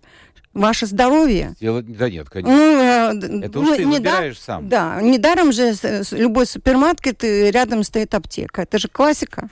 Ваше 0.60 0.86
здоровье. 0.86 1.56
Делать, 1.60 1.92
да 1.98 2.10
нет, 2.10 2.30
конечно. 2.30 3.14
Ну, 3.14 3.42
Это 3.42 3.60
уж 3.60 3.68
ну, 3.68 3.76
ты 3.76 3.88
выбираешь 3.88 4.36
да, 4.36 4.42
сам. 4.42 4.70
Да, 4.70 5.02
недаром 5.02 5.52
же 5.52 5.74
любой 6.12 6.46
супермаркет 6.46 7.24
рядом 7.24 7.84
стоит 7.84 8.14
аптека. 8.14 8.64
Это 8.64 8.78
же 8.78 8.88
классика. 8.88 9.50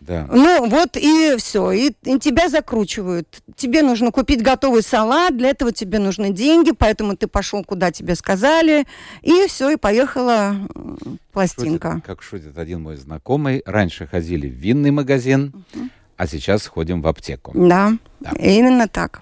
Да. 0.00 0.26
Ну, 0.32 0.68
вот 0.68 0.96
и 0.96 1.36
все. 1.36 1.70
И, 1.72 1.92
и 2.04 2.18
тебя 2.18 2.48
закручивают. 2.48 3.42
Тебе 3.54 3.82
нужно 3.82 4.10
купить 4.10 4.42
готовый 4.42 4.82
салат, 4.82 5.36
для 5.36 5.50
этого 5.50 5.72
тебе 5.72 5.98
нужны 5.98 6.30
деньги, 6.30 6.72
поэтому 6.72 7.16
ты 7.16 7.26
пошел, 7.26 7.62
куда 7.64 7.92
тебе 7.92 8.14
сказали, 8.14 8.86
и 9.20 9.46
все, 9.46 9.70
и 9.70 9.76
поехала 9.76 10.56
пластинка. 11.32 11.92
Шутит, 11.92 12.06
как 12.06 12.22
шутит 12.22 12.58
один 12.58 12.82
мой 12.82 12.96
знакомый, 12.96 13.62
раньше 13.66 14.06
ходили 14.06 14.48
в 14.48 14.54
винный 14.54 14.90
магазин, 14.90 15.52
угу. 15.74 15.88
а 16.16 16.26
сейчас 16.26 16.66
ходим 16.66 17.02
в 17.02 17.06
аптеку. 17.06 17.52
Да, 17.54 17.92
да. 18.20 18.30
именно 18.40 18.88
так. 18.88 19.20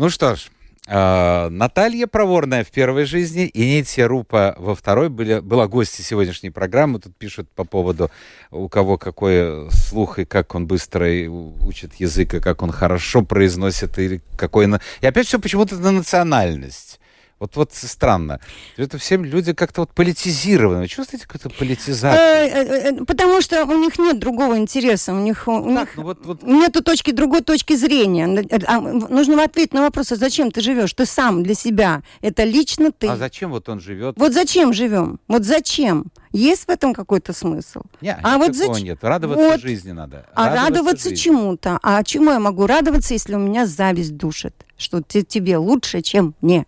Ну 0.00 0.08
что 0.08 0.34
ж, 0.34 0.48
А, 0.86 1.50
Наталья 1.50 2.06
Проворная 2.06 2.64
в 2.64 2.70
первой 2.70 3.04
жизни 3.04 3.46
и 3.46 3.76
Нития 3.76 4.08
Рупа 4.08 4.54
во 4.56 4.74
второй 4.74 5.10
были, 5.10 5.40
была 5.40 5.68
гостья 5.68 6.02
сегодняшней 6.02 6.48
программы. 6.48 7.00
Тут 7.00 7.14
пишут 7.16 7.50
по 7.50 7.64
поводу, 7.64 8.10
у 8.50 8.68
кого 8.70 8.96
какой 8.96 9.70
слух 9.70 10.18
и 10.18 10.24
как 10.24 10.54
он 10.54 10.66
быстро 10.66 11.06
учит 11.28 11.96
язык, 11.96 12.32
и 12.32 12.40
как 12.40 12.62
он 12.62 12.72
хорошо 12.72 13.22
произносит, 13.22 13.98
и 13.98 14.22
какой... 14.36 14.70
И 15.02 15.06
опять 15.06 15.26
все 15.26 15.38
почему-то 15.38 15.76
на 15.76 15.92
национальность. 15.92 16.99
Вот, 17.40 17.56
вот 17.56 17.72
странно. 17.72 18.38
Это 18.76 18.98
все 18.98 19.16
люди 19.16 19.54
как-то 19.54 19.80
вот 19.80 19.94
политизированы. 19.94 20.86
Чувствуете 20.86 21.26
какую-то 21.26 21.48
политизацию? 21.48 22.20
Э, 22.20 22.48
э, 22.48 22.92
э, 22.92 23.04
потому 23.06 23.40
что 23.40 23.64
у 23.64 23.78
них 23.78 23.98
нет 23.98 24.18
другого 24.18 24.58
интереса. 24.58 25.14
У 25.14 25.18
них, 25.20 25.48
у 25.48 25.70
них 25.70 25.88
ну, 25.96 26.02
вот, 26.02 26.18
вот... 26.22 26.42
нету 26.42 26.84
точки, 26.84 27.12
другой 27.12 27.40
точки 27.40 27.76
зрения. 27.76 28.46
А, 28.66 28.80
нужно 28.80 29.42
ответить 29.42 29.72
на 29.72 29.80
вопрос, 29.80 30.12
а 30.12 30.16
зачем 30.16 30.50
ты 30.50 30.60
живешь? 30.60 30.92
Ты 30.92 31.06
сам 31.06 31.42
для 31.42 31.54
себя. 31.54 32.02
Это 32.20 32.44
лично 32.44 32.92
ты. 32.92 33.06
А 33.08 33.16
зачем 33.16 33.52
вот 33.52 33.70
он 33.70 33.80
живет? 33.80 34.16
Вот 34.18 34.34
зачем 34.34 34.74
живем? 34.74 35.18
Вот 35.26 35.44
зачем? 35.44 36.12
Есть 36.32 36.66
в 36.66 36.68
этом 36.68 36.92
какой-то 36.92 37.32
смысл? 37.32 37.80
Нет, 38.02 38.18
а 38.22 38.36
вот 38.36 38.54
зач... 38.54 38.82
нет. 38.82 38.98
Радоваться 39.00 39.44
вот. 39.44 39.60
жизни 39.62 39.92
надо. 39.92 40.26
А 40.34 40.50
радоваться, 40.50 40.68
радоваться 40.68 41.16
чему-то? 41.16 41.78
А 41.82 42.04
чему 42.04 42.32
я 42.32 42.38
могу 42.38 42.66
радоваться, 42.66 43.14
если 43.14 43.34
у 43.34 43.38
меня 43.38 43.64
зависть 43.64 44.16
душит? 44.16 44.54
Что 44.76 45.02
тебе 45.02 45.56
лучше, 45.56 46.02
чем 46.02 46.34
мне? 46.42 46.66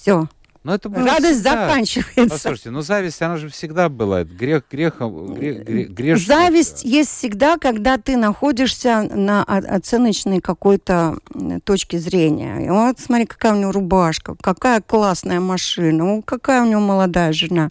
Все. 0.00 0.28
Но 0.64 0.74
это 0.74 0.88
было 0.88 1.04
Радость 1.04 1.40
всегда. 1.40 1.68
заканчивается. 1.68 2.28
Послушайте, 2.28 2.70
ну 2.70 2.82
зависть, 2.82 3.22
она 3.22 3.36
же 3.36 3.48
всегда 3.48 3.88
была. 3.88 4.24
Грех, 4.24 4.64
грехом, 4.70 5.34
грех, 5.34 5.64
грех, 5.64 5.90
грех 5.90 6.18
Зависть 6.18 6.84
есть 6.84 7.10
всегда, 7.10 7.56
когда 7.58 7.96
ты 7.96 8.16
находишься 8.16 9.02
на 9.02 9.44
оценочной 9.44 10.40
какой-то 10.40 11.18
точке 11.64 11.98
зрения. 11.98 12.66
И 12.66 12.68
вот 12.68 12.98
смотри, 12.98 13.24
какая 13.26 13.54
у 13.54 13.56
него 13.56 13.72
рубашка, 13.72 14.34
какая 14.42 14.80
классная 14.80 15.40
машина, 15.40 16.22
какая 16.22 16.62
у 16.62 16.66
него 16.66 16.80
молодая 16.80 17.32
жена. 17.32 17.70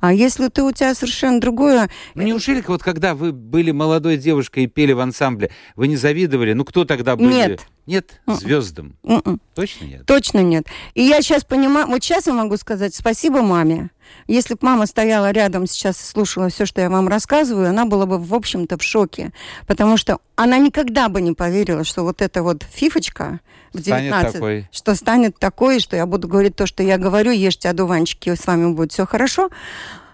А 0.00 0.14
если 0.14 0.48
ты 0.48 0.62
у 0.62 0.72
тебя 0.72 0.94
совершенно 0.94 1.40
другое... 1.40 1.90
Ну 2.14 2.22
неужели 2.22 2.64
вот 2.66 2.82
когда 2.82 3.14
вы 3.14 3.32
были 3.32 3.70
молодой 3.70 4.16
девушкой 4.16 4.64
и 4.64 4.66
пели 4.66 4.92
в 4.92 5.00
ансамбле, 5.00 5.50
вы 5.76 5.88
не 5.88 5.96
завидовали? 5.96 6.52
Ну 6.52 6.64
кто 6.64 6.84
тогда 6.84 7.16
были? 7.16 7.32
Нет. 7.32 7.60
Нет, 7.86 8.20
звездам. 8.26 8.96
Mm-mm. 9.02 9.38
Точно 9.54 9.84
нет? 9.84 10.06
Точно 10.06 10.38
нет. 10.40 10.66
И 10.94 11.02
я 11.02 11.22
сейчас 11.22 11.44
понимаю, 11.44 11.86
вот 11.88 12.02
сейчас 12.02 12.26
я 12.26 12.32
могу 12.32 12.56
сказать 12.56 12.94
спасибо 12.94 13.42
маме. 13.42 13.90
Если 14.26 14.54
бы 14.54 14.60
мама 14.62 14.86
стояла 14.86 15.30
рядом 15.30 15.66
сейчас 15.66 16.00
и 16.00 16.04
слушала 16.04 16.48
все, 16.48 16.66
что 16.66 16.80
я 16.80 16.90
вам 16.90 17.08
рассказываю, 17.08 17.68
она 17.68 17.84
была 17.84 18.06
бы, 18.06 18.18
в 18.18 18.34
общем-то, 18.34 18.76
в 18.78 18.82
шоке. 18.82 19.32
Потому 19.66 19.96
что 19.96 20.18
она 20.36 20.58
никогда 20.58 21.08
бы 21.08 21.20
не 21.20 21.32
поверила, 21.32 21.84
что 21.84 22.02
вот 22.02 22.22
эта 22.22 22.42
вот 22.42 22.62
фифочка 22.62 23.40
в 23.72 23.80
19, 23.80 24.32
такой. 24.32 24.68
что 24.72 24.94
станет 24.94 25.38
такой, 25.38 25.80
что 25.80 25.96
я 25.96 26.06
буду 26.06 26.28
говорить 26.28 26.56
то, 26.56 26.66
что 26.66 26.82
я 26.82 26.98
говорю, 26.98 27.30
ешьте 27.30 27.68
одуванчики, 27.68 28.34
с 28.34 28.46
вами 28.46 28.72
будет 28.72 28.92
все 28.92 29.06
хорошо 29.06 29.50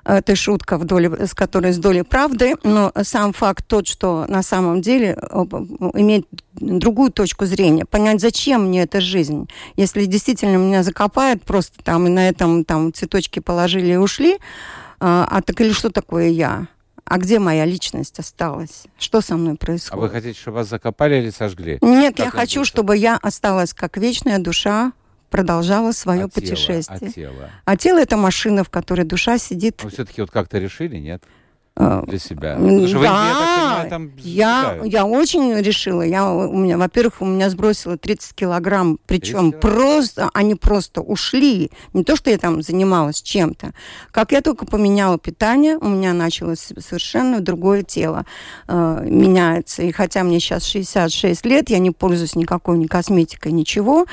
это 0.07 0.37
шутка, 0.37 0.79
в 0.79 0.85
доле, 0.85 1.27
с 1.27 1.35
которой 1.35 1.73
с 1.73 1.79
долей 1.79 2.03
правды, 2.03 2.55
но 2.63 2.93
сам 3.03 3.33
факт 3.33 3.67
тот, 3.67 3.89
что 3.89 4.25
на 4.29 4.43
самом 4.43 4.81
деле 4.81 5.19
иметь 5.95 6.27
другую 6.55 7.11
точку 7.11 7.47
зрения, 7.47 7.85
понять, 7.85 8.21
зачем 8.21 8.69
мне 8.69 8.83
эта 8.83 9.01
жизнь. 9.01 9.49
Если 9.77 10.05
действительно 10.07 10.57
меня 10.57 10.83
закопают 10.83 11.43
просто 11.43 11.83
там 11.83 12.07
и 12.07 12.11
на 12.11 12.29
этом 12.29 12.65
там 12.65 12.93
цветочки 12.93 13.41
положили 13.41 13.93
и 13.93 13.97
ушли, 13.97 14.39
а, 15.01 15.27
а 15.31 15.43
так 15.43 15.61
или 15.61 15.73
что 15.73 15.91
такое 15.91 16.29
я? 16.29 16.69
А 17.05 17.19
где 17.19 17.39
моя 17.39 17.65
личность 17.65 18.19
осталась? 18.19 18.85
Что 18.99 19.21
со 19.21 19.37
мной 19.37 19.57
происходит? 19.57 19.93
А 19.93 20.07
вы 20.07 20.11
хотите, 20.11 20.39
чтобы 20.39 20.57
вас 20.57 20.69
закопали 20.69 21.17
или 21.17 21.31
сожгли? 21.31 21.79
Нет, 21.81 22.17
как 22.17 22.27
я 22.27 22.31
хочу, 22.33 22.65
чтобы 22.65 22.97
я 22.97 23.17
осталась 23.17 23.73
как 23.73 23.97
вечная 23.97 24.39
душа 24.39 24.93
продолжала 25.37 25.93
свое 25.93 26.25
а 26.25 26.29
путешествие. 26.29 27.13
Тело, 27.13 27.33
а 27.33 27.37
тело? 27.37 27.51
А 27.65 27.77
тело 27.77 27.99
это 27.99 28.17
машина, 28.17 28.65
в 28.65 28.71
которой 28.71 29.05
душа 29.05 29.39
сидит. 29.39 29.81
Но 29.83 29.91
все-таки 29.91 30.21
вот 30.21 30.31
как-то 30.31 30.59
решили, 30.59 30.97
нет? 30.97 31.23
Э, 31.79 32.03
для 32.07 32.19
себя. 32.19 32.55
Потому 32.55 32.87
что 32.87 33.01
да, 33.01 33.01
вы, 33.01 33.05
я, 33.05 33.85
понимаю, 33.85 34.13
я, 34.17 34.81
я 34.85 35.05
очень 35.05 35.55
решила. 35.61 36.01
Я, 36.01 36.33
у 36.33 36.57
меня, 36.57 36.79
во-первых, 36.79 37.21
у 37.21 37.27
меня 37.27 37.51
сбросила 37.51 37.99
30 37.99 38.35
килограмм, 38.35 38.99
причем 39.07 39.53
30 39.53 39.61
просто, 39.61 40.31
они 40.33 40.55
просто 40.55 41.03
ушли. 41.03 41.71
Не 41.93 42.03
то, 42.03 42.17
что 42.17 42.31
я 42.31 42.39
там 42.39 42.63
занималась 42.63 43.21
чем-то. 43.21 43.73
Как 44.11 44.33
я 44.33 44.41
только 44.41 44.65
поменяла 44.65 45.19
питание, 45.19 45.77
у 45.77 45.89
меня 45.89 46.15
началось 46.15 46.73
совершенно 46.79 47.41
другое 47.41 47.83
тело 47.83 48.25
э, 48.69 49.07
меняется. 49.07 49.83
И 49.83 49.93
хотя 49.93 50.25
мне 50.25 50.41
сейчас 50.41 50.65
66 50.65 51.45
лет, 51.45 51.69
я 51.69 51.79
не 51.79 51.91
пользуюсь 51.91 52.37
никакой 52.37 52.79
ни 52.79 52.87
косметикой, 52.87 53.53
ничего. 53.53 54.07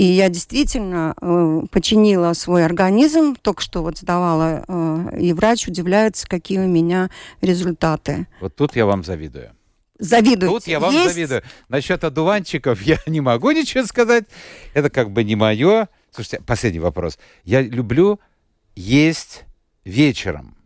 И 0.00 0.02
я 0.02 0.30
действительно 0.30 1.14
э, 1.20 1.60
починила 1.70 2.32
свой 2.32 2.64
организм. 2.64 3.36
Только 3.36 3.60
что 3.60 3.82
вот 3.82 3.98
сдавала, 3.98 4.64
э, 4.66 5.18
и 5.20 5.34
врач 5.34 5.68
удивляется, 5.68 6.26
какие 6.26 6.58
у 6.58 6.66
меня 6.66 7.10
результаты. 7.42 8.26
Вот 8.40 8.56
тут 8.56 8.76
я 8.76 8.86
вам 8.86 9.04
завидую. 9.04 9.50
Завидую. 9.98 10.52
Тут 10.52 10.66
я 10.66 10.80
вам 10.80 10.94
Есть? 10.94 11.12
завидую. 11.12 11.42
Насчет 11.68 12.02
одуванчиков 12.02 12.80
я 12.86 12.96
не 13.06 13.20
могу 13.20 13.50
ничего 13.50 13.84
сказать. 13.84 14.24
Это 14.72 14.88
как 14.88 15.10
бы 15.10 15.22
не 15.22 15.36
мое. 15.36 15.90
Слушайте, 16.10 16.42
последний 16.46 16.80
вопрос. 16.80 17.18
Я 17.44 17.60
люблю 17.60 18.20
есть 18.74 19.44
вечером. 19.84 20.56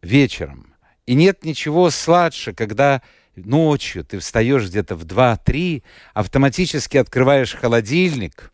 Вечером. 0.00 0.72
И 1.04 1.12
нет 1.12 1.44
ничего 1.44 1.90
сладше, 1.90 2.54
когда 2.54 3.02
ночью 3.44 4.04
ты 4.04 4.18
встаешь 4.18 4.66
где-то 4.66 4.96
в 4.96 5.04
2-3, 5.04 5.82
автоматически 6.14 6.96
открываешь 6.96 7.54
холодильник, 7.54 8.52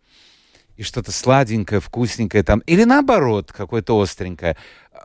и 0.76 0.82
что-то 0.82 1.12
сладенькое, 1.12 1.80
вкусненькое 1.80 2.42
там, 2.42 2.60
или 2.60 2.84
наоборот, 2.84 3.52
какое-то 3.52 4.00
остренькое 4.00 4.56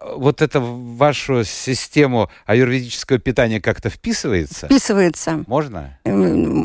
вот 0.02 0.41
это 0.41 0.60
в 0.60 0.97
вашу 0.97 1.43
систему 1.43 2.30
аюрведического 2.45 3.20
питания 3.20 3.62
как-то 3.62 3.89
вписывается? 3.89 4.68
Вписывается. 4.68 5.43
Можно? 5.47 5.97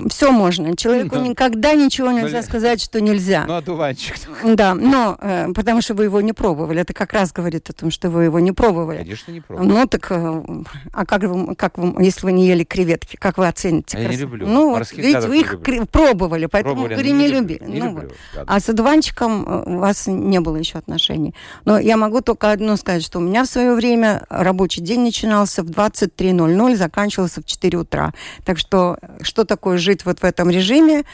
Все 0.09 0.31
можно. 0.31 0.77
Человеку 0.77 1.17
ну, 1.17 1.31
никогда 1.31 1.75
ничего 1.75 2.11
нельзя 2.11 2.39
ну, 2.39 2.43
сказать, 2.43 2.81
что 2.81 3.01
нельзя. 3.01 3.45
Ну, 3.47 3.55
одуванчик. 3.55 4.17
Да, 4.45 4.75
но 4.75 5.17
э, 5.21 5.53
потому 5.55 5.83
что 5.83 5.95
вы 5.95 6.05
его 6.05 6.21
не 6.21 6.33
пробовали. 6.33 6.81
Это 6.81 6.93
как 6.93 7.13
раз 7.13 7.33
говорит 7.33 7.69
о 7.71 7.73
том, 7.73 7.91
что 7.91 8.11
вы 8.11 8.25
его 8.25 8.39
не 8.41 8.53
пробовали. 8.53 8.99
Конечно, 8.99 9.33
не 9.33 9.41
пробовали. 9.41 9.69
Ну, 9.69 9.87
так, 9.87 10.07
э, 10.11 10.43
а 10.93 11.07
как 11.07 11.23
вы, 11.23 11.55
как 11.57 11.79
вы, 11.79 12.03
если 12.03 12.27
вы 12.27 12.33
не 12.33 12.47
ели 12.47 12.65
креветки, 12.65 13.17
как 13.17 13.39
вы 13.39 13.49
оцените? 13.49 13.99
А 13.99 14.01
я 14.01 14.09
не 14.09 14.17
люблю. 14.17 14.47
Ну, 14.47 14.77
видите, 14.77 15.27
вы 15.27 15.41
их 15.41 15.53
люблю. 15.53 15.87
пробовали, 15.87 16.47
поэтому 16.47 16.75
пробовали, 16.75 16.95
вы 16.95 17.03
не, 17.03 17.13
не 17.13 17.29
любили. 17.29 17.65
Не 17.65 17.81
ну, 17.81 17.87
люблю. 17.91 18.11
Вот. 18.35 18.45
А 18.47 18.61
с 18.61 18.69
одуванчиком 18.69 19.45
э, 19.45 19.63
у 19.67 19.79
вас 19.79 20.07
не 20.07 20.41
было 20.41 20.57
еще 20.57 20.79
отношений. 20.79 21.35
Но 21.65 21.79
я 21.79 21.97
могу 21.97 22.21
только 22.21 22.53
одно 22.53 22.77
сказать, 22.77 23.03
что 23.03 23.24
меня 23.25 23.45
в 23.45 23.49
свое 23.49 23.75
время 23.75 24.25
рабочий 24.29 24.81
день 24.81 25.01
начинался 25.01 25.63
в 25.63 25.67
23.00, 25.67 26.77
заканчивался 26.77 27.41
в 27.41 27.45
4 27.45 27.79
утра. 27.79 28.13
Так 28.45 28.59
что, 28.59 28.99
что 29.23 29.45
такое 29.45 29.79
жить 29.79 30.05
вот 30.05 30.21
в 30.21 30.25
этом 30.25 30.51
режиме, 30.51 31.05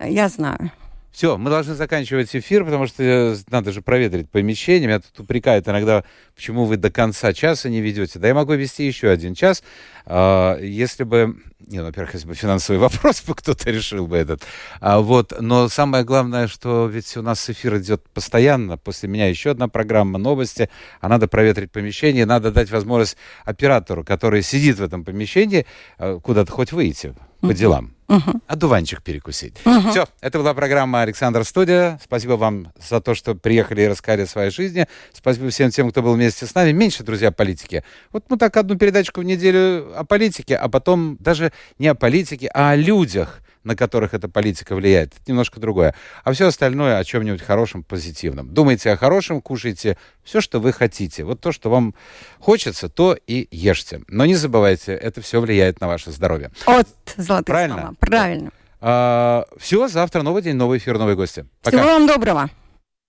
я 0.00 0.28
знаю. 0.28 0.70
Все, 1.14 1.38
мы 1.38 1.48
должны 1.48 1.74
заканчивать 1.74 2.34
эфир, 2.34 2.64
потому 2.64 2.88
что 2.88 3.04
э, 3.04 3.36
надо 3.48 3.70
же 3.70 3.82
проветрить 3.82 4.28
помещение. 4.28 4.88
Меня 4.88 4.98
тут 4.98 5.20
упрекают 5.20 5.68
иногда, 5.68 6.02
почему 6.34 6.64
вы 6.64 6.76
до 6.76 6.90
конца 6.90 7.32
часа 7.32 7.68
не 7.68 7.80
ведете. 7.80 8.18
Да 8.18 8.26
я 8.26 8.34
могу 8.34 8.52
вести 8.54 8.84
еще 8.84 9.10
один 9.10 9.36
час. 9.36 9.62
А, 10.06 10.58
если 10.58 11.04
бы, 11.04 11.36
не, 11.68 11.78
ну, 11.78 11.84
во-первых, 11.84 12.14
если 12.14 12.26
бы 12.26 12.34
финансовый 12.34 12.78
вопрос 12.80 13.22
бы 13.22 13.36
кто-то 13.36 13.70
решил 13.70 14.08
бы 14.08 14.16
этот. 14.16 14.42
А, 14.80 14.98
вот, 14.98 15.32
но 15.40 15.68
самое 15.68 16.02
главное, 16.02 16.48
что 16.48 16.88
ведь 16.88 17.16
у 17.16 17.22
нас 17.22 17.48
эфир 17.48 17.78
идет 17.78 18.02
постоянно. 18.08 18.76
После 18.76 19.08
меня 19.08 19.28
еще 19.28 19.52
одна 19.52 19.68
программа 19.68 20.18
новости. 20.18 20.68
А 21.00 21.08
надо 21.08 21.28
проветрить 21.28 21.70
помещение, 21.70 22.26
надо 22.26 22.50
дать 22.50 22.72
возможность 22.72 23.16
оператору, 23.44 24.02
который 24.02 24.42
сидит 24.42 24.78
в 24.78 24.82
этом 24.82 25.04
помещении, 25.04 25.64
э, 25.96 26.18
куда-то 26.20 26.50
хоть 26.50 26.72
выйти 26.72 27.14
по 27.40 27.54
делам. 27.54 27.93
Угу. 28.08 28.40
Одуванчик 28.46 29.02
перекусить. 29.02 29.54
Угу. 29.64 29.90
Все, 29.90 30.06
это 30.20 30.38
была 30.38 30.54
программа 30.54 31.02
«Александр 31.02 31.44
Студия». 31.44 31.98
Спасибо 32.02 32.32
вам 32.32 32.72
за 32.78 33.00
то, 33.00 33.14
что 33.14 33.34
приехали 33.34 33.82
и 33.82 33.88
рассказали 33.88 34.22
о 34.22 34.26
своей 34.26 34.50
жизни. 34.50 34.86
Спасибо 35.12 35.48
всем 35.50 35.70
тем, 35.70 35.90
кто 35.90 36.02
был 36.02 36.14
вместе 36.14 36.46
с 36.46 36.54
нами. 36.54 36.72
Меньше, 36.72 37.02
друзья, 37.02 37.30
политики. 37.30 37.82
Вот 38.12 38.24
мы 38.28 38.36
так 38.36 38.56
одну 38.56 38.76
передачку 38.76 39.20
в 39.20 39.24
неделю 39.24 39.98
о 39.98 40.04
политике, 40.04 40.56
а 40.56 40.68
потом 40.68 41.16
даже 41.18 41.52
не 41.78 41.88
о 41.88 41.94
политике, 41.94 42.50
а 42.52 42.70
о 42.70 42.76
людях 42.76 43.40
на 43.64 43.76
которых 43.76 44.14
эта 44.14 44.28
политика 44.28 44.74
влияет. 44.74 45.14
Это 45.14 45.22
немножко 45.26 45.60
другое. 45.60 45.94
А 46.22 46.32
все 46.32 46.46
остальное 46.46 46.98
о 46.98 47.04
чем-нибудь 47.04 47.42
хорошем, 47.42 47.82
позитивном. 47.82 48.52
Думайте 48.52 48.90
о 48.90 48.96
хорошем, 48.96 49.40
кушайте 49.40 49.96
все, 50.22 50.40
что 50.40 50.60
вы 50.60 50.72
хотите. 50.72 51.24
Вот 51.24 51.40
то, 51.40 51.52
что 51.52 51.70
вам 51.70 51.94
хочется, 52.38 52.88
то 52.88 53.16
и 53.26 53.48
ешьте. 53.50 54.02
Но 54.08 54.26
не 54.26 54.34
забывайте, 54.34 54.92
это 54.92 55.20
все 55.20 55.40
влияет 55.40 55.80
на 55.80 55.88
ваше 55.88 56.10
здоровье. 56.10 56.50
От 56.66 56.88
золотых 57.16 57.46
Правильно? 57.46 57.76
Слова. 57.76 57.94
Правильно. 57.98 58.50
А, 58.80 59.46
все, 59.58 59.88
завтра 59.88 60.22
новый 60.22 60.42
день, 60.42 60.56
новый 60.56 60.78
эфир, 60.78 60.98
новые 60.98 61.16
гости. 61.16 61.46
Пока. 61.62 61.78
Всего 61.78 61.92
вам 61.92 62.06
доброго. 62.06 62.50